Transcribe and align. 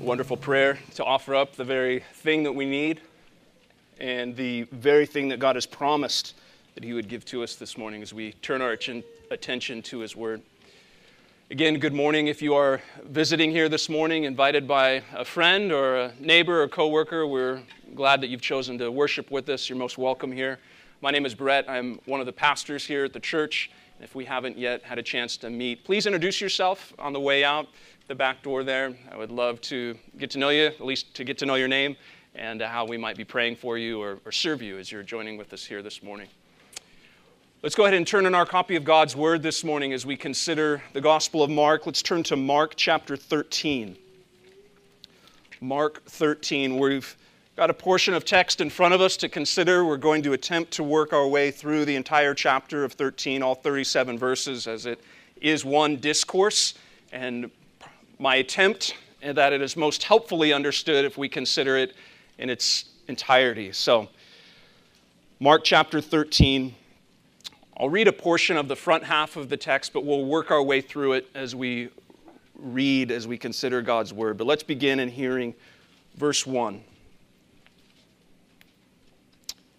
wonderful 0.00 0.36
prayer 0.36 0.78
to 0.94 1.04
offer 1.04 1.34
up 1.34 1.56
the 1.56 1.64
very 1.64 2.02
thing 2.14 2.42
that 2.44 2.52
we 2.52 2.64
need 2.64 3.02
and 3.98 4.34
the 4.34 4.62
very 4.72 5.04
thing 5.04 5.28
that 5.28 5.38
God 5.38 5.56
has 5.56 5.66
promised 5.66 6.34
that 6.74 6.82
He 6.82 6.94
would 6.94 7.06
give 7.06 7.22
to 7.26 7.42
us 7.42 7.56
this 7.56 7.76
morning 7.76 8.00
as 8.00 8.14
we 8.14 8.32
turn 8.32 8.62
our 8.62 8.74
attention 9.30 9.82
to 9.82 9.98
His 9.98 10.16
Word. 10.16 10.40
Again, 11.50 11.78
good 11.78 11.92
morning. 11.92 12.28
If 12.28 12.40
you 12.40 12.54
are 12.54 12.80
visiting 13.04 13.50
here 13.50 13.68
this 13.68 13.90
morning, 13.90 14.24
invited 14.24 14.66
by 14.66 15.02
a 15.14 15.24
friend 15.24 15.70
or 15.70 15.96
a 15.96 16.14
neighbor 16.18 16.62
or 16.62 16.68
coworker, 16.68 17.26
we're 17.26 17.60
glad 17.94 18.22
that 18.22 18.28
you've 18.28 18.40
chosen 18.40 18.78
to 18.78 18.90
worship 18.90 19.30
with 19.30 19.50
us. 19.50 19.68
You're 19.68 19.78
most 19.78 19.98
welcome 19.98 20.32
here. 20.32 20.60
My 21.02 21.10
name 21.10 21.24
is 21.24 21.34
Brett. 21.34 21.64
I'm 21.66 21.98
one 22.04 22.20
of 22.20 22.26
the 22.26 22.32
pastors 22.32 22.84
here 22.84 23.06
at 23.06 23.14
the 23.14 23.20
church. 23.20 23.70
If 24.02 24.14
we 24.14 24.26
haven't 24.26 24.58
yet 24.58 24.82
had 24.82 24.98
a 24.98 25.02
chance 25.02 25.38
to 25.38 25.48
meet, 25.48 25.82
please 25.82 26.04
introduce 26.04 26.42
yourself 26.42 26.92
on 26.98 27.14
the 27.14 27.20
way 27.20 27.42
out 27.42 27.68
the 28.06 28.14
back 28.14 28.42
door 28.42 28.64
there. 28.64 28.92
I 29.10 29.16
would 29.16 29.30
love 29.30 29.62
to 29.62 29.96
get 30.18 30.28
to 30.32 30.38
know 30.38 30.50
you, 30.50 30.66
at 30.66 30.84
least 30.84 31.14
to 31.14 31.24
get 31.24 31.38
to 31.38 31.46
know 31.46 31.54
your 31.54 31.68
name 31.68 31.96
and 32.34 32.60
how 32.60 32.84
we 32.84 32.98
might 32.98 33.16
be 33.16 33.24
praying 33.24 33.56
for 33.56 33.78
you 33.78 33.98
or, 33.98 34.18
or 34.26 34.32
serve 34.32 34.60
you 34.60 34.76
as 34.76 34.92
you're 34.92 35.02
joining 35.02 35.38
with 35.38 35.54
us 35.54 35.64
here 35.64 35.80
this 35.80 36.02
morning. 36.02 36.28
Let's 37.62 37.74
go 37.74 37.84
ahead 37.84 37.94
and 37.94 38.06
turn 38.06 38.26
in 38.26 38.34
our 38.34 38.44
copy 38.44 38.76
of 38.76 38.84
God's 38.84 39.16
Word 39.16 39.42
this 39.42 39.64
morning 39.64 39.94
as 39.94 40.04
we 40.04 40.18
consider 40.18 40.82
the 40.92 41.00
Gospel 41.00 41.42
of 41.42 41.48
Mark. 41.48 41.86
Let's 41.86 42.02
turn 42.02 42.24
to 42.24 42.36
Mark 42.36 42.74
chapter 42.76 43.16
13. 43.16 43.96
Mark 45.62 46.04
13, 46.04 46.78
we've 46.78 47.16
got 47.60 47.68
a 47.68 47.74
portion 47.74 48.14
of 48.14 48.24
text 48.24 48.62
in 48.62 48.70
front 48.70 48.94
of 48.94 49.02
us 49.02 49.18
to 49.18 49.28
consider. 49.28 49.84
We're 49.84 49.98
going 49.98 50.22
to 50.22 50.32
attempt 50.32 50.70
to 50.72 50.82
work 50.82 51.12
our 51.12 51.28
way 51.28 51.50
through 51.50 51.84
the 51.84 51.94
entire 51.94 52.32
chapter 52.32 52.84
of 52.84 52.94
13, 52.94 53.42
all 53.42 53.54
37 53.54 54.18
verses, 54.18 54.66
as 54.66 54.86
it 54.86 54.98
is 55.42 55.62
one 55.62 55.96
discourse. 55.96 56.72
And 57.12 57.50
my 58.18 58.36
attempt 58.36 58.94
that 59.20 59.52
it 59.52 59.60
is 59.60 59.76
most 59.76 60.04
helpfully 60.04 60.54
understood 60.54 61.04
if 61.04 61.18
we 61.18 61.28
consider 61.28 61.76
it 61.76 61.94
in 62.38 62.48
its 62.48 62.86
entirety. 63.08 63.72
So, 63.72 64.08
Mark 65.38 65.62
chapter 65.62 66.00
13. 66.00 66.74
I'll 67.76 67.90
read 67.90 68.08
a 68.08 68.12
portion 68.12 68.56
of 68.56 68.68
the 68.68 68.76
front 68.76 69.04
half 69.04 69.36
of 69.36 69.50
the 69.50 69.58
text, 69.58 69.92
but 69.92 70.06
we'll 70.06 70.24
work 70.24 70.50
our 70.50 70.62
way 70.62 70.80
through 70.80 71.12
it 71.12 71.28
as 71.34 71.54
we 71.54 71.90
read, 72.56 73.10
as 73.10 73.26
we 73.26 73.36
consider 73.36 73.82
God's 73.82 74.14
word. 74.14 74.38
But 74.38 74.46
let's 74.46 74.62
begin 74.62 74.98
in 74.98 75.10
hearing 75.10 75.54
verse 76.16 76.46
1. 76.46 76.84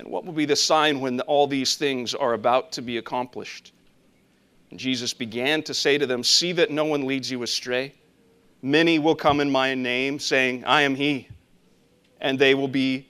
And 0.00 0.08
what 0.08 0.24
will 0.24 0.32
be 0.32 0.46
the 0.46 0.56
sign 0.56 1.00
when 1.00 1.20
all 1.20 1.46
these 1.46 1.76
things 1.76 2.14
are 2.14 2.32
about 2.32 2.72
to 2.72 2.80
be 2.80 2.96
accomplished? 2.96 3.74
And 4.70 4.80
Jesus 4.80 5.12
began 5.12 5.62
to 5.64 5.74
say 5.74 5.98
to 5.98 6.06
them, 6.06 6.24
See 6.24 6.52
that 6.52 6.70
no 6.70 6.86
one 6.86 7.06
leads 7.06 7.30
you 7.30 7.42
astray. 7.42 7.92
Many 8.62 8.98
will 8.98 9.14
come 9.14 9.40
in 9.40 9.50
my 9.50 9.74
name, 9.74 10.18
saying, 10.18 10.64
I 10.64 10.82
am 10.82 10.94
he, 10.94 11.28
and 12.18 12.38
they 12.38 12.54
will 12.54 12.66
be 12.66 13.08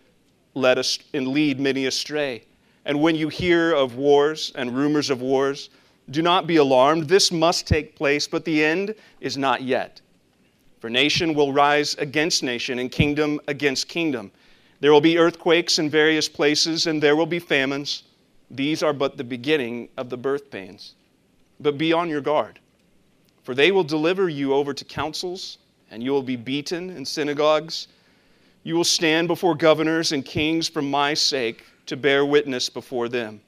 led 0.55 0.81
ast- 0.81 1.05
and 1.15 1.29
lead 1.29 1.61
many 1.61 1.87
astray. 1.87 2.43
And 2.85 3.01
when 3.01 3.15
you 3.15 3.29
hear 3.29 3.73
of 3.73 3.95
wars 3.95 4.51
and 4.57 4.77
rumors 4.77 5.11
of 5.11 5.21
wars, 5.21 5.71
do 6.11 6.23
not 6.23 6.49
be 6.49 6.57
alarmed. 6.57 7.07
This 7.07 7.31
must 7.31 7.69
take 7.69 7.95
place, 7.95 8.27
but 8.27 8.45
the 8.45 8.65
end 8.65 8.97
is 9.21 9.37
not 9.37 9.63
yet. 9.63 10.01
For 10.81 10.91
nation 10.91 11.35
will 11.35 11.53
rise 11.53 11.95
against 11.99 12.43
nation, 12.43 12.81
and 12.81 12.91
kingdom 12.91 13.41
against 13.47 13.87
kingdom. 13.87 14.33
There 14.81 14.93
will 14.93 15.01
be 15.01 15.19
earthquakes 15.19 15.79
in 15.79 15.91
various 15.91 16.29
places, 16.29 16.87
and 16.87 17.03
there 17.03 17.17
will 17.17 17.27
be 17.27 17.39
famines. 17.39 18.03
These 18.51 18.83
are 18.83 18.93
but 18.93 19.17
the 19.17 19.25
beginning 19.25 19.91
of 19.97 20.11
the 20.11 20.17
birth 20.17 20.51
pains. 20.51 20.95
But 21.61 21.79
be 21.79 21.93
on 21.93 22.09
your 22.09 22.23
guard. 22.23 22.59
For 23.43 23.55
they 23.55 23.71
will 23.73 23.85
deliver 23.85 24.29
you 24.29 24.55
over 24.55 24.73
to 24.73 24.85
councils, 24.85 25.59
and 25.91 26.03
you 26.03 26.13
will 26.13 26.23
be 26.23 26.37
beaten 26.37 26.91
in 26.91 27.05
synagogues. 27.05 27.89
You 28.63 28.75
will 28.75 28.85
stand 28.85 29.29
before 29.29 29.55
governors 29.55 30.13
and 30.13 30.25
kings 30.25 30.69
for 30.69 30.83
my 30.83 31.15
sake 31.15 31.65
to 31.87 31.97
bear 31.97 32.25
witness 32.25 32.69
before 32.69 33.09
them. 33.09 33.41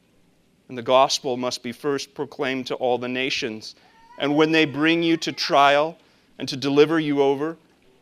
And 0.69 0.77
the 0.77 0.83
gospel 0.83 1.37
must 1.37 1.63
be 1.63 1.73
first 1.73 2.15
proclaimed 2.15 2.67
to 2.69 2.75
all 2.77 2.99
the 2.99 3.09
nations. 3.09 3.75
And 4.19 4.37
when 4.37 4.53
they 4.53 4.65
bring 4.65 5.03
you 5.03 5.17
to 5.19 5.33
trial 5.33 5.99
and 6.39 6.49
to 6.49 6.57
deliver 6.57 6.99
you 6.99 7.23
over, 7.23 7.57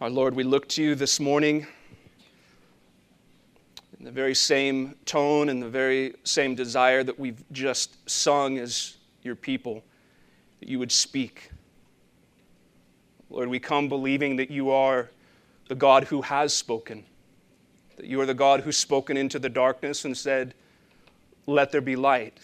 Our 0.00 0.08
Lord, 0.08 0.34
we 0.34 0.44
look 0.44 0.66
to 0.70 0.82
you 0.82 0.94
this 0.94 1.20
morning 1.20 1.66
in 3.98 4.06
the 4.06 4.10
very 4.10 4.34
same 4.34 4.94
tone 5.04 5.50
and 5.50 5.62
the 5.62 5.68
very 5.68 6.14
same 6.24 6.54
desire 6.54 7.04
that 7.04 7.18
we've 7.18 7.44
just 7.52 8.08
sung 8.08 8.56
as 8.56 8.96
your 9.22 9.34
people 9.34 9.84
that 10.60 10.70
you 10.70 10.78
would 10.78 10.90
speak. 10.90 11.50
Lord, 13.28 13.50
we 13.50 13.60
come 13.60 13.90
believing 13.90 14.36
that 14.36 14.50
you 14.50 14.70
are 14.70 15.10
the 15.68 15.74
God 15.74 16.04
who 16.04 16.22
has 16.22 16.54
spoken, 16.54 17.04
that 17.98 18.06
you 18.06 18.18
are 18.22 18.26
the 18.26 18.32
God 18.32 18.60
who's 18.60 18.78
spoken 18.78 19.18
into 19.18 19.38
the 19.38 19.50
darkness 19.50 20.06
and 20.06 20.16
said, 20.16 20.54
Let 21.46 21.72
there 21.72 21.82
be 21.82 21.94
light, 21.94 22.38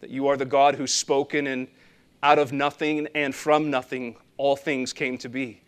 that 0.00 0.08
you 0.08 0.26
are 0.28 0.38
the 0.38 0.46
God 0.46 0.76
who's 0.76 0.94
spoken 0.94 1.48
and 1.48 1.68
out 2.22 2.38
of 2.38 2.50
nothing 2.50 3.08
and 3.14 3.34
from 3.34 3.68
nothing 3.68 4.16
all 4.38 4.56
things 4.56 4.94
came 4.94 5.18
to 5.18 5.28
be. 5.28 5.60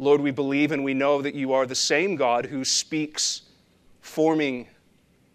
Lord, 0.00 0.20
we 0.20 0.30
believe 0.30 0.70
and 0.70 0.84
we 0.84 0.94
know 0.94 1.20
that 1.20 1.34
you 1.34 1.52
are 1.52 1.66
the 1.66 1.74
same 1.74 2.14
God 2.14 2.46
who 2.46 2.64
speaks, 2.64 3.42
forming 4.00 4.68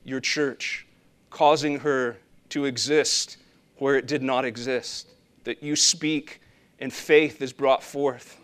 your 0.06 0.22
church, 0.22 0.88
causing 1.30 1.80
her 1.80 2.18
to 2.50 2.64
exist 2.64 3.38
where 3.78 3.98
it 3.98 4.08
did 4.08 4.24
not 4.24 4.46
exist. 4.46 5.10
That 5.44 5.62
you 5.62 5.76
speak 5.76 6.40
and 6.80 6.94
faith 6.94 7.42
is 7.42 7.52
brought 7.52 7.84
forth. 7.84 8.40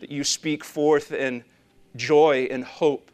That 0.00 0.10
you 0.10 0.24
speak 0.24 0.64
forth 0.64 1.12
and 1.12 1.44
joy 1.94 2.48
and 2.50 2.64
hope 2.64 3.12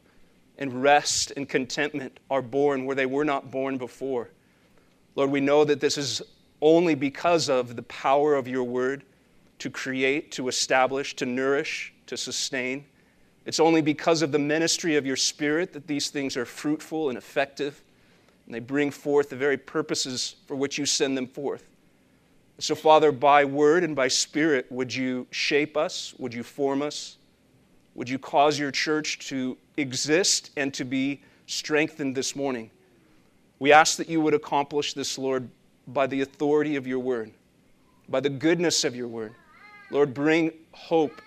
and 0.56 0.82
rest 0.82 1.32
and 1.36 1.46
contentment 1.46 2.18
are 2.30 2.40
born 2.40 2.86
where 2.86 2.96
they 2.96 3.06
were 3.06 3.26
not 3.26 3.50
born 3.50 3.76
before. 3.76 4.30
Lord, 5.16 5.30
we 5.30 5.40
know 5.40 5.64
that 5.64 5.80
this 5.80 5.98
is 5.98 6.22
only 6.62 6.94
because 6.94 7.50
of 7.50 7.76
the 7.76 7.82
power 7.82 8.34
of 8.34 8.48
your 8.48 8.64
word 8.64 9.04
to 9.58 9.68
create, 9.68 10.32
to 10.32 10.48
establish, 10.48 11.14
to 11.16 11.26
nourish, 11.26 11.92
to 12.08 12.16
sustain. 12.16 12.84
It's 13.46 13.60
only 13.60 13.80
because 13.80 14.22
of 14.22 14.32
the 14.32 14.38
ministry 14.38 14.96
of 14.96 15.06
your 15.06 15.16
spirit 15.16 15.72
that 15.72 15.86
these 15.86 16.10
things 16.10 16.36
are 16.36 16.44
fruitful 16.44 17.08
and 17.08 17.16
effective 17.16 17.82
and 18.46 18.54
they 18.54 18.60
bring 18.60 18.90
forth 18.90 19.30
the 19.30 19.36
very 19.36 19.58
purposes 19.58 20.36
for 20.46 20.56
which 20.56 20.78
you 20.78 20.86
send 20.86 21.16
them 21.16 21.26
forth. 21.26 21.68
So, 22.58 22.74
Father, 22.74 23.12
by 23.12 23.44
word 23.44 23.84
and 23.84 23.94
by 23.94 24.08
spirit, 24.08 24.66
would 24.70 24.92
you 24.92 25.26
shape 25.30 25.76
us? 25.76 26.14
Would 26.18 26.34
you 26.34 26.42
form 26.42 26.82
us? 26.82 27.18
Would 27.94 28.08
you 28.08 28.18
cause 28.18 28.58
your 28.58 28.70
church 28.70 29.18
to 29.28 29.56
exist 29.76 30.50
and 30.56 30.72
to 30.74 30.84
be 30.84 31.22
strengthened 31.46 32.16
this 32.16 32.34
morning? 32.34 32.70
We 33.58 33.72
ask 33.72 33.96
that 33.98 34.08
you 34.08 34.20
would 34.20 34.34
accomplish 34.34 34.94
this, 34.94 35.18
Lord, 35.18 35.48
by 35.86 36.06
the 36.06 36.22
authority 36.22 36.76
of 36.76 36.86
your 36.86 37.00
word, 37.00 37.32
by 38.08 38.20
the 38.20 38.30
goodness 38.30 38.84
of 38.84 38.96
your 38.96 39.08
word. 39.08 39.34
Lord, 39.90 40.14
bring 40.14 40.52
hope 40.72 41.20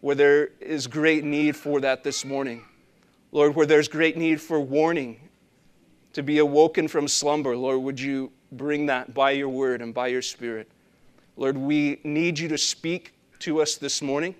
where 0.00 0.14
there 0.14 0.50
is 0.60 0.86
great 0.86 1.24
need 1.24 1.56
for 1.56 1.80
that 1.80 2.04
this 2.04 2.24
morning. 2.24 2.64
Lord, 3.32 3.54
where 3.54 3.66
there's 3.66 3.88
great 3.88 4.16
need 4.16 4.40
for 4.40 4.60
warning 4.60 5.20
to 6.12 6.22
be 6.22 6.38
awoken 6.38 6.88
from 6.88 7.08
slumber. 7.08 7.56
Lord, 7.56 7.82
would 7.82 8.00
you 8.00 8.32
bring 8.52 8.86
that 8.86 9.12
by 9.12 9.32
your 9.32 9.48
word 9.48 9.82
and 9.82 9.92
by 9.92 10.06
your 10.06 10.22
spirit? 10.22 10.70
Lord, 11.36 11.56
we 11.56 12.00
need 12.04 12.38
you 12.38 12.48
to 12.48 12.58
speak 12.58 13.12
to 13.40 13.60
us 13.60 13.76
this 13.76 14.00
morning. 14.02 14.34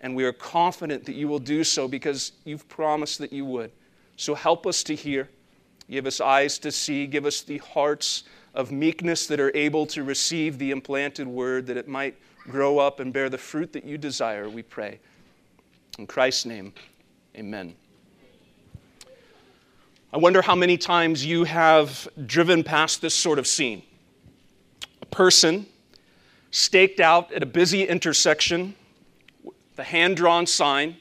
and 0.00 0.16
we 0.16 0.24
are 0.24 0.32
confident 0.32 1.04
that 1.04 1.14
you 1.14 1.28
will 1.28 1.38
do 1.38 1.62
so 1.62 1.86
because 1.86 2.32
you've 2.44 2.66
promised 2.68 3.18
that 3.18 3.32
you 3.32 3.44
would. 3.44 3.70
So 4.16 4.34
help 4.34 4.66
us 4.66 4.82
to 4.84 4.94
hear. 4.94 5.28
Give 5.90 6.06
us 6.06 6.20
eyes 6.20 6.58
to 6.60 6.72
see. 6.72 7.06
Give 7.06 7.26
us 7.26 7.42
the 7.42 7.58
hearts 7.58 8.24
of 8.54 8.72
meekness 8.72 9.26
that 9.26 9.40
are 9.40 9.54
able 9.54 9.86
to 9.86 10.02
receive 10.02 10.58
the 10.58 10.70
implanted 10.70 11.26
word, 11.26 11.66
that 11.66 11.76
it 11.76 11.86
might 11.86 12.16
grow 12.48 12.78
up 12.78 13.00
and 13.00 13.12
bear 13.12 13.28
the 13.28 13.38
fruit 13.38 13.72
that 13.72 13.84
you 13.84 13.98
desire, 13.98 14.48
we 14.48 14.62
pray. 14.62 15.00
In 15.98 16.06
Christ's 16.06 16.46
name, 16.46 16.72
amen. 17.36 17.74
I 20.12 20.18
wonder 20.18 20.42
how 20.42 20.56
many 20.56 20.76
times 20.76 21.24
you 21.24 21.44
have 21.44 22.08
driven 22.26 22.64
past 22.64 23.00
this 23.00 23.14
sort 23.14 23.38
of 23.38 23.46
scene. 23.46 23.82
A 25.02 25.06
person 25.06 25.66
staked 26.50 26.98
out 26.98 27.32
at 27.32 27.42
a 27.42 27.46
busy 27.46 27.86
intersection, 27.86 28.74
the 29.76 29.84
hand 29.84 30.16
drawn 30.16 30.46
sign, 30.46 30.96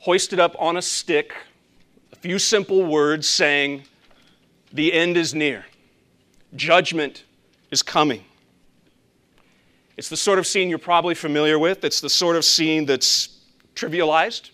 hoisted 0.00 0.40
up 0.40 0.56
on 0.58 0.76
a 0.76 0.82
stick, 0.82 1.34
a 2.12 2.16
few 2.16 2.38
simple 2.38 2.84
words 2.84 3.28
saying, 3.28 3.84
The 4.72 4.92
end 4.92 5.16
is 5.16 5.34
near, 5.34 5.64
judgment 6.54 7.24
is 7.70 7.82
coming. 7.82 8.24
It's 9.96 10.10
the 10.10 10.16
sort 10.16 10.38
of 10.38 10.46
scene 10.46 10.68
you're 10.68 10.78
probably 10.78 11.14
familiar 11.14 11.58
with. 11.58 11.82
It's 11.82 12.02
the 12.02 12.10
sort 12.10 12.36
of 12.36 12.44
scene 12.44 12.84
that's 12.84 13.40
trivialized, 13.74 14.50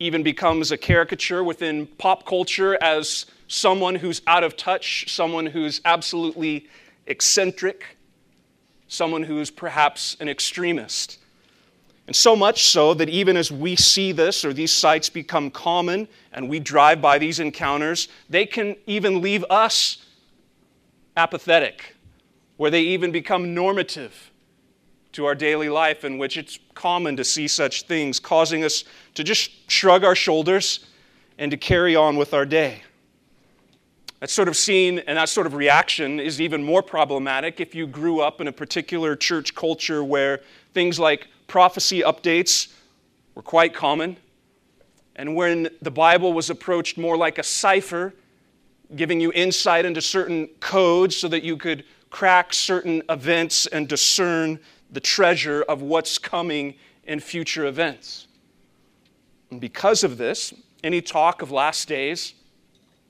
even 0.00 0.24
becomes 0.24 0.72
a 0.72 0.76
caricature 0.76 1.44
within 1.44 1.86
pop 1.86 2.26
culture 2.26 2.76
as 2.82 3.26
someone 3.46 3.94
who's 3.94 4.20
out 4.26 4.42
of 4.42 4.56
touch, 4.56 5.12
someone 5.14 5.46
who's 5.46 5.80
absolutely 5.84 6.66
eccentric, 7.06 7.96
someone 8.88 9.22
who's 9.22 9.48
perhaps 9.48 10.16
an 10.18 10.28
extremist. 10.28 11.18
And 12.08 12.16
so 12.16 12.34
much 12.34 12.66
so 12.66 12.94
that 12.94 13.08
even 13.08 13.36
as 13.36 13.52
we 13.52 13.76
see 13.76 14.10
this 14.10 14.44
or 14.44 14.52
these 14.52 14.72
sights 14.72 15.08
become 15.08 15.52
common 15.52 16.08
and 16.32 16.48
we 16.48 16.58
drive 16.58 17.00
by 17.00 17.18
these 17.18 17.38
encounters, 17.38 18.08
they 18.28 18.44
can 18.44 18.76
even 18.86 19.20
leave 19.20 19.44
us 19.48 20.04
apathetic, 21.16 21.94
where 22.56 22.72
they 22.72 22.82
even 22.82 23.12
become 23.12 23.54
normative 23.54 24.32
to 25.14 25.26
our 25.26 25.34
daily 25.34 25.68
life 25.68 26.04
in 26.04 26.18
which 26.18 26.36
it's 26.36 26.58
common 26.74 27.16
to 27.16 27.24
see 27.24 27.48
such 27.48 27.82
things, 27.82 28.20
causing 28.20 28.64
us 28.64 28.84
to 29.14 29.24
just 29.24 29.70
shrug 29.70 30.04
our 30.04 30.14
shoulders 30.14 30.86
and 31.38 31.50
to 31.50 31.56
carry 31.56 31.96
on 31.96 32.16
with 32.16 32.34
our 32.34 32.44
day. 32.44 32.82
That 34.20 34.30
sort 34.30 34.48
of 34.48 34.56
scene 34.56 35.00
and 35.00 35.16
that 35.16 35.28
sort 35.28 35.46
of 35.46 35.54
reaction 35.54 36.18
is 36.18 36.40
even 36.40 36.64
more 36.64 36.82
problematic 36.82 37.60
if 37.60 37.74
you 37.74 37.86
grew 37.86 38.20
up 38.20 38.40
in 38.40 38.48
a 38.48 38.52
particular 38.52 39.14
church 39.14 39.54
culture 39.54 40.02
where 40.02 40.40
things 40.72 40.98
like 40.98 41.28
prophecy 41.46 42.00
updates 42.00 42.72
were 43.34 43.42
quite 43.42 43.74
common, 43.74 44.16
and 45.16 45.36
when 45.36 45.68
the 45.82 45.90
Bible 45.90 46.32
was 46.32 46.50
approached 46.50 46.98
more 46.98 47.16
like 47.16 47.38
a 47.38 47.42
cipher, 47.42 48.14
giving 48.96 49.20
you 49.20 49.30
insight 49.32 49.84
into 49.84 50.00
certain 50.00 50.48
codes 50.58 51.16
so 51.16 51.28
that 51.28 51.44
you 51.44 51.56
could 51.56 51.84
crack 52.10 52.52
certain 52.52 53.02
events 53.08 53.66
and 53.66 53.88
discern 53.88 54.58
the 54.94 55.00
treasure 55.00 55.62
of 55.68 55.82
what's 55.82 56.18
coming 56.18 56.74
in 57.02 57.20
future 57.20 57.66
events. 57.66 58.28
And 59.50 59.60
because 59.60 60.04
of 60.04 60.18
this, 60.18 60.54
any 60.82 61.02
talk 61.02 61.42
of 61.42 61.50
last 61.50 61.88
days 61.88 62.34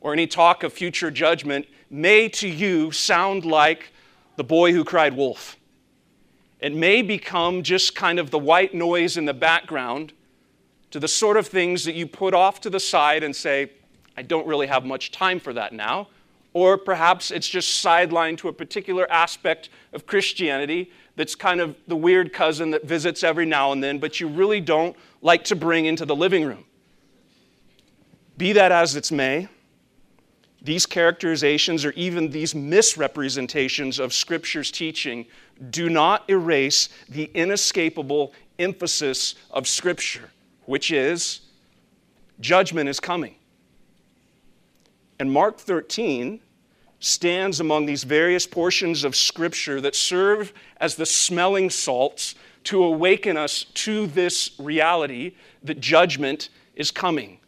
or 0.01 0.13
any 0.13 0.27
talk 0.27 0.63
of 0.63 0.73
future 0.73 1.11
judgment 1.11 1.67
may 1.91 2.29
to 2.31 2.49
you 2.49 2.91
sound 2.91 3.45
like 3.45 3.93
the 4.37 4.45
boy 4.45 4.73
who 4.73 4.83
cried 4.83 5.15
wolf. 5.15 5.57
It 6.61 6.75
may 6.75 7.03
become 7.03 7.63
just 7.63 7.95
kind 7.95 8.19
of 8.19 8.31
the 8.31 8.39
white 8.39 8.75
noise 8.75 9.17
in 9.19 9.27
the 9.27 9.35
background 9.35 10.15
to 10.91 10.99
the 10.99 11.09
sort 11.09 11.37
of 11.37 11.47
things 11.47 11.85
that 11.85 11.95
you 11.95 12.07
put 12.07 12.33
off 12.33 12.61
to 12.63 12.71
the 12.71 12.81
side 12.81 13.23
and 13.23 13.37
say, 13.37 13.71
I 14.17 14.23
don't 14.23 14.47
really 14.47 14.69
have 14.69 14.85
much 14.85 15.11
time 15.11 15.39
for 15.39 15.53
that 15.53 15.75
now. 15.75 16.09
Or 16.55 16.79
perhaps 16.79 17.31
it's 17.31 17.49
just 17.49 17.85
sidelined 17.85 18.39
to 18.39 18.49
a 18.49 18.53
particular 18.53 19.11
aspect 19.11 19.69
of 19.93 20.07
Christianity 20.07 20.91
that's 21.17 21.35
kind 21.35 21.61
of 21.61 21.77
the 21.89 21.97
weird 21.97 22.33
cousin 22.33 22.71
that 22.71 22.85
visits 22.85 23.23
every 23.23 23.45
now 23.45 23.73
and 23.73 23.83
then, 23.83 23.99
but 23.99 24.21
you 24.21 24.29
really 24.29 24.61
don't 24.61 24.97
like 25.21 25.45
to 25.45 25.57
bring 25.57 25.87
into 25.87 26.07
the 26.07 26.17
living 26.17 26.45
room. 26.45 26.65
Be 28.39 28.53
that 28.53 28.73
as 28.73 28.97
it 28.97 29.13
may, 29.13 29.49
these 30.63 30.87
characterizations 30.87 31.85
or 31.85 31.91
even 31.93 32.31
these 32.31 32.55
misrepresentations 32.55 33.99
of 33.99 34.15
Scripture's 34.15 34.71
teaching 34.71 35.27
do 35.71 35.91
not 35.91 36.29
erase 36.31 36.89
the 37.09 37.31
inescapable 37.35 38.33
emphasis 38.59 39.35
of 39.51 39.69
Scripture, 39.69 40.31
which 40.67 40.91
is 40.91 41.41
judgment 42.41 42.89
is 42.89 42.99
coming. 42.99 43.35
And 45.19 45.31
Mark 45.31 45.59
13 45.59 46.41
stands 47.01 47.61
among 47.61 47.87
these 47.87 48.05
various 48.05 48.47
portions 48.47 49.05
of 49.05 49.15
Scripture 49.15 49.81
that 49.81 49.95
serve 49.95 50.53
as 50.79 50.97
the 50.97 51.07
smelling 51.07 51.71
salts 51.71 52.35
to 52.65 52.83
awaken 52.83 53.37
us 53.37 53.65
to 53.75 54.07
this 54.07 54.53
reality 54.59 55.35
that 55.63 55.81
judgment 55.81 56.49
is 56.75 56.91
coming. 56.91 57.39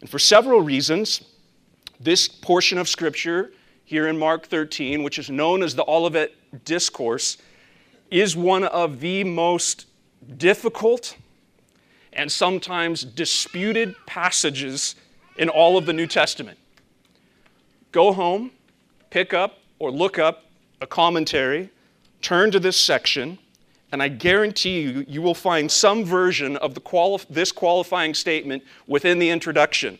And 0.00 0.08
for 0.08 0.18
several 0.18 0.60
reasons, 0.60 1.22
this 1.98 2.28
portion 2.28 2.78
of 2.78 2.88
Scripture 2.88 3.52
here 3.84 4.08
in 4.08 4.18
Mark 4.18 4.46
13, 4.46 5.02
which 5.02 5.18
is 5.18 5.28
known 5.28 5.62
as 5.62 5.74
the 5.74 5.84
Olivet 5.88 6.32
Discourse, 6.64 7.38
is 8.10 8.36
one 8.36 8.64
of 8.64 9.00
the 9.00 9.24
most 9.24 9.86
difficult 10.36 11.16
and 12.12 12.30
sometimes 12.30 13.02
disputed 13.02 13.94
passages 14.06 14.94
in 15.36 15.48
all 15.48 15.76
of 15.76 15.86
the 15.86 15.92
New 15.92 16.06
Testament. 16.06 16.58
Go 17.92 18.12
home, 18.12 18.50
pick 19.10 19.32
up 19.32 19.58
or 19.78 19.90
look 19.90 20.18
up 20.18 20.44
a 20.80 20.86
commentary, 20.86 21.70
turn 22.22 22.50
to 22.50 22.60
this 22.60 22.76
section, 22.76 23.38
and 23.92 24.02
I 24.02 24.08
guarantee 24.08 24.80
you, 24.80 25.04
you 25.06 25.22
will 25.22 25.34
find 25.34 25.70
some 25.70 26.04
version 26.04 26.56
of 26.56 26.82
quali- 26.82 27.22
this 27.30 27.52
qualifying 27.52 28.14
statement 28.14 28.64
within 28.86 29.18
the 29.18 29.30
introduction. 29.30 29.98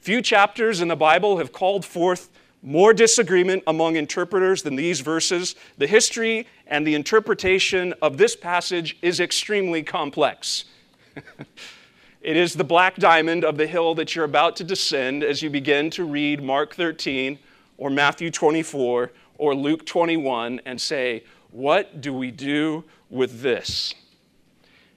Few 0.00 0.20
chapters 0.20 0.80
in 0.80 0.88
the 0.88 0.96
Bible 0.96 1.38
have 1.38 1.52
called 1.52 1.84
forth 1.84 2.28
more 2.62 2.92
disagreement 2.92 3.62
among 3.66 3.96
interpreters 3.96 4.62
than 4.62 4.76
these 4.76 5.00
verses. 5.00 5.54
The 5.78 5.86
history 5.86 6.46
and 6.66 6.86
the 6.86 6.94
interpretation 6.94 7.94
of 8.02 8.18
this 8.18 8.36
passage 8.36 8.98
is 9.02 9.18
extremely 9.18 9.82
complex. 9.82 10.64
It 12.22 12.36
is 12.36 12.54
the 12.54 12.62
black 12.62 12.96
diamond 12.96 13.44
of 13.44 13.56
the 13.56 13.66
hill 13.66 13.96
that 13.96 14.14
you're 14.14 14.24
about 14.24 14.54
to 14.56 14.64
descend 14.64 15.24
as 15.24 15.42
you 15.42 15.50
begin 15.50 15.90
to 15.90 16.04
read 16.04 16.40
Mark 16.40 16.72
13 16.72 17.36
or 17.78 17.90
Matthew 17.90 18.30
24 18.30 19.10
or 19.38 19.54
Luke 19.56 19.84
21 19.84 20.60
and 20.64 20.80
say, 20.80 21.24
What 21.50 22.00
do 22.00 22.14
we 22.14 22.30
do 22.30 22.84
with 23.10 23.42
this? 23.42 23.92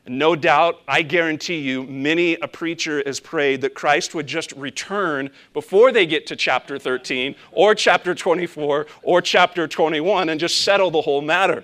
And 0.06 0.20
no 0.20 0.36
doubt, 0.36 0.82
I 0.88 1.02
guarantee 1.02 1.58
you, 1.58 1.82
many 1.82 2.36
a 2.36 2.48
preacher 2.48 3.02
has 3.04 3.20
prayed 3.20 3.62
that 3.62 3.74
Christ 3.74 4.14
would 4.14 4.28
just 4.28 4.52
return 4.52 5.32
before 5.52 5.92
they 5.92 6.06
get 6.06 6.28
to 6.28 6.36
chapter 6.36 6.78
13 6.78 7.34
or 7.52 7.74
chapter 7.74 8.14
24 8.14 8.86
or 9.02 9.22
chapter 9.24 9.68
21 9.68 10.30
and 10.30 10.40
just 10.40 10.62
settle 10.62 10.92
the 10.92 11.02
whole 11.02 11.22
matter. 11.22 11.64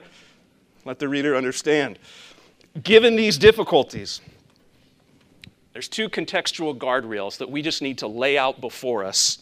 Let 0.86 0.98
the 0.98 1.08
reader 1.08 1.36
understand. 1.36 2.00
Given 2.82 3.16
these 3.16 3.38
difficulties, 3.38 4.22
there's 5.74 5.88
two 5.88 6.10
contextual 6.10 6.78
guardrails 6.78 7.38
that 7.38 7.50
we 7.50 7.62
just 7.62 7.82
need 7.82 7.98
to 8.00 8.08
lay 8.08 8.38
out 8.38 8.60
before 8.60 9.06
us 9.06 9.40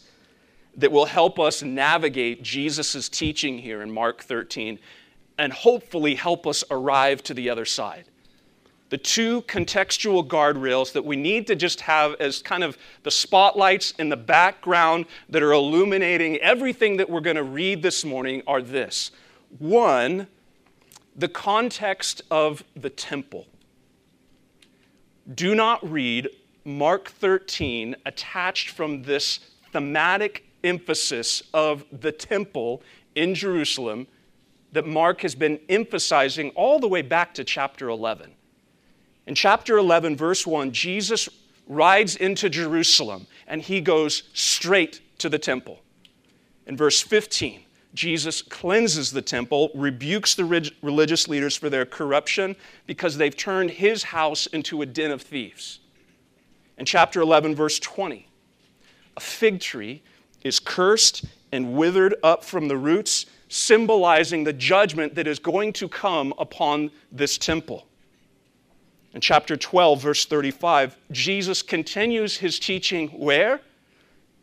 that 0.76 0.92
will 0.92 1.06
help 1.06 1.40
us 1.40 1.62
navigate 1.62 2.42
Jesus' 2.42 3.08
teaching 3.08 3.58
here 3.58 3.82
in 3.82 3.90
Mark 3.90 4.22
13 4.22 4.78
and 5.38 5.52
hopefully 5.52 6.14
help 6.14 6.46
us 6.46 6.62
arrive 6.70 7.22
to 7.24 7.34
the 7.34 7.50
other 7.50 7.64
side. 7.64 8.04
The 8.90 8.98
two 8.98 9.42
contextual 9.42 10.26
guardrails 10.26 10.92
that 10.92 11.04
we 11.04 11.16
need 11.16 11.46
to 11.46 11.56
just 11.56 11.80
have 11.82 12.14
as 12.20 12.42
kind 12.42 12.62
of 12.62 12.76
the 13.04 13.10
spotlights 13.10 13.92
in 13.98 14.08
the 14.08 14.16
background 14.16 15.06
that 15.28 15.42
are 15.42 15.52
illuminating 15.52 16.36
everything 16.38 16.96
that 16.98 17.08
we're 17.08 17.20
going 17.20 17.36
to 17.36 17.44
read 17.44 17.82
this 17.82 18.04
morning 18.04 18.42
are 18.46 18.60
this. 18.60 19.12
One, 19.58 20.26
the 21.16 21.28
context 21.28 22.22
of 22.30 22.64
the 22.76 22.90
temple 22.90 23.46
do 25.34 25.54
not 25.54 25.88
read 25.88 26.28
Mark 26.64 27.10
13 27.10 27.96
attached 28.06 28.70
from 28.70 29.02
this 29.02 29.40
thematic 29.72 30.44
emphasis 30.64 31.42
of 31.54 31.84
the 31.92 32.12
temple 32.12 32.82
in 33.14 33.34
Jerusalem 33.34 34.06
that 34.72 34.86
Mark 34.86 35.22
has 35.22 35.34
been 35.34 35.58
emphasizing 35.68 36.50
all 36.50 36.78
the 36.78 36.88
way 36.88 37.02
back 37.02 37.34
to 37.34 37.44
chapter 37.44 37.88
11. 37.88 38.32
In 39.26 39.34
chapter 39.34 39.78
11, 39.78 40.16
verse 40.16 40.46
1, 40.46 40.72
Jesus 40.72 41.28
rides 41.66 42.16
into 42.16 42.48
Jerusalem 42.48 43.26
and 43.46 43.62
he 43.62 43.80
goes 43.80 44.24
straight 44.32 45.00
to 45.18 45.28
the 45.28 45.38
temple. 45.38 45.80
In 46.66 46.76
verse 46.76 47.00
15, 47.00 47.62
Jesus 47.92 48.40
cleanses 48.40 49.10
the 49.10 49.22
temple, 49.22 49.70
rebukes 49.74 50.34
the 50.34 50.44
religious 50.82 51.28
leaders 51.28 51.56
for 51.56 51.68
their 51.68 51.84
corruption 51.84 52.54
because 52.86 53.16
they've 53.16 53.36
turned 53.36 53.70
his 53.70 54.04
house 54.04 54.46
into 54.46 54.82
a 54.82 54.86
den 54.86 55.10
of 55.10 55.22
thieves. 55.22 55.80
In 56.78 56.84
chapter 56.84 57.20
11, 57.20 57.54
verse 57.54 57.78
20, 57.78 58.26
a 59.16 59.20
fig 59.20 59.60
tree 59.60 60.02
is 60.42 60.60
cursed 60.60 61.24
and 61.52 61.74
withered 61.74 62.14
up 62.22 62.44
from 62.44 62.68
the 62.68 62.76
roots, 62.76 63.26
symbolizing 63.48 64.44
the 64.44 64.52
judgment 64.52 65.14
that 65.16 65.26
is 65.26 65.38
going 65.38 65.72
to 65.74 65.88
come 65.88 66.32
upon 66.38 66.90
this 67.10 67.36
temple. 67.36 67.86
In 69.12 69.20
chapter 69.20 69.56
12, 69.56 70.00
verse 70.00 70.24
35, 70.24 70.96
Jesus 71.10 71.60
continues 71.60 72.36
his 72.36 72.60
teaching 72.60 73.08
where? 73.08 73.60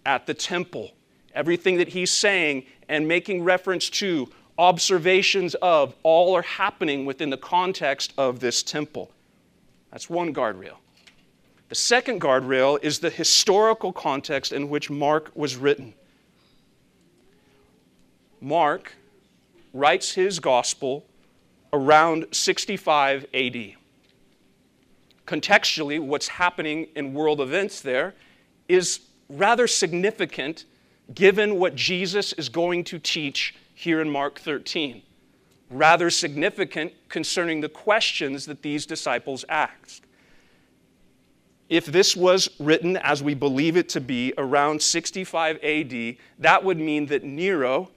At 0.05 0.27
the 0.27 0.33
temple. 0.33 0.91
Everything 1.33 1.77
that 1.77 1.87
he's 1.87 2.11
saying 2.11 2.65
and 2.89 3.07
making 3.07 3.43
reference 3.43 3.89
to, 3.89 4.29
observations 4.57 5.55
of, 5.55 5.95
all 6.03 6.35
are 6.35 6.41
happening 6.41 7.05
within 7.05 7.29
the 7.29 7.37
context 7.37 8.13
of 8.17 8.39
this 8.39 8.63
temple. 8.63 9.11
That's 9.91 10.09
one 10.09 10.33
guardrail. 10.33 10.77
The 11.69 11.75
second 11.75 12.21
guardrail 12.21 12.81
is 12.81 12.99
the 12.99 13.09
historical 13.09 13.91
context 13.91 14.51
in 14.51 14.69
which 14.69 14.89
Mark 14.89 15.31
was 15.35 15.57
written. 15.57 15.93
Mark 18.39 18.93
writes 19.73 20.13
his 20.13 20.39
gospel 20.39 21.05
around 21.73 22.25
65 22.31 23.25
AD. 23.33 23.73
Contextually, 25.25 25.99
what's 25.99 26.29
happening 26.29 26.87
in 26.95 27.13
world 27.13 27.41
events 27.41 27.81
there 27.81 28.13
is 28.69 29.01
rather 29.27 29.67
significant 29.67 30.63
given 31.13 31.59
what 31.59 31.75
Jesus 31.75 32.33
is 32.33 32.49
going 32.49 32.83
to 32.85 32.99
teach 32.99 33.55
here 33.73 34.01
in 34.01 34.09
Mark 34.09 34.39
13. 34.39 35.01
Rather 35.69 36.09
significant 36.09 36.93
concerning 37.09 37.61
the 37.61 37.69
questions 37.69 38.45
that 38.45 38.61
these 38.61 38.85
disciples 38.85 39.45
asked. 39.49 40.03
If 41.69 41.85
this 41.85 42.15
was 42.15 42.49
written 42.59 42.95
as 42.97 43.21
we 43.21 43.33
believe 43.33 43.75
it 43.75 43.89
to 43.89 44.01
be 44.01 44.33
around 44.37 44.81
65 44.81 45.57
AD, 45.61 46.15
that 46.39 46.63
would 46.63 46.77
mean 46.77 47.07
that 47.07 47.23
Nero 47.23 47.91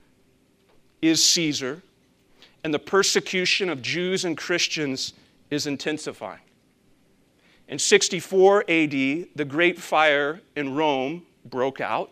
is 1.00 1.24
Caesar 1.24 1.82
and 2.64 2.74
the 2.74 2.78
persecution 2.78 3.70
of 3.70 3.80
Jews 3.80 4.24
and 4.24 4.36
Christians 4.36 5.12
is 5.50 5.66
intensifying. 5.66 6.40
In 7.68 7.78
64 7.78 8.62
AD, 8.68 8.90
the 8.90 9.46
Great 9.48 9.78
Fire 9.78 10.40
in 10.56 10.74
Rome 10.74 11.24
broke 11.44 11.80
out 11.80 12.10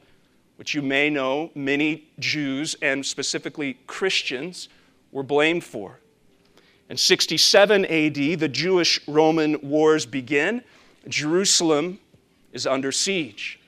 which 0.58 0.74
you 0.74 0.82
may 0.82 1.08
know 1.08 1.52
many 1.54 2.02
Jews 2.18 2.74
and 2.82 3.06
specifically 3.06 3.78
Christians 3.86 4.68
were 5.12 5.22
blamed 5.22 5.62
for. 5.62 6.00
In 6.90 6.96
67 6.96 7.84
AD, 7.84 8.14
the 8.14 8.48
Jewish 8.48 9.00
Roman 9.06 9.60
wars 9.62 10.04
begin. 10.04 10.64
Jerusalem 11.06 12.00
is 12.52 12.66
under 12.66 12.90
siege. 12.90 13.60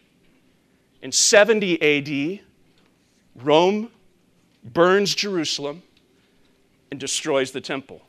In 1.01 1.13
70 1.13 1.81
AD, 1.81 2.41
Rome 3.37 3.89
burns 4.65 5.15
Jerusalem 5.15 5.85
and 6.91 6.99
destroys 6.99 7.53
the 7.53 7.61
temple. 7.61 8.03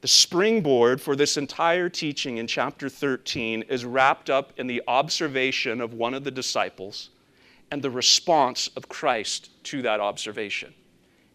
The 0.00 0.08
springboard 0.08 1.00
for 1.00 1.14
this 1.14 1.36
entire 1.36 1.90
teaching 1.90 2.38
in 2.38 2.46
chapter 2.46 2.88
13 2.88 3.64
is 3.68 3.84
wrapped 3.84 4.30
up 4.30 4.52
in 4.58 4.66
the 4.66 4.82
observation 4.88 5.80
of 5.80 5.92
one 5.92 6.14
of 6.14 6.24
the 6.24 6.30
disciples 6.30 7.10
and 7.70 7.82
the 7.82 7.90
response 7.90 8.68
of 8.76 8.88
Christ 8.88 9.50
to 9.64 9.82
that 9.82 10.00
observation. 10.00 10.72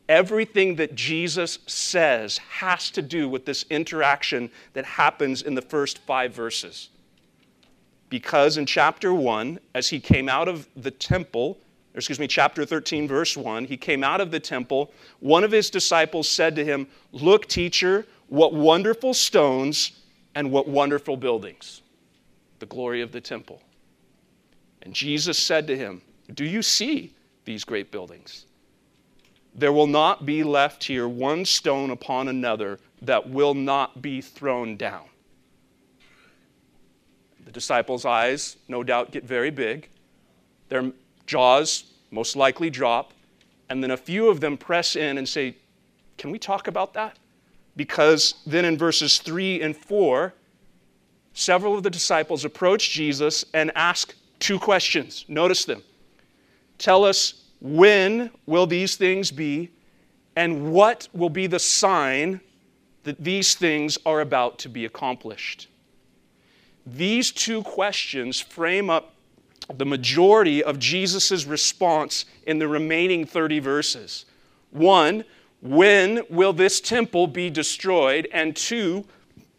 Everything 0.10 0.76
that 0.76 0.96
Jesus 0.96 1.60
says 1.68 2.38
has 2.38 2.90
to 2.92 3.02
do 3.02 3.30
with 3.30 3.46
this 3.46 3.66
interaction 3.70 4.50
that 4.74 4.86
happens 4.86 5.44
in 5.44 5.56
the 5.56 5.62
first 5.62 6.00
five 6.00 6.34
verses. 6.34 6.90
Because 8.10 8.58
in 8.58 8.66
chapter 8.66 9.14
1, 9.14 9.60
as 9.74 9.90
he 9.90 10.00
came 10.00 10.30
out 10.30 10.48
of 10.48 10.68
the 10.76 10.92
temple, 10.92 11.58
or 11.96 12.00
excuse 12.00 12.20
me, 12.20 12.28
chapter 12.28 12.66
13, 12.66 13.08
verse 13.08 13.38
1, 13.38 13.66
he 13.66 13.78
came 13.78 14.04
out 14.04 14.22
of 14.22 14.30
the 14.30 14.40
temple. 14.40 14.92
One 15.22 15.44
of 15.44 15.52
his 15.52 15.70
disciples 15.70 16.28
said 16.28 16.56
to 16.56 16.66
him, 16.66 16.88
Look, 17.12 17.48
teacher, 17.48 18.06
what 18.28 18.54
wonderful 18.54 19.14
stones 19.14 19.92
and 20.34 20.52
what 20.52 20.68
wonderful 20.68 21.18
buildings. 21.18 21.82
The 22.60 22.66
glory 22.66 23.02
of 23.02 23.12
the 23.12 23.22
temple. 23.22 23.62
And 24.82 24.94
Jesus 24.94 25.38
said 25.38 25.68
to 25.68 25.78
him, 25.78 26.02
Do 26.34 26.46
you 26.46 26.62
see 26.62 27.14
these 27.46 27.64
great 27.64 27.92
buildings? 27.92 28.46
There 29.54 29.72
will 29.72 29.88
not 29.88 30.26
be 30.26 30.44
left 30.44 30.84
here 30.84 31.08
one 31.08 31.46
stone 31.46 31.90
upon 31.90 32.28
another 32.28 32.80
that 33.02 33.30
will 33.30 33.54
not 33.54 34.02
be 34.02 34.22
thrown 34.22 34.76
down. 34.76 35.06
The 37.46 37.52
disciples' 37.52 38.06
eyes, 38.06 38.58
no 38.68 38.84
doubt, 38.84 39.12
get 39.12 39.24
very 39.24 39.52
big. 39.52 39.90
Their 40.70 40.92
jaws 41.26 41.86
most 42.12 42.36
likely 42.36 42.70
drop. 42.70 43.14
And 43.70 43.82
then 43.82 43.92
a 43.92 43.98
few 43.98 44.30
of 44.30 44.42
them 44.42 44.58
press 44.58 44.96
in 44.96 45.18
and 45.18 45.28
say, 45.28 45.56
Can 46.18 46.32
we 46.32 46.40
talk 46.40 46.68
about 46.68 46.94
that? 46.96 47.18
Because 47.76 48.36
then 48.46 48.66
in 48.66 48.78
verses 48.78 49.20
3 49.20 49.62
and 49.62 49.76
4, 49.76 50.34
several 51.34 51.76
of 51.76 51.84
the 51.84 51.90
disciples 51.90 52.46
approach 52.46 52.92
Jesus 52.92 53.46
and 53.54 53.72
ask 53.76 54.16
two 54.40 54.60
questions. 54.60 55.26
Notice 55.28 55.66
them. 55.66 55.84
Tell 56.78 57.04
us 57.04 57.46
when 57.62 58.32
will 58.46 58.68
these 58.68 58.96
things 58.96 59.32
be, 59.32 59.72
and 60.36 60.72
what 60.72 61.08
will 61.14 61.30
be 61.30 61.48
the 61.48 61.60
sign 61.60 62.42
that 63.04 63.24
these 63.24 63.56
things 63.56 63.98
are 64.06 64.22
about 64.22 64.60
to 64.60 64.70
be 64.70 64.86
accomplished? 64.86 65.68
These 66.86 67.32
two 67.32 67.64
questions 67.64 68.40
frame 68.40 68.90
up 68.90 69.14
the 69.74 69.86
majority 69.86 70.64
of 70.64 70.78
Jesus' 70.78 71.46
response 71.46 72.26
in 72.46 72.60
the 72.60 72.68
remaining 72.68 73.26
30 73.26 73.60
verses. 73.60 74.26
One, 74.72 75.24
when 75.66 76.22
will 76.30 76.54
this 76.54 76.80
temple 76.80 77.26
be 77.26 77.50
destroyed? 77.50 78.28
And 78.32 78.56
two, 78.56 79.04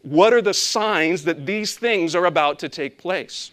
what 0.03 0.31
are 0.31 0.41
the 0.41 0.53
signs 0.53 1.25
that 1.25 1.45
these 1.45 1.75
things 1.75 2.15
are 2.15 2.25
about 2.25 2.59
to 2.59 2.69
take 2.69 2.97
place? 2.97 3.51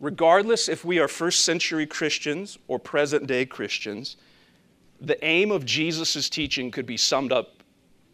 Regardless 0.00 0.66
if 0.66 0.82
we 0.82 0.98
are 0.98 1.08
first 1.08 1.44
century 1.44 1.86
Christians 1.86 2.58
or 2.68 2.78
present 2.78 3.26
day 3.26 3.44
Christians, 3.44 4.16
the 4.98 5.22
aim 5.22 5.50
of 5.50 5.66
Jesus' 5.66 6.30
teaching 6.30 6.70
could 6.70 6.86
be 6.86 6.96
summed 6.96 7.32
up 7.32 7.62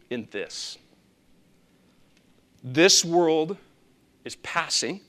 in 0.09 0.27
this 0.31 0.77
This 2.61 3.05
world 3.05 3.55
is 4.25 4.35
passing, 4.37 4.99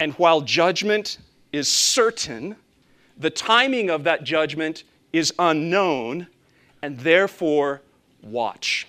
and 0.00 0.14
while 0.14 0.40
judgment 0.40 1.18
is 1.52 1.68
certain, 1.68 2.56
the 3.16 3.30
timing 3.30 3.90
of 3.90 4.04
that 4.04 4.24
judgment 4.24 4.84
is 5.12 5.32
unknown, 5.38 6.26
and 6.82 6.98
therefore, 7.00 7.82
watch. 8.22 8.86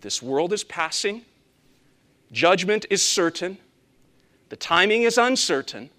This 0.00 0.22
world 0.22 0.52
is 0.52 0.62
passing, 0.64 1.22
judgment 2.30 2.86
is 2.90 3.02
certain, 3.02 3.58
the 4.48 4.56
timing 4.56 5.02
is 5.02 5.18
uncertain, 5.18 5.90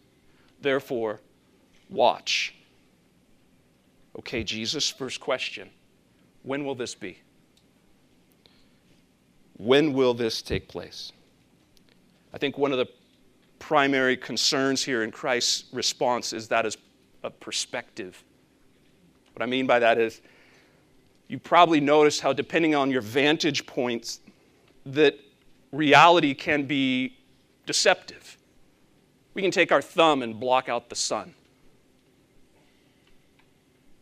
therefore, 0.61 1.19
watch. 1.89 2.53
Okay, 4.19 4.43
Jesus, 4.43 4.89
first 4.89 5.19
question 5.19 5.69
When 6.43 6.65
will 6.65 6.75
this 6.75 6.95
be? 6.95 7.19
When 9.57 9.93
will 9.93 10.13
this 10.13 10.41
take 10.41 10.67
place? 10.67 11.11
I 12.33 12.37
think 12.37 12.57
one 12.57 12.71
of 12.71 12.77
the 12.77 12.87
primary 13.59 14.17
concerns 14.17 14.83
here 14.83 15.03
in 15.03 15.11
Christ's 15.11 15.65
response 15.73 16.33
is 16.33 16.47
that 16.49 16.65
as 16.65 16.77
a 17.23 17.29
perspective. 17.29 18.23
What 19.33 19.43
I 19.43 19.45
mean 19.45 19.67
by 19.67 19.79
that 19.79 19.97
is 19.97 20.21
you 21.27 21.39
probably 21.39 21.79
noticed 21.79 22.21
how, 22.21 22.33
depending 22.33 22.73
on 22.73 22.89
your 22.89 23.01
vantage 23.01 23.65
points, 23.65 24.19
that 24.85 25.19
reality 25.71 26.33
can 26.33 26.65
be 26.65 27.17
deceptive. 27.65 28.37
We 29.33 29.41
can 29.41 29.51
take 29.51 29.71
our 29.71 29.81
thumb 29.81 30.23
and 30.23 30.39
block 30.39 30.69
out 30.69 30.89
the 30.89 30.95
sun. 30.95 31.33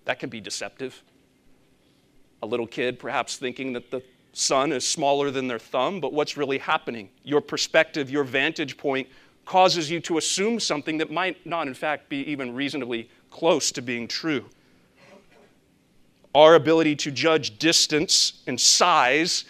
That 0.06 0.20
can 0.20 0.30
be 0.30 0.40
deceptive. 0.40 1.02
A 2.44 2.46
little 2.46 2.68
kid 2.68 3.00
perhaps 3.00 3.38
thinking 3.38 3.74
that 3.74 3.90
the 3.90 4.04
sun 4.34 4.72
is 4.72 4.88
smaller 4.88 5.32
than 5.32 5.48
their 5.48 5.60
thumb, 5.60 6.00
but 6.00 6.14
what's 6.14 6.38
really 6.38 6.60
happening? 6.60 7.10
Your 7.24 7.42
perspective, 7.42 8.10
your 8.10 8.24
vantage 8.24 8.78
point 8.78 9.08
causes 9.46 9.90
you 9.90 10.00
to 10.02 10.18
assume 10.18 10.60
something 10.60 10.98
that 10.98 11.12
might 11.12 11.46
not, 11.46 11.68
in 11.68 11.74
fact, 11.74 12.10
be 12.10 12.18
even 12.30 12.54
reasonably 12.54 13.10
close 13.30 13.72
to 13.72 13.82
being 13.82 14.08
true. 14.08 14.46
Our 16.34 16.56
ability 16.56 16.96
to 16.98 17.12
judge 17.12 17.58
distance 17.60 18.42
and 18.48 18.60
size 18.60 19.46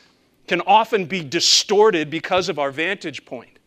can 0.47 0.61
often 0.61 1.05
be 1.05 1.23
distorted 1.23 2.09
because 2.09 2.49
of 2.49 2.59
our 2.59 2.71
vantage 2.71 3.25
point. 3.25 3.57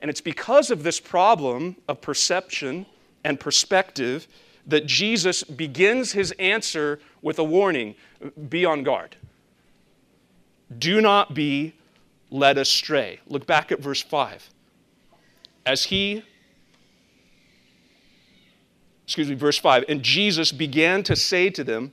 And 0.00 0.08
it's 0.08 0.20
because 0.20 0.70
of 0.70 0.84
this 0.84 1.00
problem 1.00 1.76
of 1.88 2.00
perception 2.00 2.86
and 3.24 3.40
perspective 3.40 4.28
that 4.66 4.86
Jesus 4.86 5.42
begins 5.42 6.12
his 6.12 6.32
answer 6.32 7.00
with 7.22 7.38
a 7.38 7.44
warning 7.44 7.94
be 8.48 8.64
on 8.64 8.82
guard. 8.84 9.16
Do 10.78 11.00
not 11.00 11.34
be 11.34 11.74
led 12.30 12.58
astray. 12.58 13.20
Look 13.26 13.46
back 13.46 13.72
at 13.72 13.80
verse 13.80 14.02
5. 14.02 14.50
As 15.66 15.84
he, 15.84 16.22
excuse 19.04 19.28
me, 19.28 19.34
verse 19.34 19.58
5, 19.58 19.84
and 19.88 20.02
Jesus 20.02 20.52
began 20.52 21.02
to 21.04 21.16
say 21.16 21.50
to 21.50 21.64
them, 21.64 21.92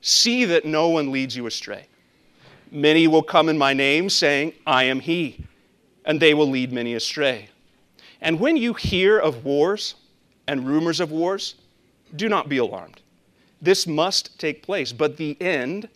See 0.00 0.44
that 0.46 0.64
no 0.64 0.88
one 0.88 1.12
leads 1.12 1.36
you 1.36 1.46
astray. 1.46 1.86
Many 2.70 3.06
will 3.06 3.22
come 3.22 3.48
in 3.48 3.58
my 3.58 3.74
name, 3.74 4.08
saying, 4.08 4.54
I 4.66 4.84
am 4.84 5.00
he, 5.00 5.44
and 6.04 6.20
they 6.20 6.34
will 6.34 6.48
lead 6.48 6.72
many 6.72 6.94
astray. 6.94 7.50
And 8.20 8.38
when 8.38 8.56
you 8.56 8.74
hear 8.74 9.18
of 9.18 9.44
wars 9.44 9.94
and 10.46 10.66
rumors 10.66 11.00
of 11.00 11.10
wars, 11.10 11.56
do 12.16 12.28
not 12.28 12.48
be 12.48 12.58
alarmed. 12.58 13.00
This 13.60 13.86
must 13.86 14.38
take 14.38 14.62
place, 14.62 14.92
but 14.92 15.16
the 15.16 15.36
end 15.40 15.88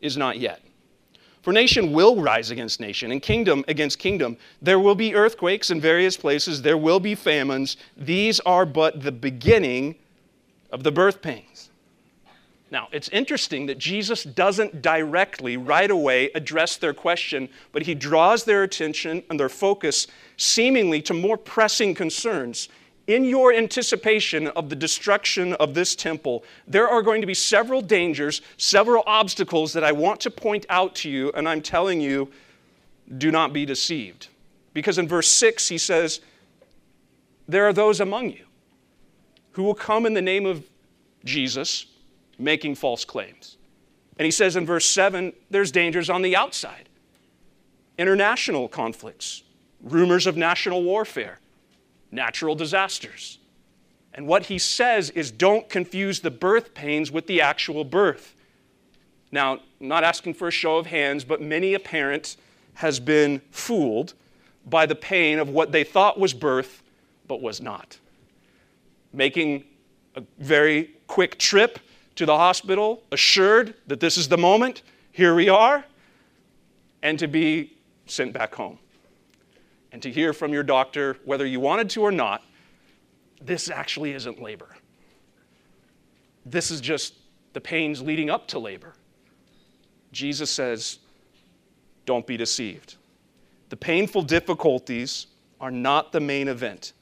is 0.00 0.16
not 0.16 0.38
yet. 0.38 0.60
For 1.44 1.52
nation 1.52 1.92
will 1.92 2.22
rise 2.22 2.50
against 2.50 2.80
nation, 2.80 3.12
and 3.12 3.20
kingdom 3.20 3.66
against 3.68 3.98
kingdom. 3.98 4.38
There 4.62 4.80
will 4.80 4.94
be 4.94 5.14
earthquakes 5.14 5.70
in 5.70 5.78
various 5.78 6.16
places, 6.16 6.62
there 6.62 6.78
will 6.78 7.00
be 7.00 7.14
famines. 7.14 7.76
These 7.98 8.40
are 8.40 8.64
but 8.64 9.02
the 9.02 9.12
beginning 9.12 9.96
of 10.72 10.84
the 10.84 10.90
birth 10.90 11.20
pains. 11.20 11.68
Now, 12.70 12.88
it's 12.92 13.10
interesting 13.10 13.66
that 13.66 13.76
Jesus 13.76 14.24
doesn't 14.24 14.80
directly, 14.80 15.58
right 15.58 15.90
away, 15.90 16.30
address 16.34 16.78
their 16.78 16.94
question, 16.94 17.50
but 17.72 17.82
he 17.82 17.94
draws 17.94 18.44
their 18.44 18.62
attention 18.62 19.22
and 19.28 19.38
their 19.38 19.50
focus 19.50 20.06
seemingly 20.38 21.02
to 21.02 21.12
more 21.12 21.36
pressing 21.36 21.94
concerns. 21.94 22.70
In 23.06 23.24
your 23.24 23.52
anticipation 23.52 24.46
of 24.48 24.70
the 24.70 24.76
destruction 24.76 25.52
of 25.54 25.74
this 25.74 25.94
temple, 25.94 26.44
there 26.66 26.88
are 26.88 27.02
going 27.02 27.20
to 27.20 27.26
be 27.26 27.34
several 27.34 27.82
dangers, 27.82 28.40
several 28.56 29.02
obstacles 29.06 29.74
that 29.74 29.84
I 29.84 29.92
want 29.92 30.20
to 30.20 30.30
point 30.30 30.64
out 30.70 30.94
to 30.96 31.10
you, 31.10 31.30
and 31.34 31.46
I'm 31.46 31.60
telling 31.60 32.00
you, 32.00 32.30
do 33.18 33.30
not 33.30 33.52
be 33.52 33.66
deceived. 33.66 34.28
Because 34.72 34.96
in 34.96 35.06
verse 35.06 35.28
6, 35.28 35.68
he 35.68 35.76
says, 35.76 36.20
There 37.46 37.66
are 37.66 37.74
those 37.74 38.00
among 38.00 38.30
you 38.30 38.46
who 39.52 39.62
will 39.62 39.74
come 39.74 40.06
in 40.06 40.14
the 40.14 40.22
name 40.22 40.46
of 40.46 40.64
Jesus 41.24 41.86
making 42.38 42.74
false 42.74 43.04
claims. 43.04 43.56
And 44.18 44.24
he 44.24 44.30
says 44.30 44.56
in 44.56 44.66
verse 44.66 44.86
7 44.86 45.32
there's 45.50 45.72
dangers 45.72 46.10
on 46.10 46.22
the 46.22 46.36
outside 46.36 46.88
international 47.96 48.66
conflicts, 48.66 49.44
rumors 49.80 50.26
of 50.26 50.36
national 50.36 50.82
warfare, 50.82 51.38
natural 52.14 52.54
disasters. 52.54 53.38
And 54.14 54.26
what 54.26 54.46
he 54.46 54.58
says 54.58 55.10
is 55.10 55.30
don't 55.30 55.68
confuse 55.68 56.20
the 56.20 56.30
birth 56.30 56.72
pains 56.72 57.10
with 57.10 57.26
the 57.26 57.40
actual 57.40 57.84
birth. 57.84 58.34
Now, 59.32 59.58
not 59.80 60.04
asking 60.04 60.34
for 60.34 60.48
a 60.48 60.52
show 60.52 60.76
of 60.78 60.86
hands, 60.86 61.24
but 61.24 61.42
many 61.42 61.74
a 61.74 61.80
parent 61.80 62.36
has 62.74 63.00
been 63.00 63.40
fooled 63.50 64.14
by 64.66 64.86
the 64.86 64.94
pain 64.94 65.38
of 65.38 65.48
what 65.48 65.72
they 65.72 65.82
thought 65.82 66.18
was 66.18 66.32
birth, 66.32 66.82
but 67.26 67.42
was 67.42 67.60
not. 67.60 67.98
Making 69.12 69.64
a 70.14 70.22
very 70.38 70.92
quick 71.08 71.38
trip 71.38 71.80
to 72.14 72.24
the 72.24 72.36
hospital, 72.36 73.02
assured 73.10 73.74
that 73.88 73.98
this 73.98 74.16
is 74.16 74.28
the 74.28 74.38
moment, 74.38 74.82
here 75.10 75.34
we 75.34 75.48
are, 75.48 75.84
and 77.02 77.18
to 77.18 77.26
be 77.26 77.76
sent 78.06 78.32
back 78.32 78.54
home. 78.54 78.78
And 79.94 80.02
to 80.02 80.10
hear 80.10 80.32
from 80.32 80.52
your 80.52 80.64
doctor, 80.64 81.18
whether 81.24 81.46
you 81.46 81.60
wanted 81.60 81.88
to 81.90 82.02
or 82.02 82.10
not, 82.10 82.42
this 83.40 83.70
actually 83.70 84.12
isn't 84.12 84.42
labor. 84.42 84.74
This 86.44 86.72
is 86.72 86.80
just 86.80 87.14
the 87.52 87.60
pains 87.60 88.02
leading 88.02 88.28
up 88.28 88.48
to 88.48 88.58
labor. 88.58 88.94
Jesus 90.10 90.50
says, 90.50 90.98
don't 92.06 92.26
be 92.26 92.36
deceived. 92.36 92.96
The 93.68 93.76
painful 93.76 94.22
difficulties 94.22 95.28
are 95.60 95.70
not 95.70 96.10
the 96.10 96.18
main 96.18 96.48
event. 96.48 96.92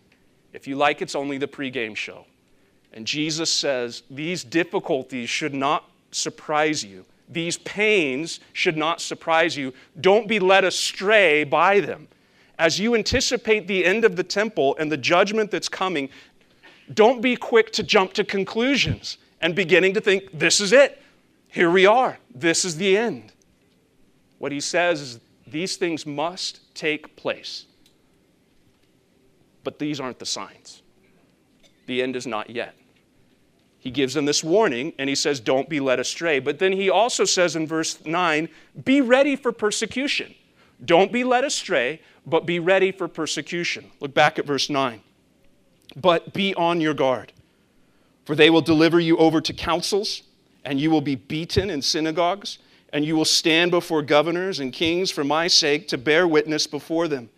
If 0.52 0.66
you 0.66 0.76
like, 0.76 1.00
it's 1.00 1.14
only 1.14 1.38
the 1.38 1.48
pregame 1.48 1.96
show. 1.96 2.26
And 2.92 3.06
Jesus 3.06 3.50
says, 3.50 4.02
These 4.10 4.44
difficulties 4.44 5.30
should 5.30 5.54
not 5.54 5.90
surprise 6.10 6.84
you. 6.84 7.06
These 7.30 7.56
pains 7.56 8.40
should 8.52 8.76
not 8.76 9.00
surprise 9.00 9.56
you. 9.56 9.72
Don't 9.98 10.28
be 10.28 10.38
led 10.38 10.64
astray 10.64 11.44
by 11.44 11.80
them. 11.80 12.08
As 12.58 12.78
you 12.78 12.94
anticipate 12.94 13.66
the 13.66 13.84
end 13.84 14.04
of 14.04 14.16
the 14.16 14.22
temple 14.22 14.76
and 14.78 14.90
the 14.90 14.96
judgment 14.96 15.50
that's 15.50 15.68
coming, 15.68 16.08
don't 16.94 17.20
be 17.20 17.36
quick 17.36 17.72
to 17.72 17.82
jump 17.82 18.12
to 18.14 18.24
conclusions 18.24 19.18
and 19.40 19.54
beginning 19.54 19.94
to 19.94 20.00
think, 20.00 20.38
this 20.38 20.60
is 20.60 20.72
it. 20.72 21.02
Here 21.48 21.70
we 21.70 21.86
are. 21.86 22.18
This 22.34 22.64
is 22.64 22.76
the 22.76 22.96
end. 22.96 23.32
What 24.38 24.52
he 24.52 24.60
says 24.60 25.00
is 25.00 25.20
these 25.46 25.76
things 25.76 26.06
must 26.06 26.74
take 26.74 27.14
place. 27.16 27.66
But 29.64 29.78
these 29.78 30.00
aren't 30.00 30.18
the 30.18 30.26
signs. 30.26 30.82
The 31.86 32.02
end 32.02 32.16
is 32.16 32.26
not 32.26 32.50
yet. 32.50 32.74
He 33.78 33.90
gives 33.90 34.14
them 34.14 34.24
this 34.24 34.44
warning 34.44 34.92
and 34.98 35.08
he 35.08 35.14
says, 35.14 35.40
Don't 35.40 35.68
be 35.68 35.80
led 35.80 35.98
astray. 35.98 36.38
But 36.38 36.58
then 36.58 36.72
he 36.72 36.88
also 36.88 37.24
says 37.24 37.56
in 37.56 37.66
verse 37.66 38.04
9, 38.04 38.48
Be 38.84 39.00
ready 39.00 39.36
for 39.36 39.52
persecution. 39.52 40.34
Don't 40.84 41.12
be 41.12 41.24
led 41.24 41.44
astray, 41.44 42.00
but 42.26 42.46
be 42.46 42.58
ready 42.58 42.92
for 42.92 43.08
persecution. 43.08 43.90
Look 44.00 44.14
back 44.14 44.38
at 44.38 44.46
verse 44.46 44.68
9. 44.68 45.00
But 45.96 46.32
be 46.32 46.54
on 46.54 46.80
your 46.80 46.94
guard, 46.94 47.32
for 48.24 48.34
they 48.34 48.50
will 48.50 48.62
deliver 48.62 48.98
you 48.98 49.16
over 49.18 49.40
to 49.40 49.52
councils, 49.52 50.22
and 50.64 50.80
you 50.80 50.90
will 50.90 51.00
be 51.00 51.16
beaten 51.16 51.70
in 51.70 51.82
synagogues, 51.82 52.58
and 52.92 53.04
you 53.04 53.16
will 53.16 53.24
stand 53.24 53.70
before 53.70 54.02
governors 54.02 54.60
and 54.60 54.72
kings 54.72 55.10
for 55.10 55.24
my 55.24 55.48
sake 55.48 55.88
to 55.88 55.98
bear 55.98 56.26
witness 56.26 56.66
before 56.66 57.08
them. 57.08 57.30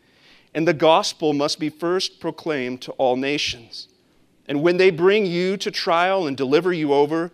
And 0.55 0.69
the 0.69 0.75
gospel 0.75 1.33
must 1.33 1.59
be 1.59 1.69
first 1.69 2.21
proclaimed 2.21 2.81
to 2.83 2.93
all 2.93 3.17
nations. 3.17 3.89
And 4.47 4.63
when 4.63 4.77
they 4.77 4.91
bring 4.91 5.27
you 5.27 5.57
to 5.57 5.71
trial 5.71 6.27
and 6.27 6.37
deliver 6.37 6.73
you 6.73 6.93
over, 6.93 7.33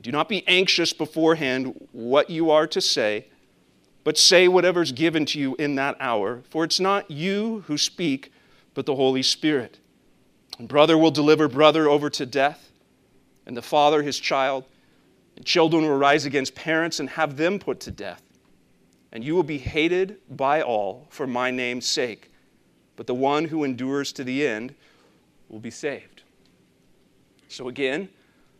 do 0.00 0.10
not 0.10 0.28
be 0.28 0.46
anxious 0.48 0.92
beforehand 0.92 1.88
what 1.92 2.30
you 2.30 2.50
are 2.50 2.66
to 2.68 2.80
say, 2.80 3.26
but 4.06 4.16
say 4.16 4.46
whatever's 4.46 4.92
given 4.92 5.26
to 5.26 5.36
you 5.36 5.56
in 5.56 5.74
that 5.74 5.96
hour, 5.98 6.40
for 6.48 6.62
it's 6.62 6.78
not 6.78 7.10
you 7.10 7.64
who 7.66 7.76
speak, 7.76 8.32
but 8.72 8.86
the 8.86 8.94
Holy 8.94 9.20
Spirit. 9.20 9.80
And 10.60 10.68
brother 10.68 10.96
will 10.96 11.10
deliver 11.10 11.48
brother 11.48 11.88
over 11.88 12.08
to 12.10 12.24
death, 12.24 12.70
and 13.46 13.56
the 13.56 13.62
father 13.62 14.04
his 14.04 14.20
child, 14.20 14.62
and 15.34 15.44
children 15.44 15.82
will 15.82 15.98
rise 15.98 16.24
against 16.24 16.54
parents 16.54 17.00
and 17.00 17.10
have 17.10 17.36
them 17.36 17.58
put 17.58 17.80
to 17.80 17.90
death. 17.90 18.22
And 19.10 19.24
you 19.24 19.34
will 19.34 19.42
be 19.42 19.58
hated 19.58 20.18
by 20.30 20.62
all 20.62 21.08
for 21.10 21.26
my 21.26 21.50
name's 21.50 21.86
sake, 21.86 22.30
but 22.94 23.08
the 23.08 23.14
one 23.14 23.46
who 23.46 23.64
endures 23.64 24.12
to 24.12 24.22
the 24.22 24.46
end 24.46 24.72
will 25.48 25.58
be 25.58 25.72
saved. 25.72 26.22
So 27.48 27.66
again, 27.66 28.08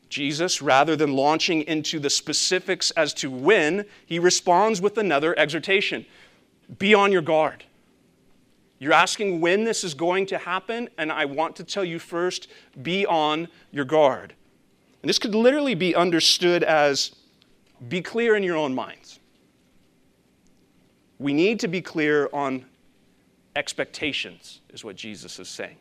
Jesus, 0.08 0.62
rather 0.62 0.96
than 0.96 1.14
launching 1.14 1.62
into 1.62 1.98
the 1.98 2.10
specifics 2.10 2.90
as 2.92 3.12
to 3.14 3.30
when, 3.30 3.86
he 4.04 4.18
responds 4.18 4.80
with 4.80 4.98
another 4.98 5.38
exhortation 5.38 6.06
Be 6.78 6.94
on 6.94 7.12
your 7.12 7.22
guard. 7.22 7.64
You're 8.78 8.92
asking 8.92 9.40
when 9.40 9.64
this 9.64 9.84
is 9.84 9.94
going 9.94 10.26
to 10.26 10.38
happen, 10.38 10.88
and 10.98 11.10
I 11.10 11.24
want 11.24 11.56
to 11.56 11.64
tell 11.64 11.84
you 11.84 11.98
first 11.98 12.48
be 12.82 13.06
on 13.06 13.48
your 13.70 13.86
guard. 13.86 14.34
And 15.02 15.08
this 15.08 15.18
could 15.18 15.34
literally 15.34 15.74
be 15.74 15.94
understood 15.94 16.62
as 16.62 17.14
be 17.88 18.02
clear 18.02 18.36
in 18.36 18.42
your 18.42 18.56
own 18.56 18.74
minds. 18.74 19.18
We 21.18 21.32
need 21.32 21.60
to 21.60 21.68
be 21.68 21.80
clear 21.80 22.28
on 22.32 22.66
expectations, 23.54 24.60
is 24.70 24.84
what 24.84 24.96
Jesus 24.96 25.38
is 25.38 25.48
saying. 25.48 25.76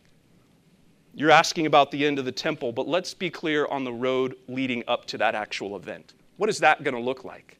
You're 1.18 1.32
asking 1.32 1.66
about 1.66 1.92
the 1.92 2.06
end 2.06 2.20
of 2.20 2.26
the 2.26 2.32
temple, 2.32 2.74
but 2.74 2.90
let's 2.90 3.14
be 3.14 3.30
clear 3.30 3.66
on 3.68 3.86
the 3.86 3.94
road 3.94 4.36
leading 4.50 4.84
up 4.86 5.06
to 5.08 5.18
that 5.20 5.34
actual 5.34 5.78
event. 5.78 6.14
What 6.36 6.50
is 6.50 6.60
that 6.60 6.84
going 6.84 6.94
to 6.94 7.00
look 7.00 7.24
like? 7.24 7.58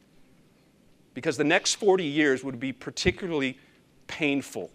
Because 1.14 1.38
the 1.38 1.44
next 1.44 1.76
40 1.76 2.04
years 2.04 2.44
would 2.44 2.60
be 2.60 2.70
particularly 2.70 3.58
painful, 4.08 4.70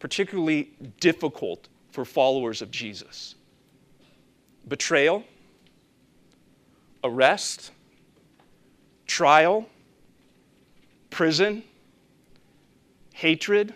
particularly 0.00 0.72
difficult 0.98 1.68
for 1.92 2.04
followers 2.04 2.62
of 2.62 2.72
Jesus. 2.72 3.36
Betrayal, 4.66 5.22
arrest, 7.04 7.70
trial, 9.06 9.68
prison, 11.10 11.62
hatred, 13.14 13.72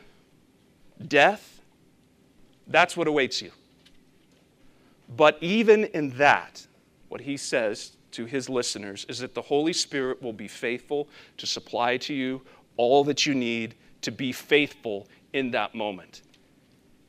death. 1.06 1.60
That's 2.66 2.96
what 2.96 3.06
awaits 3.06 3.40
you. 3.40 3.52
But 5.16 5.38
even 5.40 5.85
in 5.87 6.11
that, 6.18 6.66
what 7.09 7.20
he 7.20 7.37
says 7.37 7.96
to 8.12 8.24
his 8.24 8.48
listeners 8.48 9.07
is 9.09 9.18
that 9.18 9.35
the 9.35 9.42
Holy 9.42 9.72
Spirit 9.72 10.22
will 10.22 10.33
be 10.33 10.48
faithful 10.48 11.09
to 11.37 11.46
supply 11.46 11.96
to 11.98 12.14
you 12.14 12.42
all 12.77 13.05
that 13.05 13.27
you 13.27 13.35
need 13.35 13.74
to 14.03 14.11
be 14.11 14.33
faithful 14.33 15.07
in 15.33 15.50
that 15.53 15.74
moment. 15.74 16.22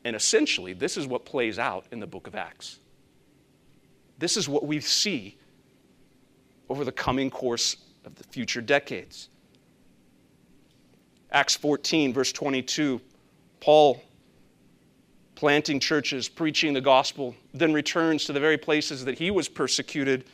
And 0.04 0.16
essentially, 0.16 0.74
this 0.74 0.98
is 0.98 1.08
what 1.08 1.26
plays 1.26 1.58
out 1.58 1.86
in 1.92 2.00
the 2.00 2.08
book 2.08 2.28
of 2.28 2.36
Acts. 2.36 2.80
This 4.20 4.38
is 4.38 4.48
what 4.48 4.66
we 4.66 4.80
see 4.80 5.38
over 6.70 6.84
the 6.84 6.92
coming 6.92 7.30
course 7.30 7.78
of 8.06 8.16
the 8.16 8.24
future 8.24 8.62
decades. 8.62 9.30
Acts 11.32 11.56
14, 11.56 12.14
verse 12.14 12.32
22, 12.32 13.02
Paul 13.60 14.02
planting 15.36 15.80
churches, 15.80 16.28
preaching 16.28 16.74
the 16.74 16.82
gospel, 16.82 17.36
then 17.54 17.74
returns 17.74 18.26
to 18.26 18.34
the 18.34 18.40
very 18.40 18.58
places 18.58 19.06
that 19.06 19.18
he 19.18 19.30
was 19.32 19.48
persecuted, 19.48 20.26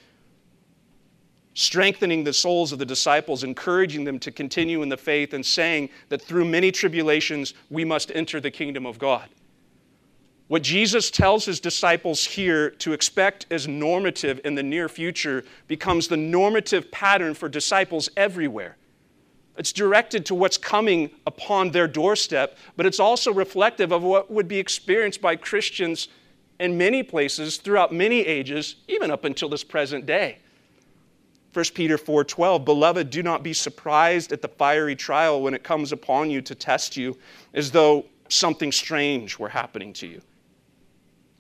strengthening 1.54 2.24
the 2.24 2.34
souls 2.34 2.72
of 2.72 2.80
the 2.80 2.86
disciples, 2.86 3.44
encouraging 3.44 4.04
them 4.04 4.20
to 4.20 4.32
continue 4.32 4.82
in 4.84 4.90
the 4.90 4.98
faith, 4.98 5.34
and 5.34 5.46
saying 5.46 5.90
that 6.10 6.22
through 6.22 6.46
many 6.46 6.72
tribulations 6.72 7.54
we 7.70 7.84
must 7.84 8.12
enter 8.16 8.40
the 8.40 8.52
kingdom 8.52 8.86
of 8.86 9.00
God. 9.00 9.28
What 10.48 10.64
Jesus 10.64 11.10
tells 11.10 11.46
his 11.46 11.62
disciples 11.62 12.26
here 12.26 12.72
to 12.72 12.92
expect 12.92 13.46
as 13.50 13.70
normative 13.70 14.42
in 14.44 14.54
the 14.54 14.64
near 14.64 14.90
future 14.90 15.46
becomes 15.68 16.10
the 16.10 16.18
normative 16.18 16.92
pattern 16.92 17.34
for 17.34 17.48
disciples 17.48 18.10
everywhere. 18.18 18.76
It's 19.58 19.74
directed 19.74 20.26
to 20.28 20.36
what's 20.36 20.58
coming 20.58 21.12
upon 21.28 21.72
their 21.72 21.88
doorstep, 21.88 22.58
but 22.78 22.86
it's 22.86 23.00
also 23.00 23.34
reflective 23.34 23.92
of 23.92 24.04
what 24.04 24.32
would 24.32 24.48
be 24.48 24.60
experienced 24.60 25.22
by 25.22 25.36
Christians 25.36 26.08
in 26.60 26.78
many 26.78 27.04
places 27.04 27.58
throughout 27.58 27.92
many 27.92 28.22
ages, 28.22 28.76
even 28.88 29.12
up 29.12 29.26
until 29.26 29.50
this 29.50 29.64
present 29.64 30.06
day. 30.06 30.38
1 31.54 31.66
Peter 31.74 31.98
4:12 31.98 32.64
Beloved 32.64 33.10
do 33.10 33.22
not 33.22 33.44
be 33.44 33.52
surprised 33.52 34.32
at 34.32 34.42
the 34.42 34.48
fiery 34.48 34.96
trial 34.96 35.42
when 35.42 35.54
it 35.54 35.64
comes 35.64 35.92
upon 35.92 36.30
you 36.30 36.42
to 36.42 36.56
test 36.56 36.96
you 36.96 37.18
as 37.54 37.72
though 37.72 38.06
something 38.30 38.72
strange 38.72 39.38
were 39.38 39.50
happening 39.50 39.92
to 39.92 40.08
you 40.08 40.22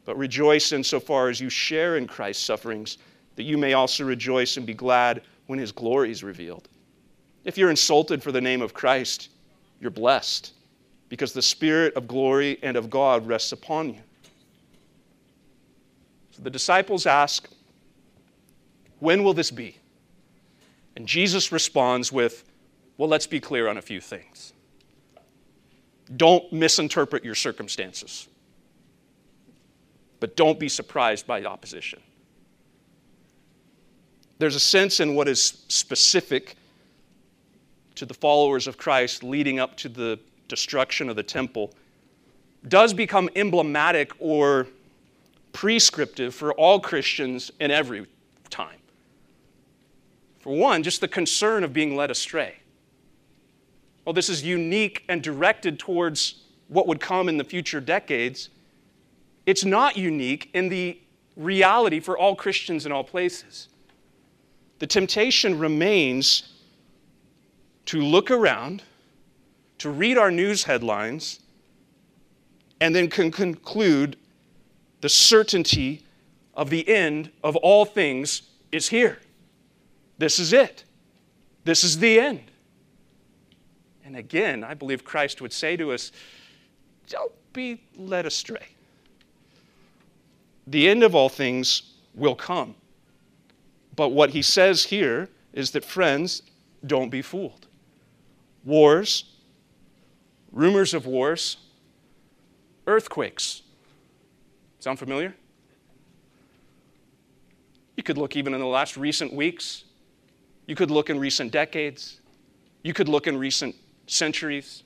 but 0.05 0.17
rejoice 0.17 0.71
insofar 0.71 1.29
as 1.29 1.39
you 1.39 1.49
share 1.49 1.97
in 1.97 2.07
Christ's 2.07 2.43
sufferings, 2.43 2.97
that 3.35 3.43
you 3.43 3.57
may 3.57 3.73
also 3.73 4.03
rejoice 4.03 4.57
and 4.57 4.65
be 4.65 4.73
glad 4.73 5.21
when 5.47 5.59
his 5.59 5.71
glory 5.71 6.11
is 6.11 6.23
revealed. 6.23 6.67
If 7.43 7.57
you're 7.57 7.69
insulted 7.69 8.21
for 8.21 8.31
the 8.31 8.41
name 8.41 8.61
of 8.61 8.73
Christ, 8.73 9.29
you're 9.79 9.91
blessed, 9.91 10.53
because 11.09 11.33
the 11.33 11.41
Spirit 11.41 11.95
of 11.95 12.07
glory 12.07 12.59
and 12.61 12.77
of 12.77 12.89
God 12.89 13.27
rests 13.27 13.51
upon 13.51 13.89
you. 13.89 14.01
So 16.31 16.43
the 16.43 16.49
disciples 16.49 17.05
ask, 17.05 17.49
When 18.99 19.23
will 19.23 19.33
this 19.33 19.51
be? 19.51 19.77
And 20.95 21.07
Jesus 21.07 21.51
responds 21.51 22.11
with, 22.11 22.43
Well, 22.97 23.09
let's 23.09 23.27
be 23.27 23.39
clear 23.39 23.67
on 23.67 23.77
a 23.77 23.81
few 23.81 23.99
things. 23.99 24.53
Don't 26.15 26.51
misinterpret 26.51 27.23
your 27.23 27.35
circumstances 27.35 28.27
but 30.21 30.37
don't 30.37 30.59
be 30.59 30.69
surprised 30.69 31.27
by 31.27 31.43
opposition. 31.43 31.99
There's 34.37 34.55
a 34.55 34.61
sense 34.61 35.01
in 35.01 35.15
what 35.15 35.27
is 35.27 35.65
specific 35.67 36.55
to 37.95 38.05
the 38.05 38.13
followers 38.13 38.67
of 38.67 38.77
Christ 38.77 39.23
leading 39.23 39.59
up 39.59 39.75
to 39.77 39.89
the 39.89 40.19
destruction 40.47 41.09
of 41.09 41.15
the 41.15 41.23
temple 41.23 41.73
does 42.67 42.93
become 42.93 43.29
emblematic 43.35 44.11
or 44.19 44.67
prescriptive 45.53 46.33
for 46.33 46.53
all 46.53 46.79
Christians 46.79 47.51
in 47.59 47.71
every 47.71 48.05
time. 48.49 48.77
For 50.39 50.55
one, 50.55 50.83
just 50.83 51.01
the 51.01 51.07
concern 51.07 51.63
of 51.63 51.73
being 51.73 51.95
led 51.95 52.11
astray. 52.11 52.55
Well, 54.05 54.13
this 54.13 54.29
is 54.29 54.43
unique 54.43 55.03
and 55.07 55.21
directed 55.21 55.79
towards 55.79 56.43
what 56.67 56.87
would 56.87 56.99
come 56.99 57.29
in 57.29 57.37
the 57.37 57.43
future 57.43 57.79
decades 57.79 58.49
it's 59.45 59.65
not 59.65 59.97
unique 59.97 60.49
in 60.53 60.69
the 60.69 60.99
reality 61.35 61.99
for 61.99 62.17
all 62.17 62.35
Christians 62.35 62.85
in 62.85 62.91
all 62.91 63.03
places. 63.03 63.67
The 64.79 64.87
temptation 64.87 65.57
remains 65.57 66.50
to 67.85 68.01
look 68.01 68.31
around, 68.31 68.83
to 69.79 69.89
read 69.89 70.17
our 70.17 70.31
news 70.31 70.63
headlines, 70.63 71.39
and 72.79 72.95
then 72.95 73.09
can 73.09 73.31
conclude 73.31 74.17
the 75.01 75.09
certainty 75.09 76.03
of 76.53 76.69
the 76.69 76.87
end 76.87 77.31
of 77.43 77.55
all 77.57 77.85
things 77.85 78.43
is 78.71 78.89
here. 78.89 79.19
This 80.17 80.39
is 80.39 80.53
it. 80.53 80.83
This 81.63 81.83
is 81.83 81.99
the 81.99 82.19
end. 82.19 82.51
And 84.05 84.15
again, 84.15 84.63
I 84.63 84.73
believe 84.73 85.03
Christ 85.03 85.41
would 85.41 85.53
say 85.53 85.77
to 85.77 85.91
us, 85.91 86.11
don't 87.07 87.31
be 87.53 87.81
led 87.95 88.25
astray 88.25 88.67
the 90.67 90.87
end 90.87 91.03
of 91.03 91.15
all 91.15 91.29
things 91.29 91.83
will 92.15 92.35
come. 92.35 92.75
But 93.95 94.09
what 94.09 94.31
he 94.31 94.41
says 94.41 94.85
here 94.85 95.29
is 95.53 95.71
that, 95.71 95.83
friends, 95.83 96.43
don't 96.85 97.09
be 97.09 97.21
fooled. 97.21 97.60
Wars, 98.63 99.25
rumors 100.51 100.93
of 100.93 101.05
wars, 101.05 101.57
earthquakes. 102.87 103.61
Sound 104.79 104.99
familiar? 104.99 105.35
You 107.97 108.03
could 108.03 108.17
look 108.17 108.35
even 108.35 108.53
in 108.53 108.59
the 108.59 108.65
last 108.65 108.97
recent 108.97 109.33
weeks. 109.33 109.83
You 110.67 110.75
could 110.75 110.91
look 110.91 111.09
in 111.09 111.19
recent 111.19 111.51
decades. 111.51 112.21
You 112.83 112.93
could 112.93 113.09
look 113.09 113.27
in 113.27 113.37
recent 113.37 113.75
centuries. 114.07 114.83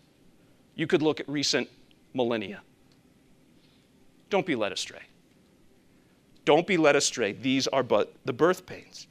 You 0.75 0.87
could 0.87 1.01
look 1.01 1.19
at 1.19 1.29
recent 1.29 1.69
millennia. 2.13 2.61
Don't 4.29 4.45
be 4.45 4.55
led 4.55 4.71
astray. 4.71 5.03
Don't 6.43 6.67
be 6.67 6.77
led 6.77 6.95
astray. 6.95 7.31
These 7.31 7.67
are 7.67 7.83
but 7.83 8.13
the 8.25 8.33
birth 8.33 8.65
pains. 8.65 9.07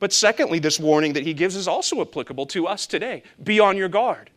But 0.00 0.12
secondly, 0.12 0.58
this 0.58 0.80
warning 0.80 1.12
that 1.12 1.24
he 1.24 1.34
gives 1.34 1.54
is 1.54 1.68
also 1.68 2.00
applicable 2.00 2.46
to 2.46 2.66
us 2.66 2.86
today. 2.86 3.22
Be 3.42 3.60
on 3.60 3.76
your 3.76 3.88
guard. 3.88 4.30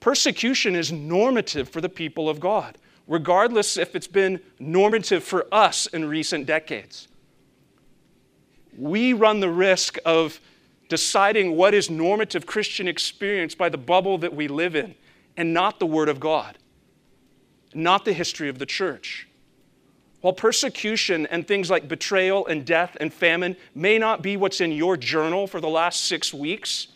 Persecution 0.00 0.76
is 0.76 0.92
normative 0.92 1.68
for 1.68 1.80
the 1.80 1.88
people 1.88 2.28
of 2.28 2.38
God, 2.38 2.78
regardless 3.08 3.76
if 3.76 3.96
it's 3.96 4.06
been 4.06 4.40
normative 4.60 5.24
for 5.24 5.46
us 5.52 5.86
in 5.86 6.04
recent 6.04 6.46
decades. 6.46 7.08
We 8.76 9.12
run 9.12 9.40
the 9.40 9.50
risk 9.50 9.98
of 10.04 10.40
deciding 10.88 11.56
what 11.56 11.74
is 11.74 11.90
normative 11.90 12.46
Christian 12.46 12.86
experience 12.86 13.54
by 13.54 13.68
the 13.68 13.78
bubble 13.78 14.18
that 14.18 14.34
we 14.34 14.46
live 14.46 14.76
in 14.76 14.94
and 15.36 15.52
not 15.52 15.78
the 15.78 15.86
Word 15.86 16.08
of 16.08 16.20
God, 16.20 16.58
not 17.74 18.04
the 18.04 18.12
history 18.12 18.48
of 18.48 18.58
the 18.58 18.66
church. 18.66 19.27
While 20.20 20.32
persecution 20.32 21.26
and 21.26 21.46
things 21.46 21.70
like 21.70 21.86
betrayal 21.86 22.46
and 22.46 22.64
death 22.64 22.96
and 23.00 23.12
famine 23.12 23.56
may 23.74 23.98
not 23.98 24.20
be 24.20 24.36
what's 24.36 24.60
in 24.60 24.72
your 24.72 24.96
journal 24.96 25.46
for 25.46 25.60
the 25.60 25.68
last 25.68 26.06
six 26.06 26.34
weeks, 26.34 26.88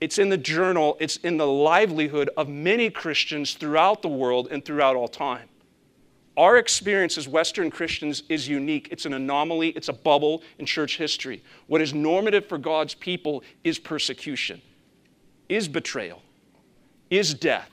it's 0.00 0.18
in 0.18 0.28
the 0.28 0.38
journal, 0.38 0.96
it's 1.00 1.16
in 1.16 1.36
the 1.36 1.46
livelihood 1.46 2.30
of 2.36 2.48
many 2.48 2.88
Christians 2.88 3.54
throughout 3.54 4.00
the 4.00 4.08
world 4.08 4.48
and 4.50 4.64
throughout 4.64 4.96
all 4.96 5.08
time. 5.08 5.48
Our 6.36 6.56
experience 6.56 7.18
as 7.18 7.26
Western 7.28 7.70
Christians 7.70 8.22
is 8.28 8.48
unique. 8.48 8.88
It's 8.92 9.04
an 9.04 9.12
anomaly, 9.12 9.70
it's 9.70 9.88
a 9.88 9.92
bubble 9.92 10.42
in 10.58 10.64
church 10.64 10.96
history. 10.96 11.42
What 11.66 11.82
is 11.82 11.92
normative 11.92 12.46
for 12.46 12.56
God's 12.56 12.94
people 12.94 13.42
is 13.64 13.78
persecution, 13.78 14.62
is 15.48 15.66
betrayal, 15.66 16.22
is 17.10 17.34
death, 17.34 17.70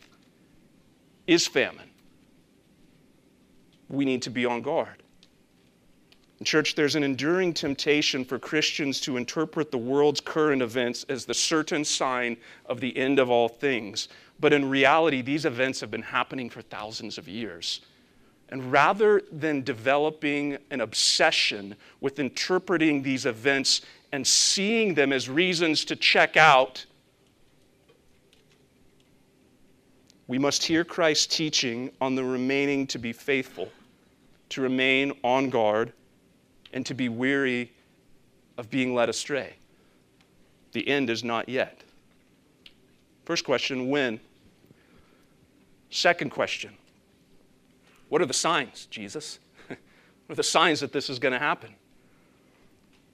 is 1.28 1.46
famine 1.48 1.87
we 3.89 4.06
need 4.06 4.21
to 4.23 4.30
be 4.30 4.45
on 4.45 4.62
guard. 4.62 5.04
In 6.39 6.45
church, 6.45 6.76
there's 6.76 6.95
an 6.95 7.04
enduring 7.04 7.54
temptation 7.54 8.23
for 8.23 8.38
Christians 8.38 9.02
to 9.02 9.17
interpret 9.17 9.71
the 9.71 9.78
world's 9.78 10.21
current 10.21 10.62
events 10.62 11.04
as 11.10 11.26
the 11.26 11.34
certain 11.34 11.84
sign 11.84 12.38
of 12.67 12.80
the 12.80 12.95
end 12.95 13.17
of 13.17 13.32
all 13.32 13.50
things. 13.50 14.08
But 14.39 14.54
in 14.54 14.69
reality, 14.69 15.23
these 15.23 15.45
events 15.45 15.80
have 15.80 15.89
been 15.89 16.04
happening 16.04 16.50
for 16.50 16.62
thousands 16.62 17.17
of 17.17 17.28
years. 17.28 17.82
And 18.50 18.71
rather 18.71 19.23
than 19.32 19.63
developing 19.63 20.60
an 20.69 20.82
obsession 20.82 21.76
with 22.02 22.19
interpreting 22.19 23.02
these 23.02 23.26
events 23.26 23.82
and 24.12 24.26
seeing 24.26 24.93
them 24.93 25.12
as 25.12 25.28
reasons 25.28 25.84
to 25.86 25.95
check 25.95 26.38
out, 26.38 26.86
we 30.28 30.38
must 30.38 30.63
hear 30.63 30.84
Christ's 30.84 31.36
teaching 31.36 31.91
on 32.00 32.13
the 32.13 32.23
remaining 32.23 32.86
to 32.88 33.00
be 33.00 33.12
faithful 33.12 33.69
to 34.50 34.62
remain 34.62 35.14
on 35.24 35.50
guard, 35.50 35.94
and 36.74 36.86
to 36.86 36.94
be 36.94 37.10
weary 37.10 37.72
of 38.58 38.70
being 38.70 38.94
led 38.94 39.10
astray. 39.10 39.56
The 40.72 40.88
end 40.88 41.10
is 41.10 41.24
not 41.24 41.50
yet. 41.50 41.82
First 43.26 43.46
question 43.46 43.90
when? 43.90 44.20
Second 45.90 46.32
question 46.32 46.76
What 48.10 48.22
are 48.22 48.26
the 48.26 48.34
signs, 48.34 48.86
Jesus? 48.88 49.40
what 49.68 49.78
are 50.30 50.36
the 50.36 50.44
signs 50.44 50.80
that 50.82 50.92
this 50.92 51.10
is 51.10 51.20
going 51.20 51.34
to 51.34 51.40
happen? 51.40 51.74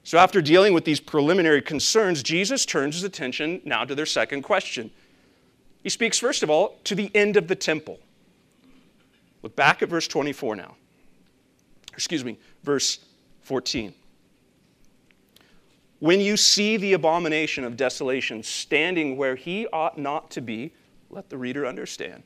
So, 0.03 0.17
after 0.17 0.41
dealing 0.41 0.73
with 0.73 0.83
these 0.83 0.99
preliminary 0.99 1.61
concerns, 1.61 2.21
Jesus 2.21 2.65
turns 2.65 2.95
his 2.95 3.03
attention 3.03 3.61
now 3.63 3.85
to 3.85 3.95
their 3.95 4.05
second 4.05 4.41
question. 4.41 4.91
He 5.81 5.89
speaks, 5.89 6.19
first 6.19 6.43
of 6.43 6.49
all, 6.49 6.79
to 6.85 6.95
the 6.95 7.09
end 7.15 7.37
of 7.37 7.47
the 7.47 7.55
temple. 7.55 7.99
Look 9.41 9.55
back 9.55 9.81
at 9.81 9.89
verse 9.89 10.07
24 10.07 10.55
now. 10.55 10.75
Excuse 11.93 12.25
me, 12.25 12.37
verse 12.63 12.99
14. 13.41 13.93
When 15.99 16.19
you 16.19 16.35
see 16.35 16.75
the 16.75 16.93
abomination 16.93 17.63
of 17.63 17.77
desolation 17.77 18.43
standing 18.43 19.15
where 19.15 19.35
he 19.35 19.67
ought 19.67 19.97
not 19.97 20.29
to 20.31 20.41
be, 20.41 20.73
let 21.09 21.29
the 21.29 21.37
reader 21.37 21.65
understand. 21.65 22.23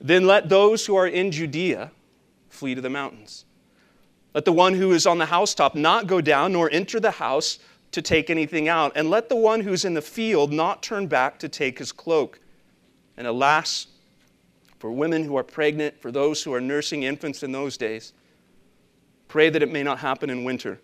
Then 0.00 0.26
let 0.26 0.48
those 0.48 0.86
who 0.86 0.96
are 0.96 1.06
in 1.06 1.30
Judea 1.30 1.92
flee 2.48 2.74
to 2.74 2.80
the 2.80 2.90
mountains. 2.90 3.44
Let 4.34 4.44
the 4.44 4.52
one 4.52 4.74
who 4.74 4.92
is 4.92 5.06
on 5.06 5.18
the 5.18 5.26
housetop 5.26 5.74
not 5.74 6.06
go 6.06 6.20
down 6.20 6.52
nor 6.52 6.70
enter 6.70 6.98
the 6.98 7.10
house 7.10 7.58
to 7.92 8.00
take 8.00 8.30
anything 8.30 8.68
out. 8.68 8.92
And 8.94 9.10
let 9.10 9.28
the 9.28 9.36
one 9.36 9.60
who's 9.60 9.84
in 9.84 9.94
the 9.94 10.02
field 10.02 10.52
not 10.52 10.82
turn 10.82 11.06
back 11.06 11.38
to 11.40 11.48
take 11.48 11.78
his 11.78 11.92
cloak. 11.92 12.40
And 13.16 13.26
alas, 13.26 13.88
for 14.78 14.90
women 14.90 15.24
who 15.24 15.36
are 15.36 15.44
pregnant, 15.44 16.00
for 16.00 16.10
those 16.10 16.42
who 16.42 16.54
are 16.54 16.60
nursing 16.60 17.02
infants 17.02 17.42
in 17.42 17.52
those 17.52 17.76
days, 17.76 18.12
pray 19.30 19.48
that 19.48 19.62
it 19.62 19.72
may 19.72 19.82
not 19.82 19.98
happen 19.98 20.28
in 20.28 20.44
winter 20.44 20.78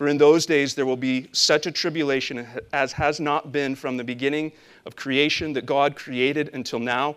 for 0.00 0.08
in 0.08 0.16
those 0.16 0.46
days 0.46 0.74
there 0.74 0.86
will 0.86 0.96
be 0.96 1.28
such 1.32 1.66
a 1.66 1.70
tribulation 1.70 2.48
as 2.72 2.90
has 2.94 3.20
not 3.20 3.52
been 3.52 3.74
from 3.74 3.98
the 3.98 4.02
beginning 4.02 4.50
of 4.86 4.96
creation 4.96 5.52
that 5.52 5.66
God 5.66 5.94
created 5.94 6.48
until 6.54 6.78
now, 6.78 7.16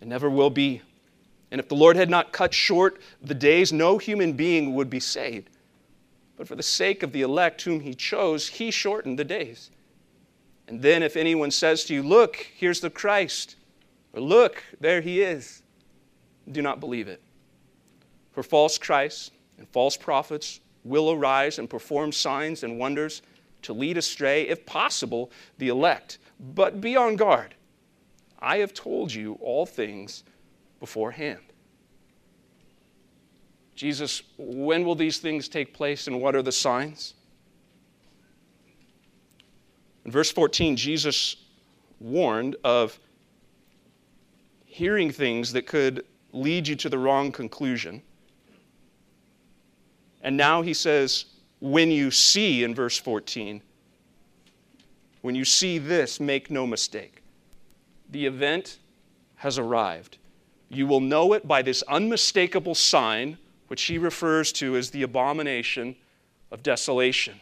and 0.00 0.08
never 0.08 0.30
will 0.30 0.48
be. 0.48 0.80
And 1.50 1.60
if 1.60 1.68
the 1.68 1.74
Lord 1.74 1.96
had 1.96 2.08
not 2.08 2.32
cut 2.32 2.54
short 2.54 3.00
the 3.20 3.34
days, 3.34 3.72
no 3.72 3.98
human 3.98 4.34
being 4.34 4.76
would 4.76 4.88
be 4.88 5.00
saved. 5.00 5.50
But 6.36 6.46
for 6.46 6.54
the 6.54 6.62
sake 6.62 7.02
of 7.02 7.10
the 7.10 7.22
elect 7.22 7.62
whom 7.62 7.80
he 7.80 7.94
chose, 7.94 8.46
he 8.46 8.70
shortened 8.70 9.18
the 9.18 9.24
days. 9.24 9.72
And 10.68 10.80
then 10.80 11.02
if 11.02 11.16
anyone 11.16 11.50
says 11.50 11.82
to 11.86 11.94
you, 11.94 12.04
Look, 12.04 12.36
here's 12.54 12.78
the 12.78 12.90
Christ, 12.90 13.56
or 14.12 14.20
Look, 14.20 14.62
there 14.78 15.00
he 15.00 15.20
is, 15.20 15.64
do 16.52 16.62
not 16.62 16.78
believe 16.78 17.08
it. 17.08 17.20
For 18.30 18.44
false 18.44 18.78
Christs 18.78 19.32
and 19.60 19.68
false 19.68 19.96
prophets 19.96 20.58
will 20.82 21.12
arise 21.12 21.58
and 21.60 21.70
perform 21.70 22.10
signs 22.10 22.64
and 22.64 22.78
wonders 22.78 23.22
to 23.62 23.74
lead 23.74 23.98
astray, 23.98 24.48
if 24.48 24.64
possible, 24.66 25.30
the 25.58 25.68
elect. 25.68 26.18
But 26.40 26.80
be 26.80 26.96
on 26.96 27.14
guard. 27.14 27.54
I 28.38 28.56
have 28.56 28.72
told 28.72 29.12
you 29.12 29.34
all 29.42 29.66
things 29.66 30.24
beforehand. 30.80 31.40
Jesus, 33.76 34.22
when 34.38 34.84
will 34.84 34.94
these 34.94 35.18
things 35.18 35.46
take 35.46 35.74
place 35.74 36.06
and 36.06 36.20
what 36.20 36.34
are 36.34 36.42
the 36.42 36.52
signs? 36.52 37.14
In 40.06 40.10
verse 40.10 40.32
14, 40.32 40.74
Jesus 40.74 41.36
warned 42.00 42.56
of 42.64 42.98
hearing 44.64 45.10
things 45.10 45.52
that 45.52 45.66
could 45.66 46.06
lead 46.32 46.66
you 46.66 46.76
to 46.76 46.88
the 46.88 46.98
wrong 46.98 47.30
conclusion. 47.30 48.02
And 50.22 50.36
now 50.36 50.62
he 50.62 50.74
says, 50.74 51.26
when 51.60 51.90
you 51.90 52.10
see, 52.10 52.64
in 52.64 52.74
verse 52.74 52.98
14, 52.98 53.62
when 55.22 55.34
you 55.34 55.44
see 55.44 55.78
this, 55.78 56.18
make 56.18 56.50
no 56.50 56.66
mistake. 56.66 57.22
The 58.10 58.26
event 58.26 58.78
has 59.36 59.58
arrived. 59.58 60.18
You 60.68 60.86
will 60.86 61.00
know 61.00 61.32
it 61.32 61.46
by 61.46 61.62
this 61.62 61.82
unmistakable 61.88 62.74
sign, 62.74 63.38
which 63.68 63.82
he 63.82 63.98
refers 63.98 64.52
to 64.52 64.76
as 64.76 64.90
the 64.90 65.02
abomination 65.02 65.96
of 66.50 66.62
desolation. 66.62 67.40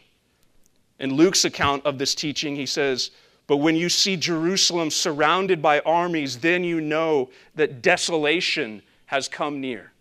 In 0.99 1.13
Luke's 1.13 1.45
account 1.45 1.85
of 1.85 1.97
this 1.97 2.13
teaching, 2.13 2.55
he 2.55 2.65
says, 2.65 3.11
But 3.47 3.57
when 3.57 3.75
you 3.75 3.87
see 3.89 4.17
Jerusalem 4.17 4.91
surrounded 4.91 5.61
by 5.61 5.79
armies, 5.81 6.37
then 6.39 6.63
you 6.63 6.81
know 6.81 7.29
that 7.55 7.81
desolation 7.81 8.81
has 9.05 9.27
come 9.27 9.61
near. 9.61 9.91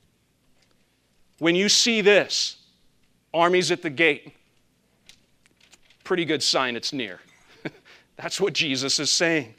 When 1.39 1.55
you 1.55 1.69
see 1.69 2.01
this, 2.01 2.58
armies 3.39 3.71
at 3.71 3.83
the 3.83 3.91
gate. 3.91 4.35
Pretty 6.05 6.25
good 6.25 6.43
sign 6.43 6.77
it's 6.77 6.93
near. 6.93 7.21
That's 8.17 8.41
what 8.41 8.53
Jesus 8.53 8.99
is 8.99 9.11
saying. 9.11 9.55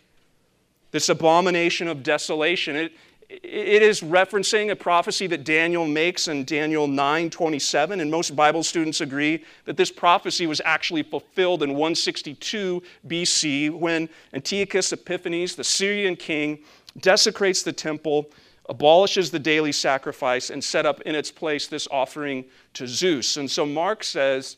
This 0.91 1.09
abomination 1.09 1.87
of 1.87 2.03
desolation. 2.03 2.75
It, 2.75 2.93
it 3.29 3.83
is 3.83 4.01
referencing 4.01 4.71
a 4.71 4.75
prophecy 4.75 5.27
that 5.27 5.43
Daniel 5.43 5.87
makes 5.87 6.27
in 6.27 6.45
Daniel 6.45 6.87
9 6.87 7.29
27, 7.29 7.99
and 7.99 8.09
most 8.09 8.35
Bible 8.35 8.63
students 8.63 9.01
agree 9.01 9.43
that 9.65 9.77
this 9.77 9.91
prophecy 9.91 10.47
was 10.47 10.59
actually 10.65 11.03
fulfilled 11.03 11.61
in 11.61 11.71
162 11.71 12.81
BC 13.07 13.69
when 13.69 14.09
Antiochus 14.33 14.91
Epiphanes, 14.91 15.55
the 15.55 15.63
Syrian 15.63 16.15
king, 16.15 16.59
desecrates 17.01 17.61
the 17.61 17.71
temple 17.71 18.31
abolishes 18.69 19.31
the 19.31 19.39
daily 19.39 19.71
sacrifice 19.71 20.51
and 20.51 20.63
set 20.63 20.85
up 20.85 21.01
in 21.01 21.15
its 21.15 21.31
place 21.31 21.67
this 21.67 21.87
offering 21.89 22.45
to 22.75 22.87
Zeus. 22.87 23.35
And 23.35 23.49
so 23.49 23.65
Mark 23.65 24.03
says 24.03 24.57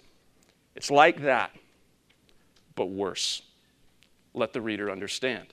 it's 0.76 0.91
like 0.91 1.21
that, 1.21 1.56
but 2.76 2.88
worse. 2.88 3.41
Let 4.34 4.54
the 4.54 4.62
reader 4.62 4.91
understand. 4.91 5.47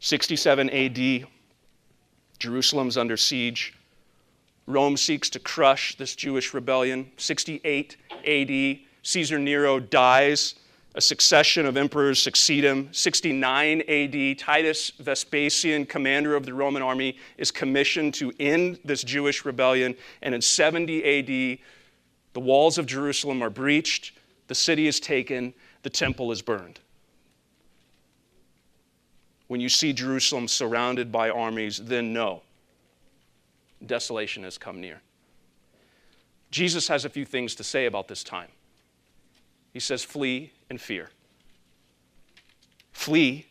67 0.00 0.70
AD, 0.70 1.26
Jerusalem's 2.38 2.96
under 2.96 3.16
siege. 3.16 3.74
Rome 4.66 4.96
seeks 4.96 5.30
to 5.30 5.38
crush 5.38 5.96
this 5.96 6.14
Jewish 6.16 6.52
rebellion. 6.52 7.10
68 7.16 7.96
AD, 8.26 8.78
Caesar 9.02 9.38
Nero 9.38 9.78
dies 9.78 10.54
a 10.94 11.00
succession 11.00 11.66
of 11.66 11.76
emperors 11.76 12.20
succeed 12.20 12.64
him. 12.64 12.88
69 12.92 13.82
AD, 13.82 14.38
Titus 14.38 14.90
Vespasian, 14.98 15.86
commander 15.86 16.34
of 16.34 16.44
the 16.44 16.52
Roman 16.52 16.82
army, 16.82 17.16
is 17.38 17.50
commissioned 17.50 18.14
to 18.14 18.32
end 18.40 18.80
this 18.84 19.04
Jewish 19.04 19.44
rebellion. 19.44 19.94
And 20.22 20.34
in 20.34 20.42
70 20.42 21.04
AD, 21.04 21.58
the 22.32 22.40
walls 22.40 22.76
of 22.76 22.86
Jerusalem 22.86 23.42
are 23.42 23.50
breached, 23.50 24.12
the 24.48 24.54
city 24.54 24.88
is 24.88 24.98
taken, 24.98 25.54
the 25.82 25.90
temple 25.90 26.32
is 26.32 26.42
burned. 26.42 26.80
When 29.46 29.60
you 29.60 29.68
see 29.68 29.92
Jerusalem 29.92 30.48
surrounded 30.48 31.10
by 31.12 31.30
armies, 31.30 31.78
then 31.78 32.12
know 32.12 32.42
desolation 33.84 34.42
has 34.42 34.58
come 34.58 34.80
near. 34.80 35.00
Jesus 36.50 36.88
has 36.88 37.04
a 37.04 37.08
few 37.08 37.24
things 37.24 37.54
to 37.56 37.64
say 37.64 37.86
about 37.86 38.08
this 38.08 38.22
time. 38.22 38.48
He 39.72 39.80
says, 39.80 40.02
Flee 40.02 40.52
and 40.70 40.80
fear. 40.80 41.10
Flee. 42.92 43.46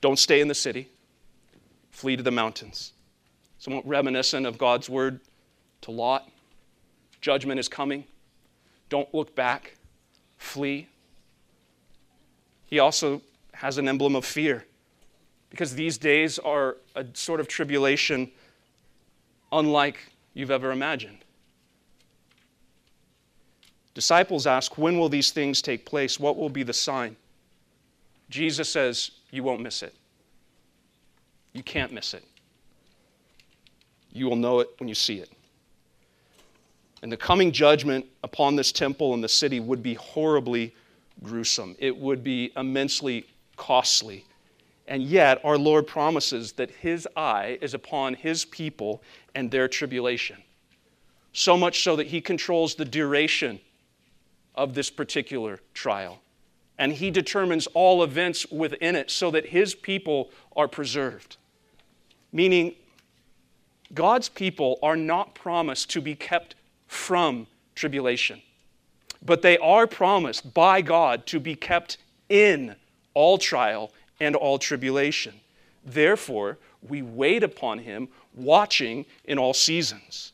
Don't 0.00 0.18
stay 0.18 0.40
in 0.40 0.48
the 0.48 0.54
city. 0.54 0.88
Flee 1.90 2.16
to 2.16 2.22
the 2.22 2.30
mountains. 2.30 2.92
Somewhat 3.58 3.86
reminiscent 3.86 4.46
of 4.46 4.58
God's 4.58 4.88
word 4.88 5.20
to 5.82 5.90
Lot. 5.90 6.28
Judgment 7.20 7.60
is 7.60 7.68
coming. 7.68 8.04
Don't 8.88 9.12
look 9.14 9.34
back. 9.34 9.76
Flee. 10.38 10.88
He 12.66 12.78
also 12.78 13.22
has 13.54 13.78
an 13.78 13.86
emblem 13.88 14.16
of 14.16 14.24
fear 14.24 14.64
because 15.50 15.74
these 15.74 15.98
days 15.98 16.38
are 16.38 16.78
a 16.96 17.04
sort 17.12 17.38
of 17.38 17.46
tribulation 17.46 18.30
unlike 19.52 19.98
you've 20.34 20.50
ever 20.50 20.72
imagined. 20.72 21.18
Disciples 23.94 24.46
ask, 24.46 24.78
When 24.78 24.98
will 24.98 25.08
these 25.08 25.30
things 25.30 25.60
take 25.60 25.84
place? 25.84 26.18
What 26.18 26.36
will 26.36 26.48
be 26.48 26.62
the 26.62 26.72
sign? 26.72 27.16
Jesus 28.30 28.68
says, 28.68 29.10
You 29.30 29.42
won't 29.42 29.60
miss 29.60 29.82
it. 29.82 29.94
You 31.52 31.62
can't 31.62 31.92
miss 31.92 32.14
it. 32.14 32.24
You 34.12 34.26
will 34.26 34.36
know 34.36 34.60
it 34.60 34.70
when 34.78 34.88
you 34.88 34.94
see 34.94 35.18
it. 35.18 35.30
And 37.02 37.10
the 37.10 37.16
coming 37.16 37.52
judgment 37.52 38.06
upon 38.22 38.56
this 38.56 38.72
temple 38.72 39.12
and 39.12 39.22
the 39.22 39.28
city 39.28 39.60
would 39.60 39.82
be 39.82 39.94
horribly 39.94 40.74
gruesome. 41.22 41.76
It 41.78 41.96
would 41.96 42.22
be 42.22 42.52
immensely 42.56 43.26
costly. 43.56 44.24
And 44.86 45.02
yet, 45.02 45.40
our 45.44 45.58
Lord 45.58 45.86
promises 45.86 46.52
that 46.52 46.70
His 46.70 47.08
eye 47.16 47.58
is 47.60 47.74
upon 47.74 48.14
His 48.14 48.44
people 48.44 49.02
and 49.34 49.50
their 49.50 49.68
tribulation. 49.68 50.36
So 51.32 51.56
much 51.56 51.82
so 51.82 51.96
that 51.96 52.06
He 52.06 52.20
controls 52.20 52.74
the 52.74 52.84
duration 52.84 53.60
of 54.54 54.74
this 54.74 54.90
particular 54.90 55.60
trial. 55.74 56.20
And 56.78 56.92
he 56.92 57.10
determines 57.10 57.66
all 57.68 58.02
events 58.02 58.46
within 58.50 58.96
it 58.96 59.10
so 59.10 59.30
that 59.30 59.46
his 59.46 59.74
people 59.74 60.30
are 60.56 60.68
preserved. 60.68 61.36
Meaning, 62.32 62.74
God's 63.94 64.28
people 64.28 64.78
are 64.82 64.96
not 64.96 65.34
promised 65.34 65.90
to 65.90 66.00
be 66.00 66.14
kept 66.14 66.54
from 66.86 67.46
tribulation, 67.74 68.40
but 69.24 69.42
they 69.42 69.58
are 69.58 69.86
promised 69.86 70.54
by 70.54 70.80
God 70.80 71.26
to 71.26 71.38
be 71.38 71.54
kept 71.54 71.98
in 72.28 72.74
all 73.14 73.36
trial 73.36 73.92
and 74.18 74.34
all 74.34 74.58
tribulation. 74.58 75.34
Therefore, 75.84 76.58
we 76.88 77.02
wait 77.02 77.42
upon 77.42 77.80
him, 77.80 78.08
watching 78.34 79.04
in 79.24 79.38
all 79.38 79.54
seasons. 79.54 80.32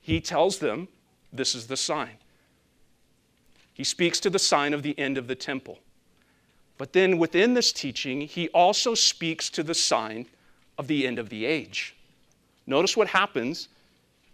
He 0.00 0.20
tells 0.20 0.58
them 0.58 0.88
this 1.32 1.54
is 1.54 1.66
the 1.66 1.76
sign. 1.76 2.16
He 3.74 3.84
speaks 3.84 4.20
to 4.20 4.30
the 4.30 4.38
sign 4.38 4.74
of 4.74 4.82
the 4.82 4.98
end 4.98 5.16
of 5.18 5.26
the 5.26 5.34
temple. 5.34 5.78
But 6.78 6.92
then 6.92 7.18
within 7.18 7.54
this 7.54 7.72
teaching, 7.72 8.22
he 8.22 8.48
also 8.48 8.94
speaks 8.94 9.48
to 9.50 9.62
the 9.62 9.74
sign 9.74 10.26
of 10.78 10.88
the 10.88 11.06
end 11.06 11.18
of 11.18 11.28
the 11.28 11.44
age. 11.44 11.94
Notice 12.66 12.96
what 12.96 13.08
happens 13.08 13.68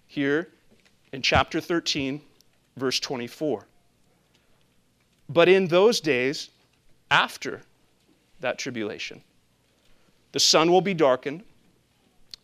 here 0.07 0.49
in 1.13 1.23
chapter 1.23 1.61
13, 1.61 2.21
verse 2.77 3.01
24. 3.01 3.67
But 5.29 5.49
in 5.49 5.67
those 5.67 6.01
days, 6.01 6.51
after 7.11 7.63
that 8.41 8.59
tribulation, 8.59 9.23
the 10.33 10.41
sun 10.41 10.71
will 10.71 10.81
be 10.81 10.95
darkened, 10.95 11.43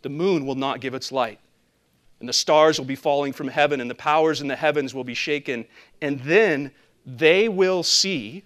the 0.02 0.08
moon 0.08 0.44
will 0.44 0.54
not 0.54 0.80
give 0.80 0.94
its 0.94 1.12
light, 1.12 1.38
and 2.20 2.28
the 2.28 2.32
stars 2.32 2.78
will 2.78 2.86
be 2.86 2.96
falling 2.96 3.32
from 3.32 3.48
heaven, 3.48 3.80
and 3.80 3.90
the 3.90 3.94
powers 3.94 4.40
in 4.40 4.48
the 4.48 4.56
heavens 4.56 4.94
will 4.94 5.04
be 5.04 5.14
shaken. 5.14 5.64
And 6.02 6.20
then 6.20 6.70
they 7.06 7.48
will 7.48 7.82
see 7.82 8.44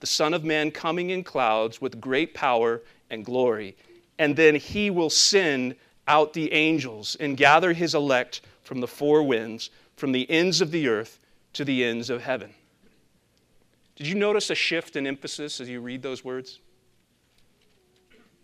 the 0.00 0.06
Son 0.06 0.34
of 0.34 0.44
Man 0.44 0.70
coming 0.70 1.10
in 1.10 1.24
clouds 1.24 1.80
with 1.80 2.00
great 2.00 2.34
power 2.34 2.82
and 3.10 3.24
glory. 3.24 3.76
And 4.18 4.36
then 4.36 4.54
he 4.54 4.90
will 4.90 5.10
send 5.10 5.74
out 6.06 6.32
the 6.32 6.52
angels 6.52 7.16
and 7.20 7.36
gather 7.36 7.72
his 7.72 7.94
elect 7.94 8.40
from 8.62 8.80
the 8.80 8.88
four 8.88 9.22
winds, 9.22 9.70
from 9.96 10.12
the 10.12 10.28
ends 10.30 10.60
of 10.60 10.70
the 10.70 10.88
earth 10.88 11.18
to 11.54 11.64
the 11.64 11.84
ends 11.84 12.10
of 12.10 12.22
heaven. 12.22 12.52
Did 13.96 14.06
you 14.06 14.14
notice 14.14 14.50
a 14.50 14.54
shift 14.54 14.94
in 14.96 15.06
emphasis 15.06 15.60
as 15.60 15.68
you 15.68 15.80
read 15.80 16.02
those 16.02 16.24
words? 16.24 16.60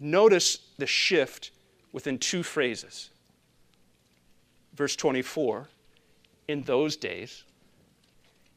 Notice 0.00 0.58
the 0.78 0.86
shift 0.86 1.52
within 1.92 2.18
two 2.18 2.42
phrases. 2.42 3.10
Verse 4.74 4.96
24, 4.96 5.68
in 6.48 6.62
those 6.62 6.96
days, 6.96 7.43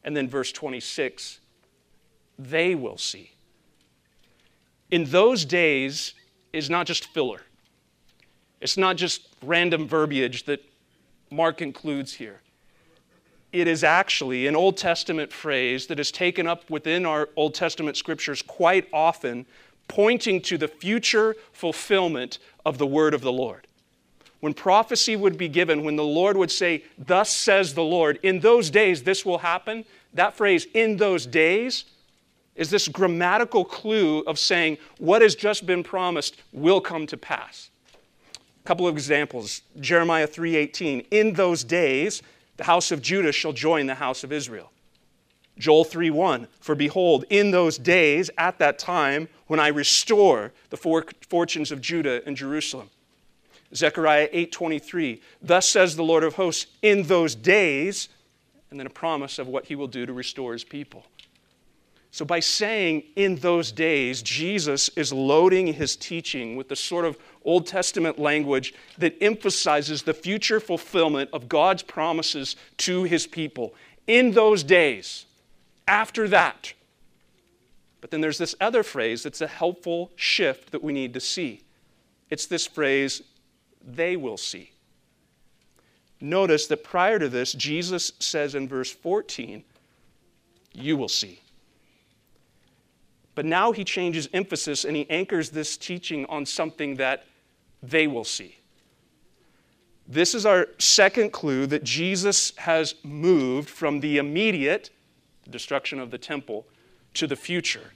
and 0.04 0.16
then 0.16 0.28
verse 0.28 0.52
26, 0.52 1.40
they 2.38 2.74
will 2.74 2.98
see. 2.98 3.32
In 4.90 5.04
those 5.04 5.44
days 5.44 6.14
is 6.52 6.70
not 6.70 6.86
just 6.86 7.06
filler. 7.06 7.42
It's 8.60 8.76
not 8.76 8.96
just 8.96 9.28
random 9.42 9.86
verbiage 9.86 10.44
that 10.44 10.64
Mark 11.30 11.60
includes 11.60 12.14
here. 12.14 12.40
It 13.52 13.68
is 13.68 13.84
actually 13.84 14.46
an 14.46 14.56
Old 14.56 14.76
Testament 14.76 15.32
phrase 15.32 15.86
that 15.86 16.00
is 16.00 16.10
taken 16.10 16.46
up 16.46 16.68
within 16.68 17.06
our 17.06 17.28
Old 17.36 17.54
Testament 17.54 17.96
scriptures 17.96 18.42
quite 18.42 18.88
often, 18.92 19.46
pointing 19.86 20.40
to 20.42 20.58
the 20.58 20.68
future 20.68 21.34
fulfillment 21.52 22.38
of 22.66 22.78
the 22.78 22.86
word 22.86 23.14
of 23.14 23.22
the 23.22 23.32
Lord. 23.32 23.67
When 24.40 24.54
prophecy 24.54 25.16
would 25.16 25.36
be 25.36 25.48
given, 25.48 25.82
when 25.82 25.96
the 25.96 26.04
Lord 26.04 26.36
would 26.36 26.50
say, 26.50 26.84
Thus 26.96 27.30
says 27.30 27.74
the 27.74 27.82
Lord, 27.82 28.20
in 28.22 28.40
those 28.40 28.70
days 28.70 29.02
this 29.02 29.24
will 29.24 29.38
happen, 29.38 29.84
that 30.14 30.36
phrase, 30.36 30.66
in 30.74 30.96
those 30.96 31.26
days, 31.26 31.84
is 32.54 32.70
this 32.70 32.88
grammatical 32.88 33.64
clue 33.64 34.20
of 34.20 34.38
saying 34.38 34.78
what 34.98 35.22
has 35.22 35.34
just 35.34 35.64
been 35.64 35.82
promised 35.82 36.36
will 36.52 36.80
come 36.80 37.06
to 37.06 37.16
pass. 37.16 37.70
A 38.34 38.66
couple 38.66 38.86
of 38.86 38.94
examples. 38.94 39.62
Jeremiah 39.80 40.26
3.18 40.26 41.06
in 41.10 41.32
those 41.32 41.64
days 41.64 42.22
the 42.56 42.64
house 42.64 42.90
of 42.90 43.00
judah 43.00 43.30
shall 43.30 43.52
join 43.52 43.86
the 43.86 43.94
house 43.94 44.24
of 44.24 44.32
israel. 44.32 44.70
Joel 45.58 45.84
3.1 45.84 46.48
for 46.60 46.74
behold 46.74 47.24
in 47.30 47.52
those 47.52 47.78
days 47.78 48.30
at 48.36 48.58
that 48.58 48.78
time 48.78 49.28
when 49.46 49.58
i 49.58 49.68
restore 49.68 50.52
the 50.70 50.76
fortunes 50.76 51.72
of 51.72 51.80
judah 51.80 52.22
and 52.26 52.36
jerusalem 52.36 52.90
zechariah 53.74 54.28
8.23 54.28 55.20
thus 55.42 55.68
says 55.68 55.96
the 55.96 56.04
lord 56.04 56.24
of 56.24 56.34
hosts 56.34 56.66
in 56.82 57.02
those 57.04 57.34
days 57.34 58.08
and 58.70 58.78
then 58.78 58.86
a 58.86 58.90
promise 58.90 59.38
of 59.38 59.48
what 59.48 59.66
he 59.66 59.74
will 59.74 59.86
do 59.86 60.06
to 60.06 60.12
restore 60.12 60.52
his 60.52 60.64
people 60.64 61.04
so, 62.10 62.24
by 62.24 62.40
saying 62.40 63.02
in 63.16 63.36
those 63.36 63.70
days, 63.70 64.22
Jesus 64.22 64.88
is 64.96 65.12
loading 65.12 65.74
his 65.74 65.94
teaching 65.94 66.56
with 66.56 66.68
the 66.68 66.76
sort 66.76 67.04
of 67.04 67.18
Old 67.44 67.66
Testament 67.66 68.18
language 68.18 68.72
that 68.96 69.22
emphasizes 69.22 70.02
the 70.02 70.14
future 70.14 70.58
fulfillment 70.58 71.30
of 71.32 71.48
God's 71.48 71.82
promises 71.82 72.56
to 72.78 73.02
his 73.02 73.26
people. 73.26 73.74
In 74.06 74.32
those 74.32 74.62
days, 74.62 75.26
after 75.86 76.28
that. 76.28 76.72
But 78.00 78.10
then 78.10 78.20
there's 78.20 78.38
this 78.38 78.54
other 78.60 78.82
phrase 78.82 79.22
that's 79.22 79.40
a 79.40 79.46
helpful 79.46 80.10
shift 80.16 80.72
that 80.72 80.82
we 80.82 80.92
need 80.92 81.12
to 81.14 81.20
see. 81.20 81.62
It's 82.30 82.46
this 82.46 82.66
phrase, 82.66 83.22
they 83.86 84.16
will 84.16 84.36
see. 84.36 84.72
Notice 86.20 86.66
that 86.66 86.82
prior 86.82 87.18
to 87.18 87.28
this, 87.28 87.52
Jesus 87.52 88.12
says 88.18 88.54
in 88.54 88.68
verse 88.68 88.90
14, 88.90 89.62
You 90.72 90.96
will 90.96 91.08
see. 91.08 91.40
But 93.34 93.44
now 93.44 93.70
he 93.70 93.84
changes 93.84 94.28
emphasis 94.32 94.84
and 94.84 94.96
he 94.96 95.08
anchors 95.08 95.50
this 95.50 95.76
teaching 95.76 96.26
on 96.26 96.44
something 96.44 96.96
that 96.96 97.24
they 97.82 98.08
will 98.08 98.24
see. 98.24 98.56
This 100.08 100.34
is 100.34 100.44
our 100.44 100.68
second 100.78 101.32
clue 101.32 101.66
that 101.66 101.84
Jesus 101.84 102.52
has 102.56 102.94
moved 103.04 103.68
from 103.68 104.00
the 104.00 104.18
immediate 104.18 104.90
the 105.44 105.50
destruction 105.50 106.00
of 106.00 106.10
the 106.10 106.18
temple 106.18 106.66
to 107.14 107.26
the 107.26 107.36
future 107.36 107.92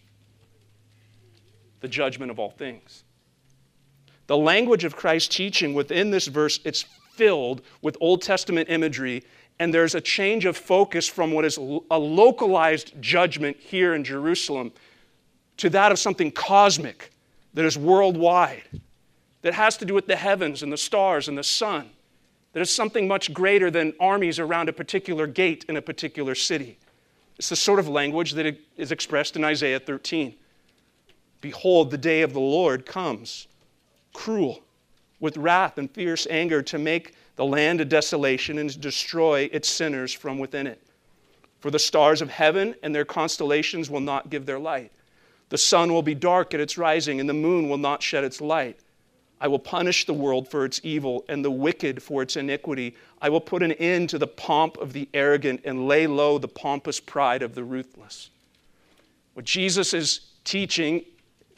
the 1.83 1.88
judgment 1.88 2.31
of 2.31 2.38
all 2.38 2.51
things. 2.51 3.03
The 4.33 4.38
language 4.38 4.85
of 4.85 4.97
Christ's 4.97 5.29
teaching 5.29 5.75
within 5.75 6.11
this 6.11 6.27
verse 6.27 6.59
it's 6.64 6.87
filled 7.12 7.61
with 7.83 7.99
Old 8.01 8.23
Testament 8.23 8.71
imagery 8.71 9.25
and 9.59 9.75
there's 9.75 9.95
a 9.95 10.01
change 10.01 10.47
of 10.47 10.57
focus 10.57 11.07
from 11.07 11.33
what 11.33 11.45
is 11.45 11.59
a 11.59 11.99
localized 11.99 12.95
judgment 12.99 13.59
here 13.59 13.92
in 13.92 14.03
Jerusalem 14.05 14.73
to 15.59 15.68
that 15.68 15.92
of 15.92 15.99
something 15.99 16.31
cosmic 16.31 17.12
that 17.53 17.66
is 17.66 17.77
worldwide, 17.77 18.62
that 19.42 19.53
has 19.53 19.77
to 19.77 19.85
do 19.85 19.92
with 19.92 20.07
the 20.07 20.16
heavens 20.16 20.62
and 20.62 20.73
the 20.73 20.79
stars 20.79 21.29
and 21.29 21.37
the 21.37 21.45
sun, 21.45 21.90
that 22.55 22.61
is 22.61 22.75
something 22.75 23.07
much 23.07 23.35
greater 23.35 23.71
than 23.71 23.92
armies 24.01 24.38
around 24.38 24.71
a 24.71 24.73
particular 24.73 25.27
gate 25.27 25.66
in 25.68 25.77
a 25.77 25.83
particular 25.83 26.35
city. 26.35 26.79
It's 27.38 27.51
the 27.51 27.57
sort 27.57 27.79
of 27.79 27.87
language 27.87 28.33
that 28.33 28.57
is 28.79 28.92
expressed 28.92 29.37
in 29.37 29.45
Isaiah 29.45 29.79
13. 29.79 30.35
Behold, 31.42 31.90
the 31.90 31.99
day 31.99 32.23
of 32.23 32.33
the 32.33 32.40
Lord 32.40 32.87
comes, 32.87 33.47
cruel, 34.12 34.62
with 35.20 35.37
wrath 35.37 35.79
and 35.79 35.90
fierce 35.90 36.27
anger, 36.29 36.62
to 36.62 36.79
make 36.79 37.14
the 37.37 37.44
land 37.44 37.81
a 37.81 37.85
desolation 37.85 38.59
and 38.59 38.70
to 38.70 38.79
destroy 38.79 39.48
its 39.53 39.68
sinners 39.68 40.12
from 40.12 40.38
within 40.38 40.66
it. 40.66 40.83
For 41.61 41.70
the 41.70 41.79
stars 41.79 42.20
of 42.20 42.31
heaven 42.31 42.75
and 42.83 42.94
their 42.94 43.05
constellations 43.05 43.88
will 43.88 44.01
not 44.01 44.31
give 44.31 44.46
their 44.46 44.59
light. 44.59 44.90
The 45.48 45.59
sun 45.59 45.92
will 45.92 46.03
be 46.03 46.14
dark 46.14 46.55
at 46.55 46.61
its 46.61 46.77
rising, 46.77 47.20
and 47.20 47.29
the 47.29 47.35
moon 47.35 47.68
will 47.68 47.79
not 47.79 48.03
shed 48.03 48.25
its 48.25 48.40
light. 48.40 48.79
I 49.40 49.48
will 49.48 49.59
punish 49.59 50.07
the 50.07 50.14
world 50.14 50.48
for 50.48 50.64
its 50.64 50.81
evil 50.85 51.25
and 51.29 51.44
the 51.44 51.51
wicked 51.51 52.03
for 52.03 52.22
its 52.22 52.37
iniquity. 52.37 52.96
I 53.20 53.29
will 53.29 53.40
put 53.40 53.62
an 53.62 53.72
end 53.72 54.09
to 54.11 54.18
the 54.18 54.27
pomp 54.27 54.77
of 54.79 54.92
the 54.92 55.09
arrogant 55.12 55.62
and 55.64 55.88
lay 55.88 56.07
low 56.07 56.38
the 56.38 56.48
pompous 56.48 57.01
pride 57.01 57.42
of 57.42 57.55
the 57.55 57.64
ruthless. 57.64 58.31
What 59.35 59.44
Jesus 59.44 59.94
is 59.94 60.20
teaching, 60.44 61.05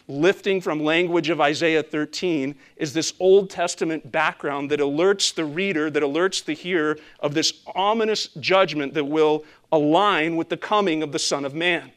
lifting 0.07 0.61
from 0.61 0.83
language 0.83 1.31
of 1.31 1.41
Isaiah 1.41 1.83
13, 1.83 2.55
is 2.77 2.93
this 2.93 3.15
Old 3.19 3.51
Testament 3.51 4.13
background 4.13 4.71
that 4.71 4.81
alerts 4.81 5.35
the 5.35 5.45
reader, 5.45 5.91
that 5.91 6.03
alerts 6.03 6.45
the 6.45 6.53
hearer 6.53 6.99
of 7.21 7.35
this 7.35 7.63
ominous 7.75 8.29
judgment 8.41 8.95
that 8.95 9.05
will 9.05 9.45
align 9.73 10.37
with 10.37 10.49
the 10.49 10.57
coming 10.57 11.03
of 11.03 11.13
the 11.13 11.19
Son 11.19 11.45
of 11.45 11.55
Man 11.55 11.91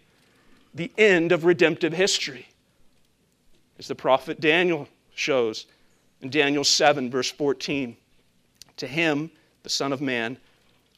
the 0.78 0.92
end 0.98 1.32
of 1.32 1.44
redemptive 1.44 1.92
history. 1.92 2.48
As 3.80 3.88
the 3.88 3.96
prophet 3.96 4.40
Daniel 4.40 4.88
shows 5.16 5.66
in 6.22 6.30
Daniel 6.30 6.64
7, 6.64 7.10
verse 7.10 7.32
14. 7.32 7.98
To 8.78 8.88
him, 8.88 9.32
the 9.64 9.70
Son 9.70 9.92
of 9.92 10.02
Man, 10.02 10.38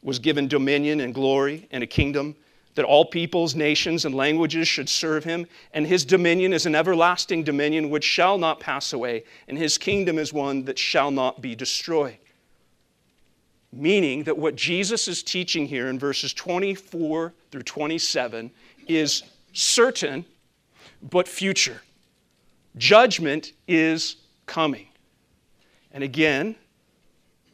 was 0.02 0.18
given 0.18 0.48
dominion 0.48 1.00
and 1.00 1.14
glory 1.14 1.66
and 1.72 1.82
a 1.82 1.86
kingdom 1.86 2.36
that 2.74 2.84
all 2.84 3.04
peoples, 3.04 3.54
nations, 3.54 4.04
and 4.04 4.14
languages 4.14 4.68
should 4.68 4.88
serve 4.88 5.24
him. 5.24 5.46
And 5.72 5.86
his 5.86 6.04
dominion 6.04 6.52
is 6.52 6.66
an 6.66 6.74
everlasting 6.74 7.42
dominion 7.42 7.90
which 7.90 8.04
shall 8.04 8.38
not 8.38 8.60
pass 8.60 8.92
away, 8.92 9.24
and 9.48 9.58
his 9.58 9.76
kingdom 9.76 10.18
is 10.18 10.32
one 10.32 10.64
that 10.64 10.78
shall 10.78 11.10
not 11.10 11.40
be 11.40 11.54
destroyed. 11.54 12.18
Meaning 13.72 14.24
that 14.24 14.36
what 14.36 14.56
Jesus 14.56 15.08
is 15.08 15.22
teaching 15.22 15.66
here 15.66 15.88
in 15.88 15.98
verses 15.98 16.32
24 16.32 17.32
through 17.50 17.62
27 17.62 18.50
is 18.88 19.22
certain, 19.52 20.24
but 21.02 21.28
future. 21.28 21.82
Judgment 22.76 23.52
is 23.66 24.16
coming. 24.46 24.86
And 25.92 26.04
again, 26.04 26.56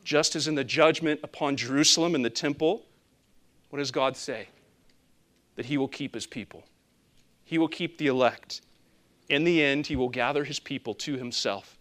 just 0.04 0.36
as 0.36 0.46
in 0.46 0.54
the 0.54 0.64
judgment 0.64 1.20
upon 1.22 1.56
Jerusalem 1.56 2.14
and 2.14 2.24
the 2.24 2.30
temple, 2.30 2.84
what 3.70 3.78
does 3.78 3.90
God 3.90 4.16
say? 4.16 4.48
That 5.56 5.66
He 5.66 5.76
will 5.76 5.88
keep 5.88 6.14
His 6.14 6.26
people, 6.26 6.64
He 7.44 7.58
will 7.58 7.68
keep 7.68 7.98
the 7.98 8.06
elect. 8.06 8.60
In 9.28 9.42
the 9.42 9.60
end, 9.60 9.88
He 9.88 9.96
will 9.96 10.08
gather 10.08 10.44
His 10.44 10.60
people 10.60 10.94
to 10.94 11.16
Himself. 11.16 11.76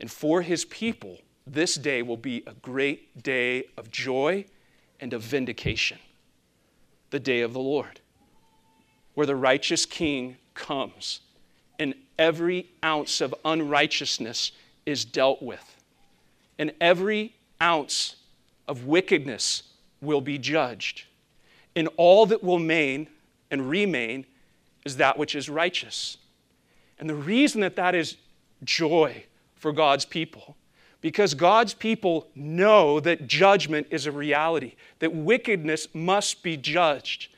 And 0.00 0.10
for 0.10 0.40
His 0.40 0.64
people, 0.64 1.18
this 1.46 1.74
day 1.74 2.00
will 2.00 2.16
be 2.16 2.42
a 2.46 2.54
great 2.54 3.22
day 3.22 3.64
of 3.76 3.90
joy 3.90 4.46
and 4.98 5.12
of 5.12 5.20
vindication, 5.20 5.98
the 7.10 7.20
day 7.20 7.42
of 7.42 7.52
the 7.52 7.60
Lord 7.60 8.00
where 9.14 9.26
the 9.26 9.36
righteous 9.36 9.86
king 9.86 10.36
comes 10.54 11.20
and 11.78 11.94
every 12.18 12.68
ounce 12.84 13.20
of 13.20 13.34
unrighteousness 13.44 14.52
is 14.86 15.04
dealt 15.04 15.42
with. 15.42 15.70
and 16.56 16.72
every 16.80 17.34
ounce 17.60 18.14
of 18.68 18.86
wickedness 18.86 19.64
will 20.00 20.20
be 20.20 20.38
judged. 20.38 21.02
And 21.76 21.88
all 21.96 22.26
that 22.26 22.42
will 22.42 22.58
remain 22.58 23.08
and 23.50 23.68
remain 23.68 24.26
is 24.84 24.96
that 24.98 25.18
which 25.18 25.34
is 25.34 25.48
righteous. 25.48 26.18
And 26.98 27.08
the 27.08 27.14
reason 27.14 27.60
that 27.62 27.76
that 27.76 27.94
is 27.94 28.16
joy 28.62 29.24
for 29.56 29.72
God's 29.72 30.04
people, 30.04 30.56
because 31.00 31.34
God's 31.34 31.74
people 31.74 32.28
know 32.34 33.00
that 33.00 33.26
judgment 33.26 33.88
is 33.90 34.06
a 34.06 34.12
reality, 34.12 34.74
that 35.00 35.14
wickedness 35.14 35.88
must 35.94 36.42
be 36.42 36.56
judged. 36.56 37.28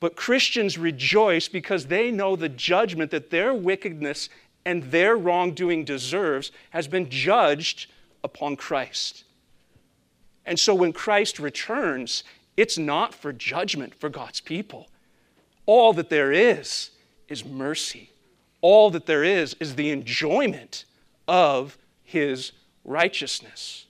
But 0.00 0.16
Christians 0.16 0.78
rejoice 0.78 1.48
because 1.48 1.86
they 1.86 2.10
know 2.10 2.36
the 2.36 2.48
judgment 2.48 3.10
that 3.10 3.30
their 3.30 3.54
wickedness 3.54 4.28
and 4.64 4.84
their 4.84 5.16
wrongdoing 5.16 5.84
deserves 5.84 6.52
has 6.70 6.88
been 6.88 7.08
judged 7.10 7.90
upon 8.24 8.56
Christ. 8.56 9.24
And 10.44 10.58
so 10.58 10.74
when 10.74 10.92
Christ 10.92 11.38
returns, 11.38 12.24
it's 12.56 12.78
not 12.78 13.14
for 13.14 13.32
judgment 13.32 13.94
for 13.94 14.08
God's 14.08 14.40
people. 14.40 14.88
All 15.66 15.92
that 15.94 16.10
there 16.10 16.32
is 16.32 16.90
is 17.28 17.44
mercy. 17.44 18.10
All 18.60 18.90
that 18.90 19.06
there 19.06 19.24
is 19.24 19.56
is 19.58 19.74
the 19.74 19.90
enjoyment 19.90 20.84
of 21.26 21.78
his 22.02 22.52
righteousness. 22.84 23.86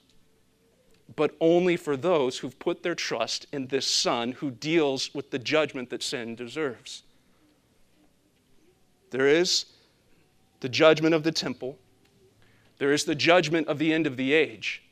But 1.14 1.34
only 1.40 1.76
for 1.76 1.96
those 1.96 2.38
who've 2.38 2.58
put 2.58 2.82
their 2.82 2.94
trust 2.94 3.46
in 3.52 3.66
this 3.66 3.86
Son 3.86 4.32
who 4.32 4.50
deals 4.50 5.12
with 5.14 5.30
the 5.30 5.38
judgment 5.38 5.90
that 5.90 6.02
sin 6.02 6.34
deserves. 6.34 7.02
There 9.10 9.26
is 9.26 9.66
the 10.60 10.68
judgment 10.68 11.14
of 11.14 11.22
the 11.22 11.32
temple, 11.32 11.78
there 12.78 12.92
is 12.92 13.04
the 13.04 13.14
judgment 13.14 13.68
of 13.68 13.78
the 13.78 13.92
end 13.92 14.06
of 14.06 14.16
the 14.16 14.32
age. 14.32 14.82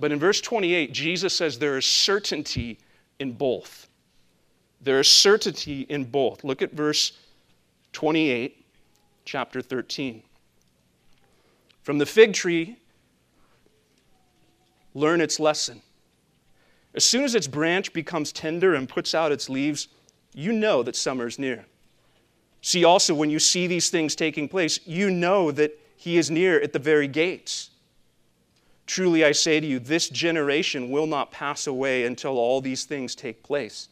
But 0.00 0.12
in 0.12 0.18
verse 0.18 0.40
28, 0.40 0.92
Jesus 0.92 1.34
says 1.34 1.58
there 1.58 1.78
is 1.78 1.86
certainty 1.86 2.78
in 3.18 3.32
both. 3.32 3.88
There 4.80 5.00
is 5.00 5.08
certainty 5.08 5.82
in 5.88 6.04
both. 6.04 6.44
Look 6.44 6.62
at 6.62 6.72
verse 6.72 7.12
28, 7.92 8.64
chapter 9.24 9.62
13. 9.62 10.22
From 11.82 11.98
the 11.98 12.06
fig 12.06 12.32
tree, 12.32 12.76
learn 14.94 15.20
its 15.20 15.38
lesson. 15.38 15.80
As 16.94 17.04
soon 17.04 17.24
as 17.24 17.34
its 17.34 17.46
branch 17.46 17.92
becomes 17.92 18.32
tender 18.32 18.74
and 18.74 18.88
puts 18.88 19.14
out 19.14 19.32
its 19.32 19.48
leaves, 19.48 19.88
you 20.32 20.52
know 20.52 20.82
that 20.82 20.96
summer 20.96 21.26
is 21.26 21.38
near. 21.38 21.66
See 22.60 22.84
also, 22.84 23.14
when 23.14 23.30
you 23.30 23.38
see 23.38 23.66
these 23.66 23.90
things 23.90 24.14
taking 24.14 24.48
place, 24.48 24.80
you 24.86 25.10
know 25.10 25.50
that 25.50 25.78
he 25.96 26.16
is 26.16 26.30
near 26.30 26.60
at 26.60 26.72
the 26.72 26.78
very 26.78 27.08
gates. 27.08 27.70
Truly 28.86 29.24
I 29.24 29.32
say 29.32 29.60
to 29.60 29.66
you, 29.66 29.78
this 29.78 30.08
generation 30.08 30.90
will 30.90 31.06
not 31.06 31.30
pass 31.30 31.66
away 31.66 32.04
until 32.04 32.38
all 32.38 32.60
these 32.60 32.84
things 32.84 33.14
take 33.14 33.42
place. 33.42 33.88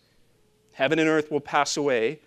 Heaven 0.74 0.98
and 0.98 1.08
earth 1.08 1.30
will 1.30 1.40
pass 1.40 1.76
away, 1.76 2.20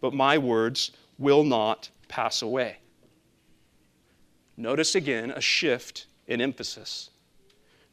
but 0.00 0.14
my 0.14 0.38
words 0.38 0.92
will 1.18 1.44
not 1.44 1.90
pass 2.08 2.42
away. 2.42 2.78
Notice 4.56 4.94
again 4.94 5.30
a 5.32 5.40
shift 5.40 6.06
in 6.26 6.40
emphasis. 6.40 7.10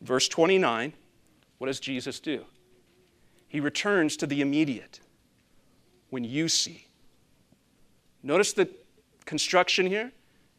Verse 0.01 0.27
29, 0.27 0.93
what 1.57 1.67
does 1.67 1.79
Jesus 1.79 2.19
do? 2.19 2.45
He 3.47 3.59
returns 3.59 4.15
to 4.17 4.27
the 4.27 4.41
immediate. 4.41 4.99
When 6.09 6.23
you 6.23 6.47
see. 6.47 6.87
Notice 8.23 8.53
the 8.53 8.69
construction 9.25 9.85
here. 9.85 10.11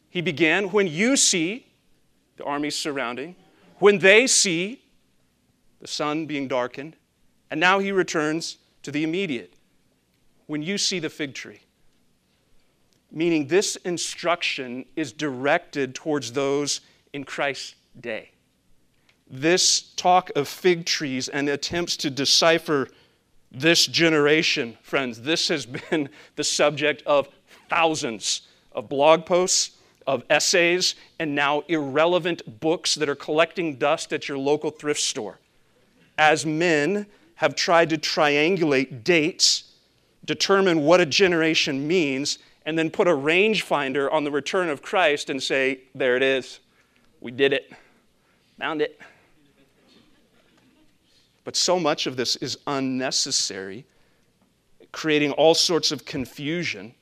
He 0.09 0.21
began 0.21 0.71
when 0.71 0.87
you 0.87 1.17
see 1.17 1.67
the 2.37 2.45
armies 2.45 2.75
surrounding, 2.75 3.37
when 3.83 3.99
they 3.99 4.27
see 4.27 4.81
the 5.81 5.89
sun 5.89 6.27
being 6.27 6.47
darkened, 6.49 6.97
and 7.51 7.59
now 7.59 7.81
he 7.81 7.91
returns 7.91 8.59
to 8.83 8.91
the 8.91 9.03
immediate. 9.03 9.55
When 10.47 10.63
you 10.63 10.79
see 10.79 10.99
the 10.99 11.11
fig 11.11 11.35
tree. 11.35 11.61
Meaning, 13.11 13.49
this 13.49 13.77
instruction 13.77 14.85
is 14.97 15.13
directed 15.13 15.95
towards 15.95 16.33
those 16.33 16.81
in 17.13 17.25
Christ's 17.25 17.75
day 18.01 18.33
this 19.33 19.95
talk 19.97 20.31
of 20.37 20.47
fig 20.47 20.85
trees 20.85 21.29
and 21.29 21.49
attempts 21.49 21.97
to 21.97 22.11
decipher 22.11 22.87
this 23.51 23.87
generation, 23.87 24.77
friends, 24.83 25.23
this 25.23 25.49
has 25.49 25.65
been 25.65 26.11
the 26.37 26.45
subject 26.45 27.03
of 27.07 27.29
thousands 27.69 28.43
of 28.73 28.89
blog 28.89 29.25
posts, 29.25 29.79
of 30.07 30.25
essays, 30.31 30.95
and 31.19 31.35
now 31.35 31.63
irrelevant 31.69 32.61
books 32.61 32.95
that 32.95 33.09
are 33.09 33.15
collecting 33.15 33.77
dust 33.77 34.13
at 34.13 34.29
your 34.29 34.39
local 34.39 34.71
thrift 34.71 35.01
store. 35.01 35.39
As 36.19 36.45
men 36.45 37.07
have 37.37 37.55
tried 37.55 37.91
to 37.91 37.99
triangulate 37.99 39.05
dates, 39.05 39.73
determine 40.25 40.83
what 40.83 41.01
a 41.01 41.07
generation 41.07 41.87
means, 41.87 42.39
and 42.65 42.79
then 42.79 42.91
put 42.91 43.09
a 43.09 43.13
rangefinder 43.13 44.13
on 44.13 44.25
the 44.25 44.31
return 44.31 44.69
of 44.69 44.83
Christ 44.83 45.31
and 45.31 45.43
say, 45.43 45.81
there 45.95 46.17
it 46.17 46.23
is. 46.23 46.61
We 47.21 47.33
did 47.33 47.53
it. 47.53 47.73
Found 48.59 48.83
it. 48.83 49.01
But 51.45 51.57
so 51.57 51.81
much 51.81 52.07
of 52.07 52.17
this 52.17 52.37
is 52.37 52.59
unnecessary, 52.69 53.85
creating 54.93 55.33
all 55.33 55.55
sorts 55.55 55.91
of 55.91 56.05
confusion. 56.05 56.95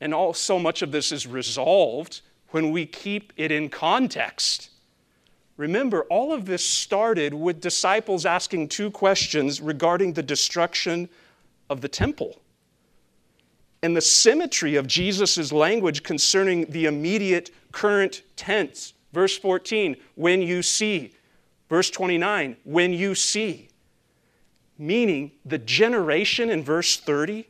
And 0.00 0.12
all, 0.12 0.34
so 0.34 0.58
much 0.58 0.82
of 0.82 0.92
this 0.92 1.12
is 1.12 1.26
resolved 1.26 2.20
when 2.50 2.70
we 2.70 2.86
keep 2.86 3.32
it 3.36 3.50
in 3.50 3.68
context. 3.68 4.70
Remember, 5.56 6.02
all 6.10 6.32
of 6.32 6.44
this 6.44 6.64
started 6.64 7.32
with 7.32 7.60
disciples 7.60 8.26
asking 8.26 8.68
two 8.68 8.90
questions 8.90 9.60
regarding 9.60 10.12
the 10.12 10.22
destruction 10.22 11.08
of 11.70 11.80
the 11.80 11.88
temple. 11.88 12.40
And 13.82 13.96
the 13.96 14.02
symmetry 14.02 14.76
of 14.76 14.86
Jesus' 14.86 15.52
language 15.52 16.02
concerning 16.02 16.66
the 16.66 16.86
immediate 16.86 17.50
current 17.72 18.22
tense. 18.36 18.94
Verse 19.12 19.38
14, 19.38 19.96
when 20.14 20.42
you 20.42 20.62
see. 20.62 21.12
Verse 21.68 21.90
29, 21.90 22.56
when 22.64 22.92
you 22.92 23.14
see. 23.14 23.68
Meaning, 24.78 25.32
the 25.46 25.58
generation 25.58 26.50
in 26.50 26.62
verse 26.62 26.98
30 26.98 27.48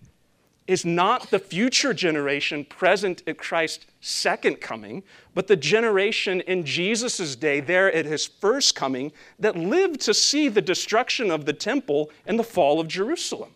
is 0.67 0.85
not 0.85 1.31
the 1.31 1.39
future 1.39 1.95
generation 1.95 2.64
present 2.64 3.23
at 3.27 3.39
Christ's 3.39 3.87
second 4.01 4.61
coming, 4.61 5.03
but 5.35 5.47
the 5.47 5.57
generation 5.57 6.41
in 6.43 6.64
Jesus' 6.64 7.37
day, 7.37 7.61
there 7.61 7.93
at 7.93 8.05
his 8.05 8.27
first 8.27 8.75
coming, 8.75 9.12
that 9.39 9.57
lived 9.57 10.01
to 10.03 10.14
see 10.14 10.49
the 10.49 10.62
destruction 10.62 11.31
of 11.31 11.45
the 11.45 11.53
temple 11.53 12.11
and 12.27 12.39
the 12.39 12.45
fall 12.45 12.81
of 12.81 12.89
Jerusalem. 12.89 13.51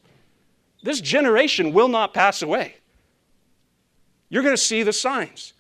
This 0.83 1.01
generation 1.01 1.73
will 1.73 1.89
not 1.89 2.15
pass 2.15 2.43
away. 2.43 2.77
You're 4.29 4.45
going 4.45 4.57
to 4.57 4.63
see 4.63 4.83
the 4.83 4.93
signs. 4.93 5.53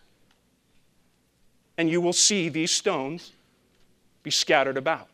And 1.76 1.90
you 1.90 2.00
will 2.00 2.12
see 2.12 2.48
these 2.48 2.70
stones 2.70 3.32
be 4.22 4.30
scattered 4.30 4.76
about. 4.76 5.08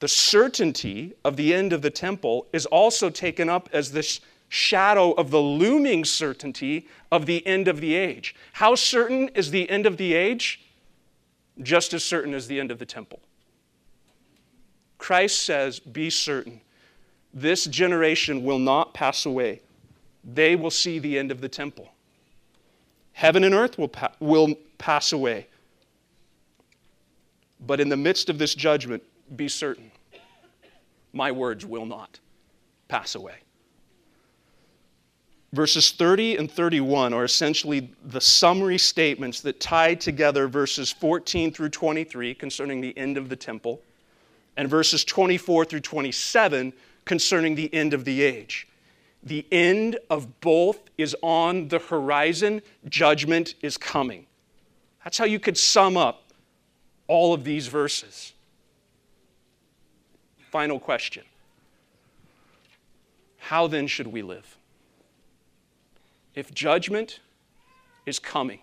The 0.00 0.08
certainty 0.08 1.14
of 1.24 1.36
the 1.36 1.54
end 1.54 1.72
of 1.72 1.82
the 1.82 1.90
temple 1.90 2.46
is 2.52 2.66
also 2.66 3.10
taken 3.10 3.48
up 3.48 3.68
as 3.72 3.92
this 3.92 4.20
shadow 4.54 5.12
of 5.12 5.30
the 5.30 5.40
looming 5.40 6.04
certainty 6.04 6.86
of 7.10 7.26
the 7.26 7.46
end 7.46 7.68
of 7.68 7.80
the 7.80 7.94
age. 7.94 8.34
How 8.54 8.74
certain 8.74 9.28
is 9.30 9.50
the 9.50 9.68
end 9.68 9.86
of 9.86 9.96
the 9.96 10.14
age? 10.14 10.60
Just 11.62 11.92
as 11.94 12.04
certain 12.04 12.34
as 12.34 12.46
the 12.46 12.60
end 12.60 12.70
of 12.70 12.78
the 12.78 12.86
temple. 12.86 13.20
Christ 14.98 15.40
says, 15.40 15.80
Be 15.80 16.10
certain. 16.10 16.60
This 17.32 17.64
generation 17.64 18.44
will 18.44 18.58
not 18.58 18.94
pass 18.94 19.26
away. 19.26 19.60
They 20.24 20.56
will 20.56 20.70
see 20.70 20.98
the 20.98 21.18
end 21.18 21.30
of 21.30 21.40
the 21.40 21.48
temple. 21.48 21.88
Heaven 23.12 23.44
and 23.44 23.54
earth 23.54 23.76
will, 23.76 23.88
pa- 23.88 24.12
will 24.20 24.54
pass 24.78 25.12
away. 25.12 25.46
But 27.60 27.80
in 27.80 27.88
the 27.88 27.96
midst 27.96 28.28
of 28.28 28.38
this 28.38 28.54
judgment, 28.54 29.02
be 29.36 29.48
certain 29.48 29.90
my 31.14 31.30
words 31.30 31.64
will 31.64 31.86
not 31.86 32.18
pass 32.88 33.14
away. 33.14 33.36
Verses 35.54 35.92
30 35.92 36.38
and 36.38 36.50
31 36.50 37.14
are 37.14 37.22
essentially 37.22 37.88
the 38.06 38.20
summary 38.20 38.76
statements 38.76 39.40
that 39.42 39.60
tie 39.60 39.94
together 39.94 40.48
verses 40.48 40.90
14 40.90 41.52
through 41.52 41.68
23 41.68 42.34
concerning 42.34 42.80
the 42.80 42.96
end 42.98 43.16
of 43.16 43.28
the 43.28 43.36
temple, 43.36 43.80
and 44.56 44.68
verses 44.68 45.04
24 45.04 45.64
through 45.66 45.78
27 45.78 46.72
concerning 47.04 47.54
the 47.54 47.72
end 47.72 47.94
of 47.94 48.04
the 48.04 48.20
age. 48.22 48.66
The 49.22 49.46
end 49.52 49.96
of 50.10 50.40
both 50.40 50.80
is 50.98 51.14
on 51.22 51.68
the 51.68 51.78
horizon, 51.78 52.60
judgment 52.88 53.54
is 53.62 53.76
coming. 53.76 54.26
That's 55.04 55.18
how 55.18 55.24
you 55.24 55.38
could 55.38 55.56
sum 55.56 55.96
up 55.96 56.32
all 57.06 57.32
of 57.32 57.44
these 57.44 57.68
verses. 57.68 58.32
Final 60.50 60.80
question 60.80 61.22
How 63.38 63.68
then 63.68 63.86
should 63.86 64.08
we 64.08 64.22
live? 64.22 64.58
If 66.34 66.52
judgment 66.52 67.20
is 68.06 68.18
coming, 68.18 68.60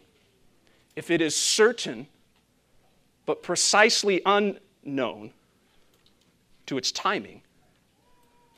if 0.96 1.10
it 1.10 1.22
is 1.22 1.36
certain 1.36 2.08
but 3.26 3.44
precisely 3.44 4.22
unknown 4.26 5.32
to 6.66 6.78
its 6.78 6.92
timing, 6.92 7.42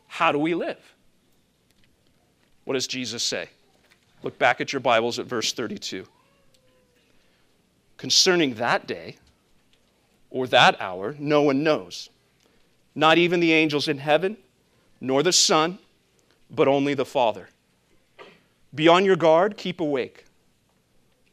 how 0.08 0.32
do 0.32 0.40
we 0.40 0.56
live? 0.56 0.94
What 2.66 2.74
does 2.74 2.88
Jesus 2.88 3.24
say? 3.24 3.50
Look 4.24 4.40
back 4.40 4.62
at 4.62 4.72
your 4.72 4.80
Bibles 4.80 5.20
at 5.20 5.26
verse 5.26 5.52
32. 5.54 6.06
Concerning 7.98 8.56
that 8.56 8.88
day 8.88 9.18
or 10.30 10.48
that 10.48 10.80
hour, 10.82 11.16
no 11.20 11.42
one 11.42 11.64
knows, 11.64 12.10
not 12.96 13.18
even 13.18 13.40
the 13.40 13.54
angels 13.54 13.88
in 13.88 13.98
heaven, 13.98 14.38
nor 15.02 15.22
the 15.24 15.34
Son, 15.34 15.78
but 16.50 16.68
only 16.68 16.94
the 16.94 17.06
Father. 17.06 17.50
Be 18.76 18.88
on 18.88 19.06
your 19.06 19.16
guard, 19.16 19.56
keep 19.58 19.80
awake, 19.80 20.26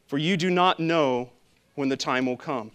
for 0.07 0.19
you 0.19 0.37
do 0.37 0.51
not 0.51 0.79
know 0.79 1.31
when 1.75 1.89
the 1.89 1.97
time 1.97 2.27
will 2.27 2.37
come. 2.37 2.71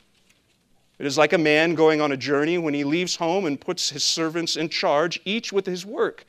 It 0.97 1.05
is 1.05 1.17
like 1.17 1.33
a 1.33 1.37
man 1.37 1.75
going 1.75 2.01
on 2.01 2.11
a 2.11 2.17
journey 2.17 2.57
when 2.57 2.73
he 2.73 2.83
leaves 2.83 3.17
home 3.17 3.45
and 3.45 3.59
puts 3.59 3.89
his 3.89 4.03
servants 4.03 4.55
in 4.55 4.69
charge, 4.69 5.19
each 5.25 5.51
with 5.51 5.65
his 5.65 5.85
work, 5.85 6.25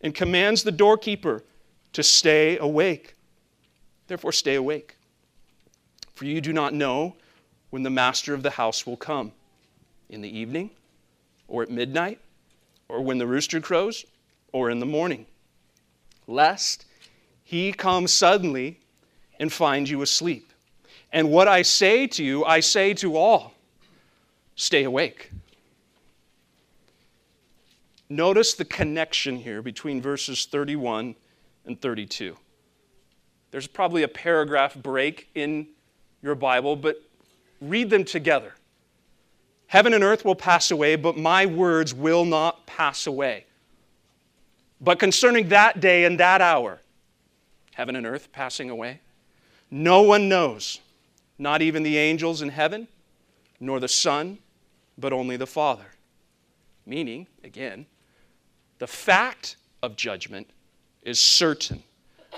and 0.00 0.14
commands 0.14 0.62
the 0.62 0.72
doorkeeper 0.72 1.44
to 1.92 2.02
stay 2.02 2.58
awake. 2.58 3.14
Therefore, 4.06 4.32
stay 4.32 4.54
awake. 4.54 4.96
For 6.14 6.24
you 6.24 6.40
do 6.40 6.52
not 6.52 6.72
know 6.72 7.14
when 7.70 7.82
the 7.82 7.90
master 7.90 8.34
of 8.34 8.42
the 8.42 8.50
house 8.50 8.86
will 8.86 8.96
come 8.96 9.32
in 10.08 10.22
the 10.22 10.36
evening, 10.38 10.70
or 11.46 11.62
at 11.62 11.70
midnight, 11.70 12.18
or 12.88 13.02
when 13.02 13.18
the 13.18 13.26
rooster 13.26 13.60
crows, 13.60 14.04
or 14.52 14.70
in 14.70 14.80
the 14.80 14.86
morning, 14.86 15.26
lest 16.26 16.86
he 17.48 17.72
comes 17.72 18.12
suddenly 18.12 18.78
and 19.40 19.50
finds 19.50 19.90
you 19.90 20.02
asleep. 20.02 20.52
And 21.10 21.30
what 21.30 21.48
I 21.48 21.62
say 21.62 22.06
to 22.08 22.22
you, 22.22 22.44
I 22.44 22.60
say 22.60 22.92
to 22.92 23.16
all 23.16 23.54
stay 24.54 24.84
awake. 24.84 25.30
Notice 28.10 28.52
the 28.52 28.66
connection 28.66 29.36
here 29.36 29.62
between 29.62 30.02
verses 30.02 30.44
31 30.44 31.14
and 31.64 31.80
32. 31.80 32.36
There's 33.50 33.66
probably 33.66 34.02
a 34.02 34.08
paragraph 34.08 34.74
break 34.74 35.30
in 35.34 35.68
your 36.20 36.34
Bible, 36.34 36.76
but 36.76 37.02
read 37.62 37.88
them 37.88 38.04
together. 38.04 38.52
Heaven 39.68 39.94
and 39.94 40.04
earth 40.04 40.22
will 40.22 40.34
pass 40.34 40.70
away, 40.70 40.96
but 40.96 41.16
my 41.16 41.46
words 41.46 41.94
will 41.94 42.26
not 42.26 42.66
pass 42.66 43.06
away. 43.06 43.46
But 44.82 44.98
concerning 44.98 45.48
that 45.48 45.80
day 45.80 46.04
and 46.04 46.20
that 46.20 46.42
hour, 46.42 46.82
heaven 47.78 47.94
and 47.94 48.04
earth 48.04 48.32
passing 48.32 48.68
away, 48.68 49.00
no 49.70 50.02
one 50.02 50.28
knows, 50.28 50.80
not 51.38 51.62
even 51.62 51.84
the 51.84 51.96
angels 51.96 52.42
in 52.42 52.48
heaven, 52.48 52.88
nor 53.60 53.78
the 53.78 53.86
Son, 53.86 54.36
but 54.98 55.12
only 55.12 55.36
the 55.36 55.46
Father. 55.46 55.86
Meaning, 56.84 57.28
again, 57.44 57.86
the 58.80 58.88
fact 58.88 59.56
of 59.80 59.94
judgment 59.94 60.50
is 61.02 61.20
certain. 61.20 61.84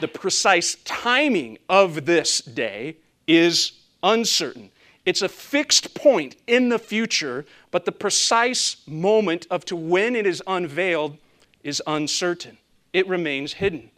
The 0.01 0.09
precise 0.09 0.76
timing 0.84 1.57
of 1.70 2.05
this 2.05 2.43
day 2.43 2.99
is 3.26 3.72
uncertain. 4.03 4.70
It's 5.07 5.22
a 5.22 5.28
fixed 5.28 5.95
point 5.95 6.36
in 6.47 6.68
the 6.68 6.78
future, 6.78 7.47
but 7.70 7.86
the 7.86 7.93
precise 7.93 8.76
moment 8.86 9.47
of 9.51 9.64
to 9.66 9.76
when 9.76 10.14
it 10.14 10.26
is 10.26 10.43
unveiled 10.47 11.16
is 11.62 11.82
uncertain. 11.86 12.59
It 12.93 13.09
remains 13.09 13.55
hidden. 13.55 13.91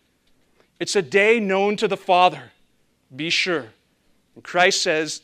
It's 0.82 0.96
a 0.96 1.02
day 1.02 1.38
known 1.38 1.76
to 1.76 1.86
the 1.86 1.96
Father, 1.96 2.50
be 3.14 3.30
sure. 3.30 3.66
And 4.34 4.42
Christ 4.42 4.82
says 4.82 5.22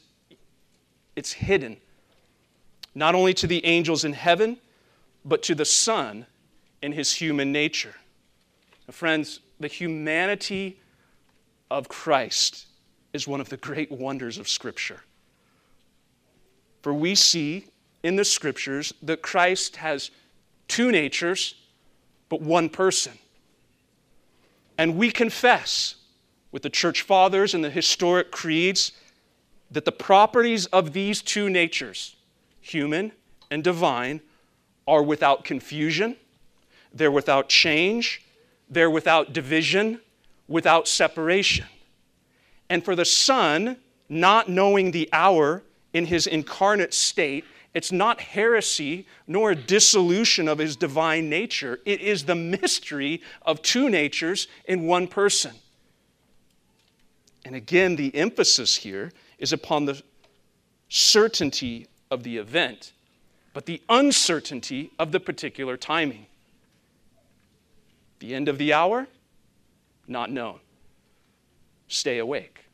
it's 1.16 1.32
hidden, 1.32 1.78
not 2.94 3.16
only 3.16 3.34
to 3.34 3.48
the 3.48 3.66
angels 3.66 4.04
in 4.04 4.12
heaven, 4.12 4.58
but 5.24 5.42
to 5.42 5.56
the 5.56 5.64
Son 5.64 6.26
in 6.80 6.92
his 6.92 7.12
human 7.12 7.50
nature. 7.50 7.96
Now, 8.86 8.92
friends, 8.92 9.40
the 9.58 9.66
humanity 9.66 10.78
of 11.72 11.88
Christ 11.88 12.66
is 13.12 13.26
one 13.26 13.40
of 13.40 13.48
the 13.48 13.56
great 13.56 13.90
wonders 13.90 14.38
of 14.38 14.48
Scripture. 14.48 15.00
For 16.82 16.94
we 16.94 17.16
see 17.16 17.66
in 18.04 18.14
the 18.14 18.24
Scriptures 18.24 18.94
that 19.02 19.22
Christ 19.22 19.74
has 19.74 20.12
two 20.68 20.92
natures, 20.92 21.56
but 22.28 22.40
one 22.40 22.68
person. 22.68 23.18
And 24.78 24.96
we 24.96 25.10
confess 25.10 25.96
with 26.52 26.62
the 26.62 26.70
church 26.70 27.02
fathers 27.02 27.52
and 27.52 27.64
the 27.64 27.70
historic 27.70 28.30
creeds 28.30 28.92
that 29.70 29.84
the 29.84 29.92
properties 29.92 30.66
of 30.66 30.92
these 30.92 31.20
two 31.20 31.50
natures, 31.50 32.16
human 32.60 33.12
and 33.50 33.62
divine, 33.62 34.20
are 34.86 35.02
without 35.02 35.44
confusion, 35.44 36.16
they're 36.94 37.10
without 37.10 37.48
change, 37.48 38.22
they're 38.70 38.88
without 38.88 39.32
division, 39.32 40.00
without 40.46 40.88
separation. 40.88 41.66
And 42.70 42.84
for 42.84 42.96
the 42.96 43.04
Son, 43.04 43.76
not 44.08 44.48
knowing 44.48 44.92
the 44.92 45.08
hour 45.12 45.62
in 45.92 46.06
his 46.06 46.26
incarnate 46.26 46.94
state, 46.94 47.44
it's 47.74 47.92
not 47.92 48.20
heresy 48.20 49.06
nor 49.26 49.50
a 49.50 49.56
dissolution 49.56 50.48
of 50.48 50.58
his 50.58 50.76
divine 50.76 51.28
nature. 51.28 51.80
It 51.84 52.00
is 52.00 52.24
the 52.24 52.34
mystery 52.34 53.22
of 53.42 53.62
two 53.62 53.88
natures 53.88 54.48
in 54.64 54.86
one 54.86 55.06
person. 55.06 55.54
And 57.44 57.54
again, 57.54 57.96
the 57.96 58.14
emphasis 58.14 58.76
here 58.76 59.12
is 59.38 59.52
upon 59.52 59.84
the 59.84 60.02
certainty 60.88 61.86
of 62.10 62.22
the 62.22 62.38
event, 62.38 62.92
but 63.52 63.66
the 63.66 63.82
uncertainty 63.88 64.90
of 64.98 65.12
the 65.12 65.20
particular 65.20 65.76
timing. 65.76 66.26
The 68.18 68.34
end 68.34 68.48
of 68.48 68.58
the 68.58 68.72
hour? 68.72 69.06
Not 70.06 70.30
known. 70.30 70.60
Stay 71.86 72.18
awake. 72.18 72.64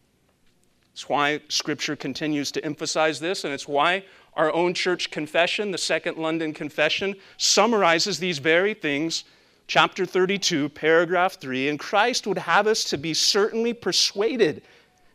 It's 0.93 1.09
why 1.09 1.41
Scripture 1.49 1.97
continues 1.97 2.53
to 2.53 2.65
emphasize 2.65 3.19
this, 3.19 3.45
and 3.45 3.53
it's 3.53 3.67
why 3.67 4.05
our 4.37 4.53
own 4.53 4.75
church 4.75 5.11
confession, 5.11 5.71
the 5.71 5.79
Second 5.79 6.19
London 6.19 6.53
Confession, 6.53 7.15
summarizes 7.37 8.19
these 8.19 8.39
very 8.39 8.75
things. 8.75 9.25
Chapter 9.67 10.05
32, 10.05 10.69
paragraph 10.71 11.35
3 11.41 11.69
And 11.69 11.79
Christ 11.79 12.27
would 12.27 12.39
have 12.39 12.67
us 12.67 12.85
to 12.85 12.99
be 12.99 13.15
certainly 13.15 13.73
persuaded 13.73 14.63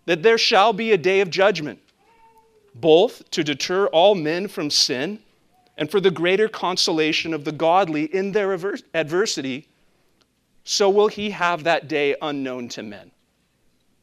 that 0.06 0.24
there 0.24 0.38
shall 0.38 0.74
be 0.74 0.92
a 0.92 0.98
day 0.98 1.22
of 1.22 1.30
judgment, 1.30 1.80
both 2.74 3.30
to 3.32 3.44
deter 3.44 3.88
all 3.88 4.16
men 4.16 4.48
from 4.48 4.70
sin 4.70 5.20
and 5.78 5.90
for 5.90 6.00
the 6.00 6.12
greater 6.12 6.48
consolation 6.48 7.34
of 7.34 7.46
the 7.46 7.52
godly 7.52 8.06
in 8.06 8.32
their 8.32 8.54
adversity 8.94 9.68
so 10.64 10.88
will 10.88 11.08
he 11.08 11.32
have 11.32 11.64
that 11.64 11.88
day 11.88 12.16
unknown 12.22 12.70
to 12.70 12.84
men, 12.84 13.10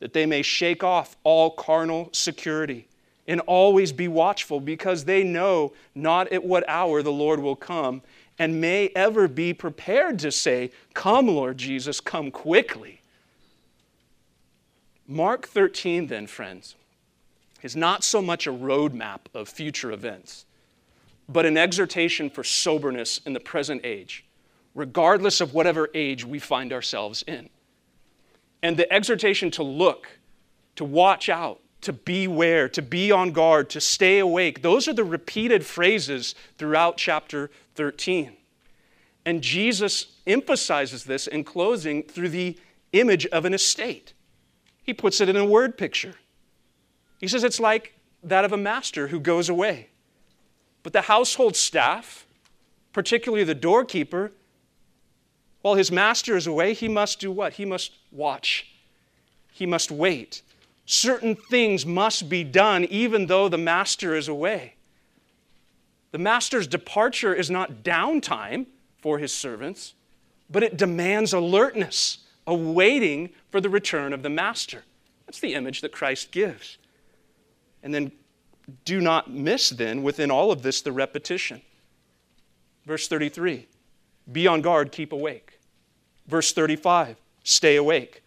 that 0.01 0.13
they 0.13 0.27
may 0.27 0.43
shake 0.43 0.83
off 0.83 1.17
all 1.23 1.51
carnal 1.51 2.09
security 2.13 2.89
and 3.29 3.41
always 3.41 3.93
be 3.93 4.09
watchful, 4.09 4.61
because 4.61 5.05
they 5.05 5.25
know 5.25 5.73
not 5.95 6.33
at 6.33 6.45
what 6.45 6.69
hour 6.69 7.03
the 7.03 7.13
Lord 7.13 7.41
will 7.41 7.57
come, 7.57 8.03
and 8.39 8.61
may 8.61 8.89
ever 8.95 9.29
be 9.29 9.53
prepared 9.53 10.19
to 10.21 10.31
say, 10.31 10.71
Come, 10.95 11.27
Lord 11.27 11.59
Jesus, 11.59 12.01
come 12.01 12.31
quickly. 12.31 13.01
Mark 15.09 15.47
13, 15.47 16.09
then, 16.09 16.27
friends, 16.27 16.75
is 17.63 17.77
not 17.77 18.05
so 18.05 18.21
much 18.21 18.47
a 18.47 18.53
roadmap 18.53 19.21
of 19.35 19.49
future 19.49 19.93
events, 19.93 20.45
but 21.29 21.47
an 21.47 21.57
exhortation 21.57 22.29
for 22.29 22.45
soberness 22.45 23.21
in 23.25 23.33
the 23.33 23.41
present 23.41 23.81
age 23.85 24.27
regardless 24.77 25.41
of 25.41 25.55
whatever 25.55 25.89
age 25.95 26.25
we 26.25 26.39
find 26.39 26.73
ourselves 26.73 27.25
in. 27.27 27.49
And 28.63 28.77
the 28.77 28.91
exhortation 28.93 29.51
to 29.53 29.63
look, 29.63 30.07
to 30.77 30.85
watch 30.85 31.29
out, 31.29 31.61
to 31.87 31.93
beware, 31.93 32.69
to 32.69 32.83
be 32.83 33.13
on 33.13 33.31
guard, 33.31 33.71
to 33.71 33.81
stay 33.81 34.19
awake, 34.19 34.61
those 34.63 34.89
are 34.89 34.93
the 34.93 35.05
repeated 35.05 35.65
phrases 35.65 36.35
throughout 36.59 36.97
chapter 36.97 37.49
13. 37.77 38.37
And 39.25 39.41
Jesus 39.41 40.07
emphasizes 40.27 41.05
this 41.05 41.29
in 41.29 41.45
closing 41.45 42.03
through 42.03 42.31
the 42.31 42.59
image 42.93 43.25
of 43.27 43.45
an 43.45 43.55
estate. 43.55 44.15
He 44.83 44.93
puts 44.93 45.21
it 45.21 45.29
in 45.29 45.37
a 45.37 45.45
word 45.45 45.79
picture. 45.79 46.15
He 47.21 47.29
says 47.29 47.45
it's 47.45 47.61
like 47.61 47.95
that 48.25 48.45
of 48.45 48.53
a 48.53 48.57
master 48.57 49.07
who 49.07 49.21
goes 49.21 49.49
away. 49.49 49.91
But 50.83 50.93
the 50.93 51.03
household 51.03 51.55
staff, 51.55 52.27
particularly 52.93 53.45
the 53.45 53.55
doorkeeper, 53.55 54.33
while 55.63 55.77
his 55.77 55.93
master 55.93 56.37
is 56.37 56.49
away, 56.49 56.75
he 56.75 56.89
must 56.89 57.21
do 57.21 57.31
what? 57.31 57.55
He 57.55 57.65
must 57.65 57.93
watch. 58.11 58.73
He 59.53 59.67
must 59.67 59.93
wait. 59.93 60.43
Certain 60.87 61.35
things 61.35 61.85
must 61.85 62.29
be 62.29 62.45
done 62.45 62.85
even 62.85 63.27
though 63.27 63.49
the 63.49 63.59
master 63.59 64.15
is 64.15 64.29
away. 64.29 64.75
The 66.13 66.19
master's 66.19 66.69
departure 66.69 67.35
is 67.35 67.51
not 67.51 67.83
downtime 67.83 68.67
for 68.99 69.19
his 69.19 69.33
servants, 69.33 69.95
but 70.49 70.63
it 70.63 70.77
demands 70.77 71.33
alertness, 71.33 72.19
a 72.47 72.55
waiting 72.55 73.31
for 73.51 73.61
the 73.61 73.69
return 73.69 74.13
of 74.13 74.23
the 74.23 74.31
master. 74.31 74.85
That's 75.27 75.41
the 75.41 75.55
image 75.55 75.81
that 75.81 75.91
Christ 75.91 76.31
gives. 76.31 76.79
And 77.83 77.93
then 77.93 78.13
do 78.85 79.01
not 79.01 79.31
miss 79.31 79.71
then 79.71 80.05
within 80.05 80.31
all 80.31 80.53
of 80.53 80.63
this 80.63 80.83
the 80.83 80.93
repetition. 80.93 81.61
Verse 82.87 83.09
33 83.09 83.67
Be 84.31 84.47
on 84.47 84.63
guard, 84.63 84.93
keep 84.93 85.13
awake. 85.13 85.59
Verse 86.29 86.53
35 86.53 87.17
Stay 87.43 87.75
awake. 87.75 88.23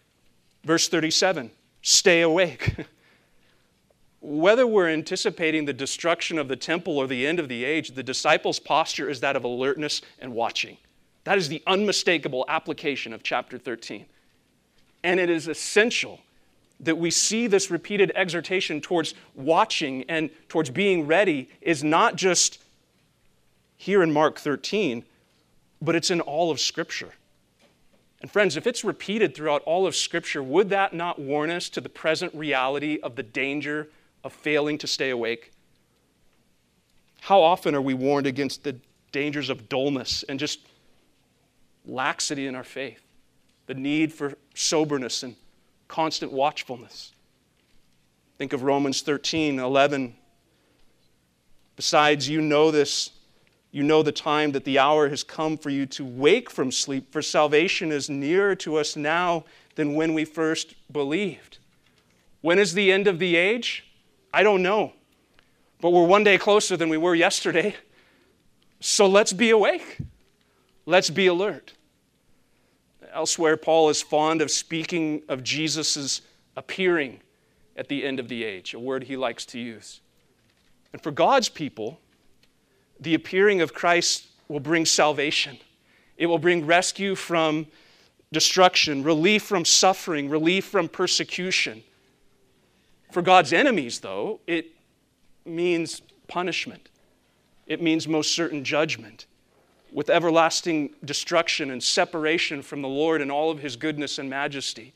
Verse 0.62 0.88
37 0.88 1.50
Stay 1.82 2.20
awake. 2.20 2.74
Whether 4.20 4.66
we're 4.66 4.88
anticipating 4.88 5.64
the 5.64 5.72
destruction 5.72 6.38
of 6.38 6.48
the 6.48 6.56
temple 6.56 6.98
or 6.98 7.06
the 7.06 7.26
end 7.26 7.40
of 7.40 7.48
the 7.48 7.64
age, 7.64 7.92
the 7.92 8.02
disciples' 8.02 8.58
posture 8.58 9.08
is 9.08 9.20
that 9.20 9.34
of 9.34 9.44
alertness 9.44 10.02
and 10.18 10.34
watching. 10.34 10.76
That 11.24 11.38
is 11.38 11.48
the 11.48 11.62
unmistakable 11.66 12.44
application 12.48 13.12
of 13.12 13.22
chapter 13.22 13.56
13. 13.56 14.04
And 15.02 15.18
it 15.18 15.30
is 15.30 15.48
essential 15.48 16.20
that 16.80 16.98
we 16.98 17.10
see 17.10 17.46
this 17.46 17.70
repeated 17.70 18.12
exhortation 18.14 18.80
towards 18.80 19.14
watching 19.34 20.04
and 20.08 20.30
towards 20.48 20.70
being 20.70 21.06
ready 21.06 21.48
is 21.60 21.84
not 21.84 22.16
just 22.16 22.62
here 23.76 24.02
in 24.02 24.12
Mark 24.12 24.38
13, 24.38 25.04
but 25.80 25.94
it's 25.94 26.10
in 26.10 26.20
all 26.20 26.50
of 26.50 26.60
Scripture. 26.60 27.12
And 28.20 28.30
friends, 28.30 28.56
if 28.56 28.66
it's 28.66 28.84
repeated 28.84 29.34
throughout 29.34 29.62
all 29.62 29.86
of 29.86 29.96
Scripture, 29.96 30.42
would 30.42 30.68
that 30.70 30.92
not 30.92 31.18
warn 31.18 31.50
us 31.50 31.68
to 31.70 31.80
the 31.80 31.88
present 31.88 32.34
reality 32.34 32.98
of 33.02 33.16
the 33.16 33.22
danger 33.22 33.88
of 34.22 34.32
failing 34.32 34.76
to 34.78 34.86
stay 34.86 35.10
awake? 35.10 35.52
How 37.22 37.40
often 37.40 37.74
are 37.74 37.80
we 37.80 37.94
warned 37.94 38.26
against 38.26 38.64
the 38.64 38.76
dangers 39.12 39.48
of 39.48 39.68
dullness 39.68 40.22
and 40.28 40.38
just 40.38 40.60
laxity 41.86 42.46
in 42.46 42.54
our 42.54 42.64
faith? 42.64 43.00
The 43.66 43.74
need 43.74 44.12
for 44.12 44.34
soberness 44.54 45.22
and 45.22 45.36
constant 45.88 46.32
watchfulness. 46.32 47.12
Think 48.36 48.52
of 48.52 48.62
Romans 48.62 49.02
13, 49.02 49.58
11. 49.58 50.14
Besides, 51.76 52.28
you 52.28 52.40
know 52.40 52.70
this. 52.70 53.10
You 53.72 53.84
know 53.84 54.02
the 54.02 54.12
time 54.12 54.52
that 54.52 54.64
the 54.64 54.78
hour 54.78 55.08
has 55.08 55.22
come 55.22 55.56
for 55.56 55.70
you 55.70 55.86
to 55.86 56.04
wake 56.04 56.50
from 56.50 56.72
sleep, 56.72 57.12
for 57.12 57.22
salvation 57.22 57.92
is 57.92 58.10
nearer 58.10 58.56
to 58.56 58.76
us 58.76 58.96
now 58.96 59.44
than 59.76 59.94
when 59.94 60.12
we 60.12 60.24
first 60.24 60.74
believed. 60.92 61.58
When 62.40 62.58
is 62.58 62.74
the 62.74 62.90
end 62.90 63.06
of 63.06 63.18
the 63.18 63.36
age? 63.36 63.84
I 64.32 64.42
don't 64.42 64.62
know. 64.62 64.92
But 65.80 65.90
we're 65.90 66.06
one 66.06 66.24
day 66.24 66.36
closer 66.36 66.76
than 66.76 66.88
we 66.88 66.96
were 66.96 67.14
yesterday. 67.14 67.76
So 68.80 69.06
let's 69.06 69.32
be 69.32 69.50
awake. 69.50 69.98
Let's 70.86 71.10
be 71.10 71.26
alert. 71.26 71.74
Elsewhere, 73.12 73.56
Paul 73.56 73.88
is 73.88 74.02
fond 74.02 74.42
of 74.42 74.50
speaking 74.50 75.22
of 75.28 75.44
Jesus' 75.44 76.22
appearing 76.56 77.20
at 77.76 77.88
the 77.88 78.04
end 78.04 78.18
of 78.18 78.28
the 78.28 78.44
age, 78.44 78.74
a 78.74 78.78
word 78.78 79.04
he 79.04 79.16
likes 79.16 79.44
to 79.46 79.58
use. 79.58 80.00
And 80.92 81.02
for 81.02 81.10
God's 81.10 81.48
people, 81.48 82.00
the 83.00 83.14
appearing 83.14 83.60
of 83.60 83.74
Christ 83.74 84.26
will 84.48 84.60
bring 84.60 84.84
salvation. 84.84 85.58
It 86.16 86.26
will 86.26 86.38
bring 86.38 86.66
rescue 86.66 87.14
from 87.14 87.66
destruction, 88.32 89.02
relief 89.02 89.42
from 89.42 89.64
suffering, 89.64 90.28
relief 90.28 90.66
from 90.66 90.88
persecution. 90.88 91.82
For 93.10 93.22
God's 93.22 93.52
enemies, 93.52 94.00
though, 94.00 94.40
it 94.46 94.66
means 95.44 96.02
punishment. 96.28 96.90
It 97.66 97.82
means 97.82 98.06
most 98.06 98.32
certain 98.32 98.64
judgment 98.64 99.26
with 99.92 100.10
everlasting 100.10 100.90
destruction 101.04 101.70
and 101.70 101.82
separation 101.82 102.62
from 102.62 102.82
the 102.82 102.88
Lord 102.88 103.20
and 103.20 103.30
all 103.30 103.50
of 103.50 103.58
his 103.60 103.76
goodness 103.76 104.18
and 104.18 104.30
majesty. 104.30 104.92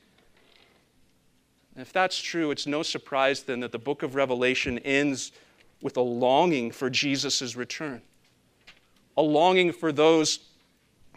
if 1.76 1.92
that's 1.92 2.20
true, 2.20 2.52
it's 2.52 2.66
no 2.66 2.82
surprise 2.82 3.42
then 3.42 3.60
that 3.60 3.72
the 3.72 3.78
book 3.78 4.02
of 4.02 4.14
Revelation 4.14 4.78
ends 4.80 5.32
with 5.84 5.98
a 5.98 6.00
longing 6.00 6.70
for 6.72 6.88
Jesus' 6.88 7.54
return. 7.54 8.00
A 9.18 9.22
longing 9.22 9.70
for 9.70 9.92
those 9.92 10.40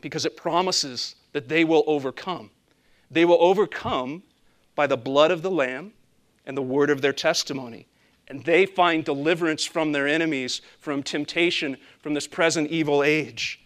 because 0.02 0.26
it 0.26 0.36
promises 0.36 1.16
that 1.32 1.48
they 1.48 1.64
will 1.64 1.86
overcome. 1.88 2.52
They 3.10 3.24
will 3.24 3.42
overcome 3.42 4.24
by 4.76 4.86
the 4.86 4.98
blood 4.98 5.32
of 5.32 5.42
the 5.42 5.50
Lamb 5.50 5.94
and 6.46 6.56
the 6.56 6.62
word 6.62 6.90
of 6.90 7.02
their 7.02 7.14
testimony. 7.14 7.88
And 8.28 8.44
they 8.44 8.66
find 8.66 9.06
deliverance 9.06 9.64
from 9.64 9.94
their 9.94 10.06
enemies, 10.06 10.62
from 10.80 11.02
temptation, 11.02 11.78
from 12.00 12.14
this 12.14 12.28
present 12.28 12.70
evil 12.70 13.02
age. 13.02 13.62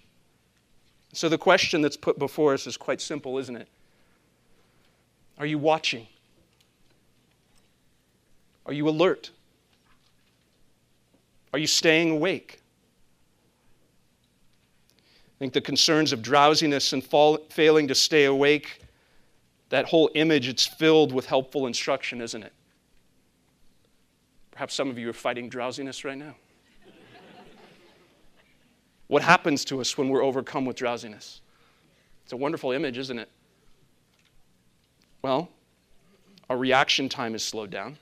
So 1.14 1.30
the 1.30 1.38
question 1.40 1.82
that's 1.82 1.98
put 1.98 2.20
before 2.20 2.54
us 2.54 2.68
is 2.68 2.78
quite 2.78 3.02
simple, 3.02 3.40
isn't 3.40 3.56
it? 3.56 3.68
Are 5.40 5.48
you 5.48 5.58
watching? 5.58 6.06
Are 8.68 8.74
you 8.74 8.88
alert? 8.88 9.32
Are 11.54 11.60
you 11.60 11.68
staying 11.68 12.12
awake? 12.12 12.62
I 14.98 15.40
think 15.40 15.54
the 15.54 15.62
concerns 15.62 16.14
of 16.14 16.22
drowsiness 16.22 16.94
and 16.94 17.04
fall, 17.04 17.38
failing 17.50 17.88
to 17.88 17.96
stay 17.96 18.26
awake, 18.26 18.80
that 19.70 19.86
whole 19.86 20.10
image, 20.16 20.48
it's 20.48 20.66
filled 20.66 21.12
with 21.12 21.26
helpful 21.26 21.66
instruction, 21.66 22.22
isn't 22.22 22.44
it? 22.44 22.54
Perhaps 24.52 24.74
some 24.74 24.90
of 24.90 25.00
you 25.00 25.10
are 25.10 25.14
fighting 25.14 25.50
drowsiness 25.50 26.06
right 26.06 26.18
now. 26.18 26.36
what 29.08 29.24
happens 29.24 29.66
to 29.66 29.82
us 29.82 29.98
when 29.98 30.10
we're 30.10 30.24
overcome 30.24 30.66
with 30.66 30.76
drowsiness? 30.76 31.42
It's 32.24 32.34
a 32.34 32.38
wonderful 32.38 32.72
image, 32.72 32.98
isn't 32.98 33.18
it? 33.18 33.30
Well, 35.22 35.50
our 36.50 36.58
reaction 36.58 37.10
time 37.10 37.34
is 37.34 37.44
slowed 37.44 37.72
down. 37.72 37.98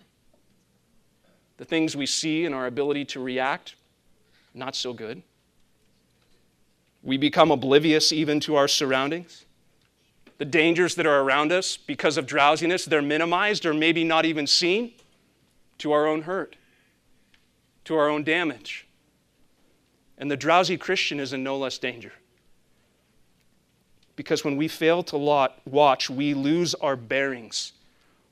The 1.60 1.66
things 1.66 1.94
we 1.94 2.06
see 2.06 2.46
and 2.46 2.56
our 2.56 2.68
ability 2.68 3.04
to 3.06 3.20
react, 3.20 3.76
not 4.54 4.78
so 4.78 4.94
good. 4.94 5.22
We 7.04 7.18
become 7.18 7.52
oblivious 7.52 8.14
even 8.14 8.40
to 8.42 8.56
our 8.56 8.70
surroundings. 8.70 9.46
The 10.38 10.46
dangers 10.46 10.96
that 10.96 11.06
are 11.06 11.20
around 11.20 11.52
us 11.52 11.76
because 11.76 12.16
of 12.16 12.26
drowsiness, 12.26 12.86
they're 12.86 13.02
minimized 13.02 13.66
or 13.66 13.74
maybe 13.74 14.06
not 14.06 14.24
even 14.24 14.48
seen 14.48 14.94
to 15.80 15.92
our 15.92 16.08
own 16.08 16.22
hurt, 16.22 16.56
to 17.84 17.96
our 17.98 18.08
own 18.08 18.24
damage. 18.24 18.88
And 20.18 20.32
the 20.32 20.38
drowsy 20.38 20.78
Christian 20.78 21.20
is 21.20 21.34
in 21.34 21.44
no 21.44 21.58
less 21.58 21.78
danger. 21.78 22.14
Because 24.16 24.46
when 24.46 24.56
we 24.56 24.70
fail 24.70 25.04
to 25.04 25.18
watch, 25.66 26.10
we 26.10 26.34
lose 26.34 26.74
our 26.76 26.96
bearings. 26.96 27.74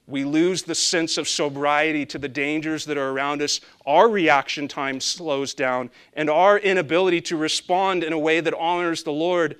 We 0.07 0.23
lose 0.23 0.63
the 0.63 0.73
sense 0.73 1.17
of 1.17 1.27
sobriety 1.27 2.05
to 2.07 2.17
the 2.17 2.29
dangers 2.29 2.85
that 2.85 2.97
are 2.97 3.09
around 3.09 3.41
us. 3.41 3.59
Our 3.85 4.09
reaction 4.09 4.69
time 4.69 5.01
slows 5.01 5.53
down, 5.53 5.89
and 6.13 6.29
our 6.29 6.57
inability 6.57 7.21
to 7.21 7.35
respond 7.35 8.05
in 8.05 8.13
a 8.13 8.19
way 8.19 8.39
that 8.39 8.53
honors 8.53 9.03
the 9.03 9.11
Lord 9.11 9.57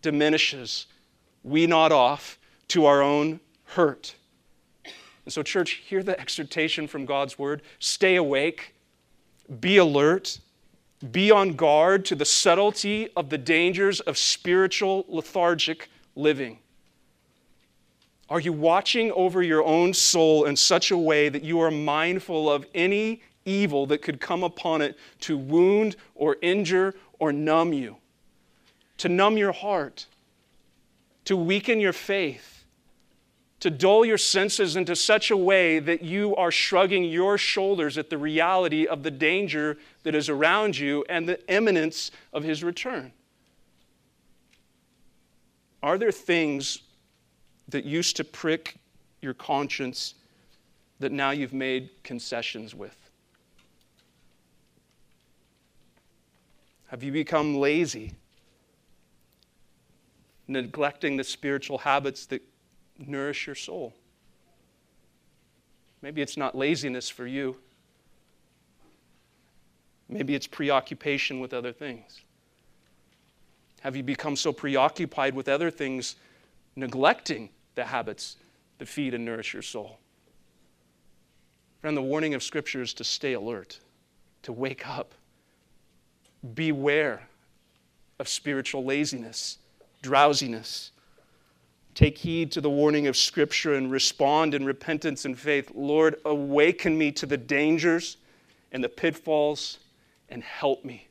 diminishes. 0.00 0.86
We 1.42 1.66
nod 1.66 1.90
off 1.90 2.38
to 2.68 2.86
our 2.86 3.02
own 3.02 3.40
hurt. 3.64 4.14
And 5.24 5.32
so, 5.32 5.42
church, 5.42 5.82
hear 5.86 6.02
the 6.02 6.18
exhortation 6.20 6.86
from 6.86 7.04
God's 7.04 7.38
word. 7.38 7.62
Stay 7.80 8.14
awake, 8.14 8.74
be 9.60 9.78
alert, 9.78 10.38
be 11.10 11.30
on 11.30 11.54
guard 11.54 12.04
to 12.06 12.14
the 12.14 12.24
subtlety 12.24 13.08
of 13.16 13.30
the 13.30 13.38
dangers 13.38 14.00
of 14.00 14.16
spiritual 14.16 15.04
lethargic 15.08 15.88
living. 16.14 16.58
Are 18.30 18.40
you 18.40 18.52
watching 18.52 19.12
over 19.12 19.42
your 19.42 19.62
own 19.62 19.92
soul 19.92 20.44
in 20.44 20.56
such 20.56 20.90
a 20.90 20.96
way 20.96 21.28
that 21.28 21.42
you 21.42 21.60
are 21.60 21.70
mindful 21.70 22.50
of 22.50 22.66
any 22.74 23.22
evil 23.44 23.86
that 23.86 24.00
could 24.00 24.20
come 24.20 24.42
upon 24.42 24.80
it 24.80 24.96
to 25.20 25.36
wound 25.36 25.96
or 26.14 26.36
injure 26.40 26.94
or 27.18 27.32
numb 27.32 27.72
you? 27.72 27.96
To 28.98 29.08
numb 29.08 29.36
your 29.36 29.52
heart, 29.52 30.06
to 31.26 31.36
weaken 31.36 31.80
your 31.80 31.92
faith, 31.92 32.64
to 33.60 33.70
dull 33.70 34.04
your 34.04 34.18
senses 34.18 34.76
into 34.76 34.94
such 34.94 35.30
a 35.30 35.36
way 35.36 35.78
that 35.78 36.02
you 36.02 36.34
are 36.36 36.50
shrugging 36.50 37.04
your 37.04 37.36
shoulders 37.36 37.98
at 37.98 38.10
the 38.10 38.18
reality 38.18 38.86
of 38.86 39.02
the 39.02 39.10
danger 39.10 39.76
that 40.02 40.14
is 40.14 40.28
around 40.28 40.78
you 40.78 41.04
and 41.08 41.28
the 41.28 41.46
imminence 41.52 42.10
of 42.32 42.42
his 42.42 42.62
return? 42.62 43.12
Are 45.82 45.98
there 45.98 46.12
things 46.12 46.80
that 47.68 47.84
used 47.84 48.16
to 48.16 48.24
prick 48.24 48.76
your 49.20 49.34
conscience 49.34 50.14
that 51.00 51.12
now 51.12 51.30
you've 51.30 51.52
made 51.52 51.90
concessions 52.02 52.74
with? 52.74 52.96
Have 56.88 57.02
you 57.02 57.10
become 57.10 57.56
lazy, 57.56 58.12
neglecting 60.46 61.16
the 61.16 61.24
spiritual 61.24 61.78
habits 61.78 62.26
that 62.26 62.42
nourish 62.98 63.46
your 63.46 63.56
soul. 63.56 63.94
Maybe 66.02 66.22
it's 66.22 66.36
not 66.36 66.54
laziness 66.54 67.08
for 67.08 67.26
you. 67.26 67.56
Maybe 70.08 70.34
it's 70.34 70.46
preoccupation 70.46 71.40
with 71.40 71.54
other 71.54 71.72
things. 71.72 72.20
Have 73.80 73.96
you 73.96 74.02
become 74.02 74.36
so 74.36 74.52
preoccupied 74.52 75.34
with 75.34 75.48
other 75.48 75.70
things, 75.70 76.16
neglecting 76.76 77.50
the 77.74 77.84
habits 77.84 78.36
that 78.78 78.88
feed 78.88 79.14
and 79.14 79.24
nourish 79.24 79.52
your 79.52 79.62
soul? 79.62 79.98
Friend, 81.80 81.96
the 81.96 82.02
warning 82.02 82.34
of 82.34 82.42
Scripture 82.42 82.82
is 82.82 82.94
to 82.94 83.04
stay 83.04 83.34
alert. 83.34 83.78
to 84.42 84.52
wake 84.52 84.86
up. 84.86 85.14
Beware 86.54 87.28
of 88.18 88.28
spiritual 88.28 88.84
laziness, 88.84 89.58
drowsiness. 90.02 90.92
Take 91.94 92.18
heed 92.18 92.52
to 92.52 92.60
the 92.60 92.68
warning 92.68 93.06
of 93.06 93.16
Scripture 93.16 93.74
and 93.74 93.90
respond 93.90 94.54
in 94.54 94.64
repentance 94.66 95.24
and 95.24 95.38
faith. 95.38 95.72
Lord, 95.74 96.16
awaken 96.24 96.98
me 96.98 97.10
to 97.12 97.26
the 97.26 97.38
dangers 97.38 98.18
and 98.72 98.84
the 98.84 98.88
pitfalls 98.88 99.78
and 100.28 100.42
help 100.42 100.84
me. 100.84 101.08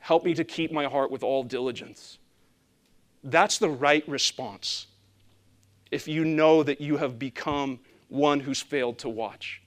Help 0.00 0.24
me 0.24 0.34
to 0.34 0.42
keep 0.42 0.72
my 0.72 0.86
heart 0.86 1.10
with 1.10 1.22
all 1.22 1.44
diligence. 1.44 2.18
That's 3.22 3.58
the 3.58 3.68
right 3.68 4.06
response 4.08 4.86
if 5.90 6.06
you 6.08 6.24
know 6.24 6.62
that 6.62 6.80
you 6.80 6.96
have 6.96 7.18
become 7.18 7.78
one 8.08 8.40
who's 8.40 8.60
failed 8.60 8.98
to 8.98 9.08
watch. 9.08 9.62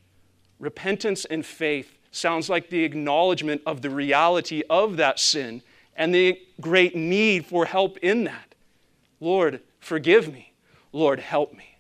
Repentance 0.60 1.26
and 1.26 1.46
faith 1.46 1.98
sounds 2.12 2.50
like 2.50 2.70
the 2.70 2.84
acknowledgement 2.84 3.62
of 3.66 3.82
the 3.82 3.90
reality 3.90 4.64
of 4.70 4.98
that 4.98 5.20
sin 5.20 5.62
and 5.96 6.14
the 6.14 6.40
great 6.62 6.96
need 6.96 7.46
for 7.46 7.66
help 7.66 7.98
in 7.98 8.24
that. 8.26 8.56
Lord, 9.20 9.62
forgive 9.80 10.32
me. 10.32 10.54
Lord, 10.92 11.20
help 11.20 11.54
me. 11.54 11.78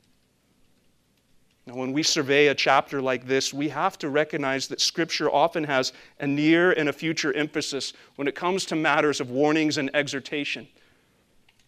Now, 1.66 1.76
when 1.76 1.94
we 1.94 2.04
survey 2.04 2.48
a 2.48 2.56
chapter 2.56 3.02
like 3.02 3.26
this, 3.26 3.54
we 3.54 3.70
have 3.70 3.98
to 4.00 4.10
recognize 4.10 4.68
that 4.68 4.82
Scripture 4.82 5.32
often 5.32 5.64
has 5.64 5.94
a 6.20 6.28
near 6.28 6.74
and 6.74 6.89
a 6.89 6.94
future 6.94 7.32
emphasis 7.34 7.94
when 8.16 8.28
it 8.28 8.36
comes 8.36 8.66
to 8.66 8.76
matters 8.76 9.22
of 9.22 9.30
warnings 9.30 9.78
and 9.78 9.89
exhortation. 9.94 10.68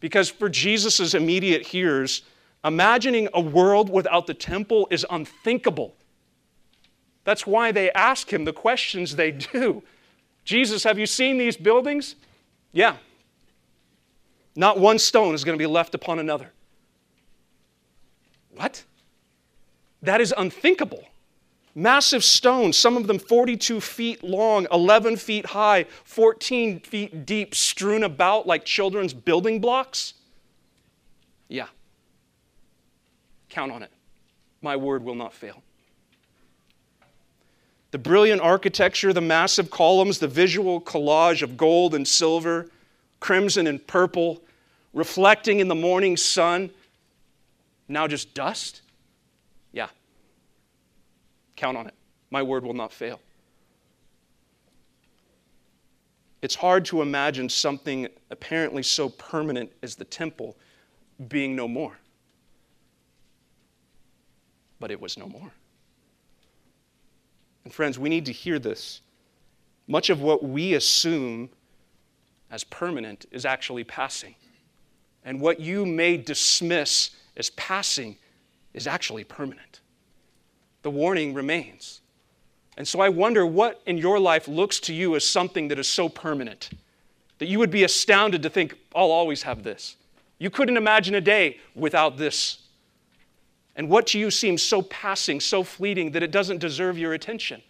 Because 0.02 0.30
for 0.30 0.50
Jesus' 0.50 1.14
immediate 1.14 1.66
hearers, 1.66 2.24
imagining 2.66 3.30
a 3.34 3.40
world 3.40 3.90
without 3.90 4.28
the 4.28 4.34
temple 4.34 4.88
is 4.90 5.06
unthinkable. 5.10 5.96
That's 7.24 7.46
why 7.48 7.72
they 7.72 7.92
ask 7.92 8.32
him 8.34 8.46
the 8.46 8.54
questions 8.54 9.16
they 9.16 9.32
do. 9.32 9.84
Jesus, 10.44 10.84
have 10.84 11.00
you 11.00 11.06
seen 11.06 11.38
these 11.38 11.58
buildings? 11.58 12.16
Yeah. 12.72 12.98
Not 14.56 14.80
one 14.80 15.00
stone 15.00 15.36
is 15.36 15.44
going 15.44 15.58
to 15.58 15.62
be 15.62 15.68
left 15.68 15.96
upon 15.96 16.20
another. 16.20 16.52
What? 18.56 18.84
That 20.02 20.22
is 20.22 20.34
unthinkable. 20.38 21.04
Massive 21.74 22.24
stones, 22.24 22.78
some 22.78 22.96
of 22.96 23.08
them 23.08 23.20
42 23.20 23.82
feet 23.82 24.24
long, 24.24 24.66
11 24.72 25.18
feet 25.18 25.48
high, 25.48 25.86
14 26.06 26.80
feet 26.80 27.26
deep, 27.26 27.54
strewn 27.54 28.04
about 28.04 28.48
like 28.48 28.64
children's 28.64 29.14
building 29.14 29.60
blocks. 29.60 30.14
Yeah. 31.50 31.68
Count 33.56 33.72
on 33.72 33.84
it. 33.84 33.92
My 34.62 34.76
word 34.76 35.02
will 35.02 35.16
not 35.16 35.34
fail. 35.34 35.64
The 37.92 37.98
brilliant 37.98 38.42
architecture, 38.42 39.14
the 39.14 39.22
massive 39.22 39.72
columns, 39.72 40.20
the 40.20 40.28
visual 40.28 40.82
collage 40.82 41.42
of 41.42 41.56
gold 41.56 41.96
and 41.96 42.06
silver, 42.06 42.68
crimson 43.22 43.66
and 43.66 43.88
purple, 43.88 44.42
reflecting 44.94 45.62
in 45.62 45.70
the 45.70 45.76
morning 45.76 46.18
sun, 46.18 46.70
now 47.88 48.08
just 48.08 48.34
dust? 48.34 48.82
Yeah. 49.72 49.88
Count 51.56 51.78
on 51.78 51.88
it. 51.88 51.94
My 52.32 52.44
word 52.44 52.66
will 52.66 52.74
not 52.74 52.92
fail. 52.92 53.22
It's 56.42 56.56
hard 56.56 56.84
to 56.88 57.02
imagine 57.02 57.48
something 57.48 58.10
apparently 58.32 58.84
so 58.84 59.08
permanent 59.08 59.72
as 59.82 59.96
the 59.96 60.04
temple 60.04 60.58
being 61.30 61.56
no 61.56 61.70
more. 61.70 61.98
But 64.80 64.92
it 64.92 65.00
was 65.00 65.18
no 65.18 65.28
more. 65.28 65.52
And 67.64 67.74
friends, 67.74 67.98
we 67.98 68.10
need 68.10 68.26
to 68.26 68.32
hear 68.32 68.60
this. 68.60 69.02
Much 69.88 70.10
of 70.10 70.22
what 70.22 70.44
we 70.44 70.74
assume 70.74 71.50
as 72.52 72.64
permanent 72.64 73.26
is 73.32 73.46
actually 73.46 73.84
passing. 73.84 74.36
And 75.24 75.42
what 75.42 75.60
you 75.60 75.86
may 75.86 76.18
dismiss 76.18 77.12
as 77.36 77.50
passing 77.52 78.18
is 78.74 78.88
actually 78.88 79.24
permanent. 79.24 79.80
The 80.84 80.92
warning 80.92 81.34
remains. 81.34 82.02
And 82.78 82.88
so 82.88 83.00
I 83.00 83.10
wonder 83.10 83.46
what 83.46 83.82
in 83.86 83.98
your 83.98 84.20
life 84.20 84.48
looks 84.48 84.80
to 84.82 84.94
you 84.94 85.16
as 85.16 85.26
something 85.26 85.70
that 85.70 85.80
is 85.80 85.88
so 85.88 86.10
permanent 86.10 86.70
that 87.40 87.48
you 87.48 87.60
would 87.60 87.72
be 87.72 87.84
astounded 87.84 88.44
to 88.44 88.50
think, 88.50 88.76
I'll 88.96 89.12
always 89.12 89.44
have 89.44 89.64
this. 89.64 89.96
You 90.38 90.50
couldn't 90.50 90.78
imagine 90.78 91.16
a 91.16 91.22
day 91.22 91.58
without 91.74 92.18
this. 92.18 92.60
And 93.76 93.90
what 93.90 94.08
to 94.08 94.20
you 94.20 94.32
seems 94.32 94.62
so 94.62 94.82
passing, 94.82 95.40
so 95.40 95.64
fleeting, 95.64 96.12
that 96.12 96.24
it 96.24 96.32
doesn't 96.32 96.60
deserve 96.60 96.98
your 96.98 97.14
attention. 97.14 97.62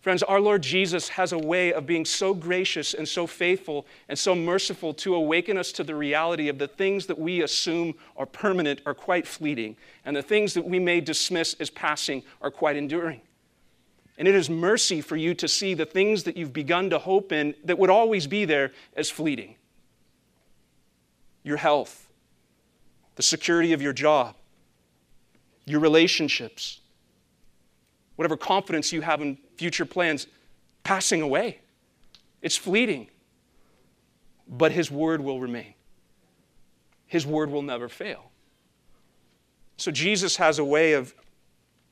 Friends, 0.00 0.22
our 0.22 0.40
Lord 0.40 0.62
Jesus 0.62 1.08
has 1.08 1.32
a 1.32 1.38
way 1.38 1.72
of 1.72 1.86
being 1.86 2.04
so 2.04 2.32
gracious 2.32 2.94
and 2.94 3.06
so 3.06 3.26
faithful 3.26 3.84
and 4.08 4.18
so 4.18 4.34
merciful 4.34 4.94
to 4.94 5.14
awaken 5.14 5.58
us 5.58 5.72
to 5.72 5.82
the 5.82 5.94
reality 5.94 6.48
of 6.48 6.58
the 6.58 6.68
things 6.68 7.06
that 7.06 7.18
we 7.18 7.42
assume 7.42 7.94
are 8.16 8.26
permanent 8.26 8.80
are 8.86 8.94
quite 8.94 9.26
fleeting, 9.26 9.76
and 10.04 10.14
the 10.14 10.22
things 10.22 10.54
that 10.54 10.64
we 10.64 10.78
may 10.78 11.00
dismiss 11.00 11.54
as 11.54 11.68
passing 11.68 12.22
are 12.40 12.50
quite 12.50 12.76
enduring. 12.76 13.20
And 14.18 14.28
it 14.28 14.34
is 14.34 14.48
mercy 14.48 15.00
for 15.00 15.16
you 15.16 15.34
to 15.34 15.48
see 15.48 15.74
the 15.74 15.86
things 15.86 16.22
that 16.24 16.36
you've 16.36 16.52
begun 16.52 16.90
to 16.90 16.98
hope 16.98 17.32
in 17.32 17.54
that 17.64 17.78
would 17.78 17.90
always 17.90 18.26
be 18.26 18.44
there 18.44 18.72
as 18.96 19.10
fleeting 19.10 19.56
your 21.44 21.56
health, 21.56 22.08
the 23.16 23.22
security 23.22 23.72
of 23.72 23.80
your 23.80 23.92
job, 23.92 24.34
your 25.68 25.80
relationships, 25.80 26.80
whatever 28.16 28.36
confidence 28.36 28.92
you 28.92 29.00
have 29.00 29.20
in 29.20 29.38
future 29.56 29.84
plans, 29.84 30.26
passing 30.82 31.22
away. 31.22 31.58
It's 32.42 32.56
fleeting. 32.56 33.08
But 34.48 34.72
His 34.72 34.90
word 34.90 35.20
will 35.20 35.40
remain, 35.40 35.74
His 37.06 37.26
word 37.26 37.50
will 37.50 37.62
never 37.62 37.88
fail. 37.88 38.30
So 39.76 39.90
Jesus 39.90 40.36
has 40.36 40.58
a 40.58 40.64
way 40.64 40.94
of 40.94 41.14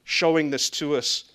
showing 0.04 0.50
this 0.50 0.70
to 0.70 0.96
us 0.96 1.30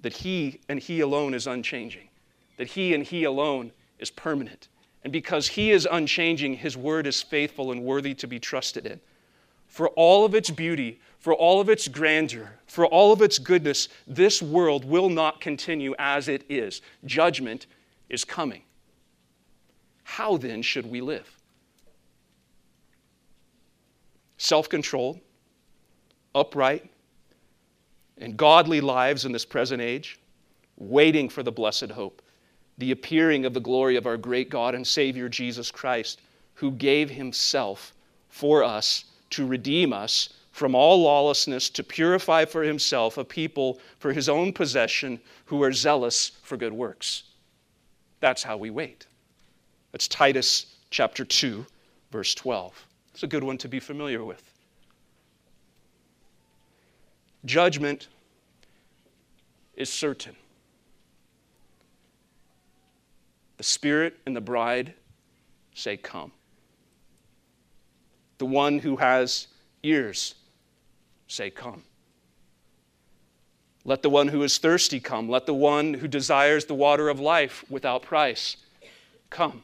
that 0.00 0.12
He 0.12 0.60
and 0.68 0.78
He 0.78 1.00
alone 1.00 1.34
is 1.34 1.46
unchanging, 1.46 2.08
that 2.56 2.68
He 2.68 2.94
and 2.94 3.04
He 3.04 3.24
alone 3.24 3.72
is 3.98 4.10
permanent. 4.10 4.68
And 5.02 5.12
because 5.12 5.48
He 5.48 5.70
is 5.70 5.88
unchanging, 5.90 6.54
His 6.54 6.76
word 6.76 7.06
is 7.06 7.22
faithful 7.22 7.72
and 7.72 7.82
worthy 7.82 8.14
to 8.14 8.26
be 8.26 8.38
trusted 8.38 8.86
in. 8.86 9.00
For 9.70 9.88
all 9.90 10.24
of 10.24 10.34
its 10.34 10.50
beauty, 10.50 11.00
for 11.20 11.32
all 11.32 11.60
of 11.60 11.68
its 11.68 11.86
grandeur, 11.86 12.58
for 12.66 12.86
all 12.86 13.12
of 13.12 13.22
its 13.22 13.38
goodness, 13.38 13.88
this 14.04 14.42
world 14.42 14.84
will 14.84 15.08
not 15.08 15.40
continue 15.40 15.94
as 15.96 16.26
it 16.26 16.44
is. 16.48 16.82
Judgment 17.04 17.66
is 18.08 18.24
coming. 18.24 18.62
How 20.02 20.36
then 20.36 20.60
should 20.60 20.90
we 20.90 21.00
live? 21.00 21.36
Self 24.38 24.68
controlled, 24.68 25.20
upright, 26.34 26.90
and 28.18 28.36
godly 28.36 28.80
lives 28.80 29.24
in 29.24 29.30
this 29.30 29.44
present 29.44 29.80
age, 29.80 30.18
waiting 30.78 31.28
for 31.28 31.44
the 31.44 31.52
blessed 31.52 31.92
hope, 31.92 32.22
the 32.78 32.90
appearing 32.90 33.44
of 33.44 33.54
the 33.54 33.60
glory 33.60 33.94
of 33.94 34.06
our 34.06 34.16
great 34.16 34.50
God 34.50 34.74
and 34.74 34.84
Savior 34.84 35.28
Jesus 35.28 35.70
Christ, 35.70 36.22
who 36.54 36.72
gave 36.72 37.08
himself 37.08 37.94
for 38.28 38.64
us 38.64 39.04
to 39.30 39.46
redeem 39.46 39.92
us 39.92 40.30
from 40.52 40.74
all 40.74 41.02
lawlessness 41.02 41.70
to 41.70 41.84
purify 41.84 42.44
for 42.44 42.62
himself 42.62 43.16
a 43.16 43.24
people 43.24 43.78
for 43.98 44.12
his 44.12 44.28
own 44.28 44.52
possession 44.52 45.20
who 45.46 45.62
are 45.62 45.72
zealous 45.72 46.32
for 46.42 46.56
good 46.56 46.72
works. 46.72 47.22
That's 48.20 48.42
how 48.42 48.56
we 48.56 48.70
wait. 48.70 49.06
That's 49.92 50.08
Titus 50.08 50.66
chapter 50.90 51.24
2, 51.24 51.64
verse 52.10 52.34
12. 52.34 52.86
It's 53.14 53.22
a 53.22 53.26
good 53.26 53.44
one 53.44 53.58
to 53.58 53.68
be 53.68 53.80
familiar 53.80 54.24
with. 54.24 54.42
Judgment 57.44 58.08
is 59.74 59.90
certain. 59.90 60.36
The 63.56 63.64
Spirit 63.64 64.18
and 64.26 64.36
the 64.36 64.40
bride 64.40 64.94
say, 65.74 65.96
Come. 65.96 66.32
The 68.40 68.46
one 68.46 68.78
who 68.78 68.96
has 68.96 69.48
ears 69.82 70.34
say, 71.28 71.50
Come. 71.50 71.82
Let 73.84 74.00
the 74.00 74.08
one 74.08 74.28
who 74.28 74.42
is 74.42 74.56
thirsty 74.56 74.98
come. 74.98 75.28
Let 75.28 75.44
the 75.44 75.52
one 75.52 75.92
who 75.92 76.08
desires 76.08 76.64
the 76.64 76.74
water 76.74 77.10
of 77.10 77.20
life 77.20 77.66
without 77.68 78.00
price 78.00 78.56
come. 79.28 79.62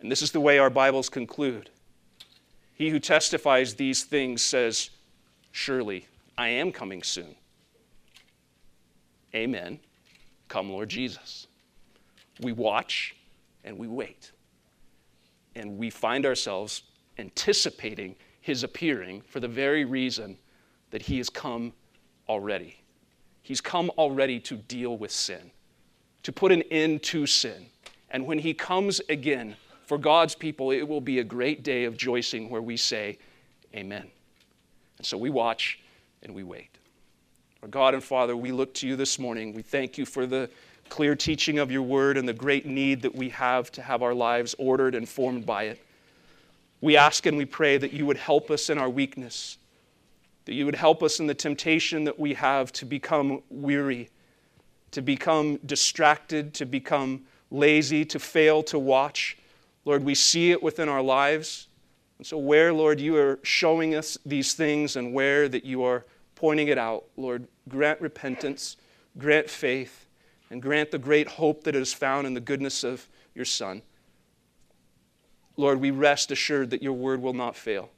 And 0.00 0.12
this 0.12 0.20
is 0.20 0.32
the 0.32 0.40
way 0.40 0.58
our 0.58 0.68
Bibles 0.68 1.08
conclude. 1.08 1.70
He 2.74 2.90
who 2.90 3.00
testifies 3.00 3.74
these 3.74 4.04
things 4.04 4.42
says, 4.42 4.90
Surely 5.50 6.08
I 6.36 6.48
am 6.48 6.72
coming 6.72 7.02
soon. 7.02 7.36
Amen. 9.34 9.80
Come, 10.48 10.70
Lord 10.70 10.90
Jesus. 10.90 11.46
We 12.42 12.52
watch 12.52 13.16
and 13.64 13.78
we 13.78 13.88
wait. 13.88 14.30
And 15.56 15.78
we 15.78 15.88
find 15.88 16.26
ourselves 16.26 16.82
anticipating 17.18 18.16
his 18.40 18.62
appearing 18.62 19.22
for 19.22 19.40
the 19.40 19.48
very 19.48 19.84
reason 19.84 20.38
that 20.90 21.02
he 21.02 21.18
has 21.18 21.28
come 21.28 21.72
already. 22.28 22.78
He's 23.42 23.60
come 23.62 23.90
already 23.96 24.40
to 24.40 24.56
deal 24.56 24.98
with 24.98 25.10
sin, 25.10 25.50
to 26.22 26.32
put 26.32 26.52
an 26.52 26.62
end 26.70 27.02
to 27.04 27.26
sin. 27.26 27.66
And 28.10 28.26
when 28.26 28.38
He 28.38 28.54
comes 28.54 29.00
again 29.08 29.56
for 29.86 29.96
God's 29.96 30.34
people, 30.34 30.70
it 30.70 30.86
will 30.86 31.00
be 31.00 31.18
a 31.18 31.24
great 31.24 31.62
day 31.62 31.84
of 31.84 31.94
rejoicing 31.94 32.50
where 32.50 32.62
we 32.62 32.76
say, 32.76 33.18
Amen. 33.74 34.06
And 34.98 35.06
so 35.06 35.16
we 35.16 35.30
watch 35.30 35.78
and 36.22 36.34
we 36.34 36.42
wait. 36.42 36.68
Our 37.62 37.68
God 37.68 37.94
and 37.94 38.02
Father, 38.04 38.36
we 38.36 38.52
look 38.52 38.74
to 38.74 38.86
you 38.86 38.96
this 38.96 39.18
morning. 39.18 39.54
We 39.54 39.62
thank 39.62 39.96
you 39.96 40.04
for 40.04 40.26
the 40.26 40.50
clear 40.88 41.16
teaching 41.16 41.58
of 41.58 41.70
your 41.70 41.82
word 41.82 42.16
and 42.16 42.28
the 42.28 42.32
great 42.34 42.66
need 42.66 43.02
that 43.02 43.14
we 43.14 43.28
have 43.30 43.70
to 43.72 43.82
have 43.82 44.02
our 44.02 44.14
lives 44.14 44.54
ordered 44.58 44.94
and 44.94 45.08
formed 45.08 45.44
by 45.44 45.64
it. 45.64 45.82
We 46.80 46.96
ask 46.96 47.26
and 47.26 47.36
we 47.36 47.44
pray 47.44 47.76
that 47.76 47.92
you 47.92 48.06
would 48.06 48.16
help 48.16 48.50
us 48.50 48.70
in 48.70 48.78
our 48.78 48.88
weakness, 48.88 49.58
that 50.44 50.54
you 50.54 50.64
would 50.64 50.76
help 50.76 51.02
us 51.02 51.18
in 51.18 51.26
the 51.26 51.34
temptation 51.34 52.04
that 52.04 52.18
we 52.18 52.34
have 52.34 52.72
to 52.74 52.84
become 52.84 53.42
weary, 53.50 54.10
to 54.92 55.02
become 55.02 55.56
distracted, 55.66 56.54
to 56.54 56.66
become 56.66 57.24
lazy, 57.50 58.04
to 58.04 58.18
fail 58.18 58.62
to 58.64 58.78
watch. 58.78 59.36
Lord, 59.84 60.04
we 60.04 60.14
see 60.14 60.50
it 60.50 60.62
within 60.62 60.88
our 60.88 61.02
lives. 61.02 61.68
And 62.18 62.26
so, 62.26 62.38
where, 62.38 62.72
Lord, 62.72 63.00
you 63.00 63.16
are 63.16 63.38
showing 63.42 63.94
us 63.94 64.18
these 64.26 64.52
things 64.52 64.96
and 64.96 65.12
where 65.12 65.48
that 65.48 65.64
you 65.64 65.82
are 65.82 66.04
pointing 66.34 66.68
it 66.68 66.78
out, 66.78 67.04
Lord, 67.16 67.46
grant 67.68 68.00
repentance, 68.00 68.76
grant 69.18 69.50
faith, 69.50 70.06
and 70.50 70.62
grant 70.62 70.90
the 70.90 70.98
great 70.98 71.28
hope 71.28 71.64
that 71.64 71.74
is 71.74 71.92
found 71.92 72.26
in 72.26 72.34
the 72.34 72.40
goodness 72.40 72.84
of 72.84 73.08
your 73.34 73.44
Son. 73.44 73.82
Lord, 75.58 75.80
we 75.80 75.90
rest 75.90 76.30
assured 76.30 76.70
that 76.70 76.84
your 76.84 76.92
word 76.92 77.20
will 77.20 77.34
not 77.34 77.56
fail. 77.56 77.90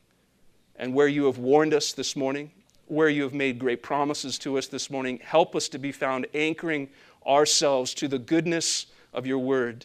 And 0.76 0.94
where 0.94 1.06
you 1.06 1.26
have 1.26 1.36
warned 1.36 1.74
us 1.74 1.92
this 1.92 2.16
morning, 2.16 2.50
where 2.86 3.10
you 3.10 3.22
have 3.22 3.34
made 3.34 3.58
great 3.58 3.82
promises 3.82 4.38
to 4.38 4.56
us 4.56 4.66
this 4.66 4.90
morning, 4.90 5.20
help 5.22 5.54
us 5.54 5.68
to 5.68 5.78
be 5.78 5.92
found 5.92 6.26
anchoring 6.32 6.88
ourselves 7.26 7.92
to 7.94 8.08
the 8.08 8.18
goodness 8.18 8.86
of 9.12 9.26
your 9.26 9.38
word, 9.38 9.84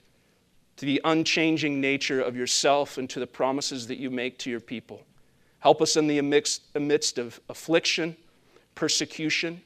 to 0.78 0.86
the 0.86 1.02
unchanging 1.04 1.82
nature 1.82 2.22
of 2.22 2.38
yourself, 2.38 2.98
and 2.98 3.10
to 3.10 3.20
the 3.20 3.28
promises 3.28 3.88
that 3.88 3.98
you 3.98 4.10
make 4.10 4.40
to 4.40 4.50
your 4.50 4.62
people. 4.62 5.04
Help 5.60 5.82
us 5.82 5.98
in 5.98 6.08
the 6.08 6.18
amidst, 6.18 7.18
of 7.18 7.42
affliction, 7.50 8.16
persecution, 8.74 9.62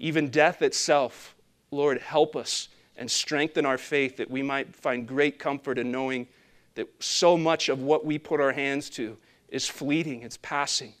even 0.00 0.30
death 0.30 0.62
itself. 0.62 1.36
Lord, 1.70 2.00
help 2.00 2.34
us 2.34 2.68
and 2.96 3.08
strengthen 3.08 3.64
our 3.64 3.78
faith 3.78 4.16
that 4.16 4.30
we 4.30 4.42
might 4.42 4.74
find 4.74 5.06
great 5.06 5.38
comfort 5.38 5.78
in 5.78 5.92
knowing 5.92 6.26
that 6.74 6.88
so 7.02 7.36
much 7.36 7.68
of 7.68 7.82
what 7.82 8.04
we 8.04 8.18
put 8.18 8.40
our 8.40 8.52
hands 8.52 8.90
to 8.90 9.16
is 9.48 9.68
fleeting, 9.68 10.22
it's 10.22 10.38
passing. 10.38 10.94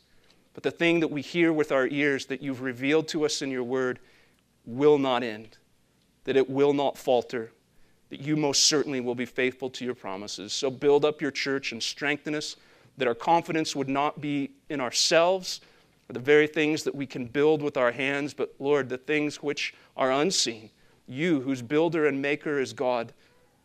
But 0.54 0.62
the 0.62 0.70
thing 0.70 1.00
that 1.00 1.08
we 1.08 1.22
hear 1.22 1.52
with 1.52 1.72
our 1.72 1.86
ears 1.86 2.26
that 2.26 2.42
you've 2.42 2.60
revealed 2.60 3.08
to 3.08 3.24
us 3.24 3.42
in 3.42 3.50
your 3.50 3.64
word 3.64 3.98
will 4.66 4.98
not 4.98 5.22
end, 5.22 5.56
that 6.24 6.36
it 6.36 6.48
will 6.48 6.74
not 6.74 6.98
falter, 6.98 7.52
that 8.10 8.20
you 8.20 8.36
most 8.36 8.64
certainly 8.64 9.00
will 9.00 9.14
be 9.14 9.24
faithful 9.24 9.70
to 9.70 9.84
your 9.84 9.94
promises. 9.94 10.52
So 10.52 10.70
build 10.70 11.04
up 11.04 11.22
your 11.22 11.30
church 11.30 11.72
and 11.72 11.82
strengthen 11.82 12.34
us, 12.34 12.56
that 12.98 13.08
our 13.08 13.14
confidence 13.14 13.74
would 13.74 13.88
not 13.88 14.20
be 14.20 14.50
in 14.68 14.80
ourselves 14.80 15.62
or 16.08 16.12
the 16.12 16.20
very 16.20 16.46
things 16.46 16.82
that 16.82 16.94
we 16.94 17.06
can 17.06 17.24
build 17.24 17.62
with 17.62 17.78
our 17.78 17.90
hands, 17.90 18.34
but 18.34 18.54
Lord, 18.58 18.90
the 18.90 18.98
things 18.98 19.42
which 19.42 19.74
are 19.96 20.12
unseen. 20.12 20.68
You, 21.06 21.40
whose 21.40 21.62
builder 21.62 22.06
and 22.06 22.20
maker 22.20 22.58
is 22.58 22.72
God 22.72 23.12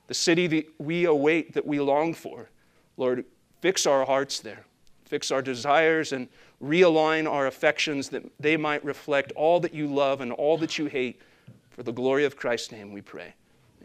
the 0.08 0.14
city 0.14 0.48
that 0.48 0.68
we 0.80 1.06
await, 1.06 1.54
that 1.54 1.66
we 1.66 1.80
long 1.80 2.14
for. 2.14 2.50
Lord, 2.98 3.26
fix 3.62 3.86
our 3.86 4.06
hearts 4.06 4.40
there, 4.40 4.66
fix 5.06 5.32
our 5.32 5.42
desires, 5.42 6.12
and 6.12 6.28
realign 6.64 7.30
our 7.30 7.48
affections 7.48 8.10
that 8.10 8.24
they 8.40 8.58
might 8.58 8.84
reflect 8.84 9.32
all 9.34 9.60
that 9.60 9.74
you 9.74 9.88
love 9.88 10.22
and 10.22 10.32
all 10.32 10.58
that 10.58 10.78
you 10.78 10.86
hate. 10.88 11.22
For 11.70 11.84
the 11.84 11.94
glory 11.94 12.26
of 12.26 12.36
Christ's 12.36 12.72
name, 12.72 12.92
we 12.92 13.02
pray. 13.02 13.34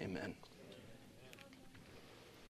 Amen. 0.01 0.35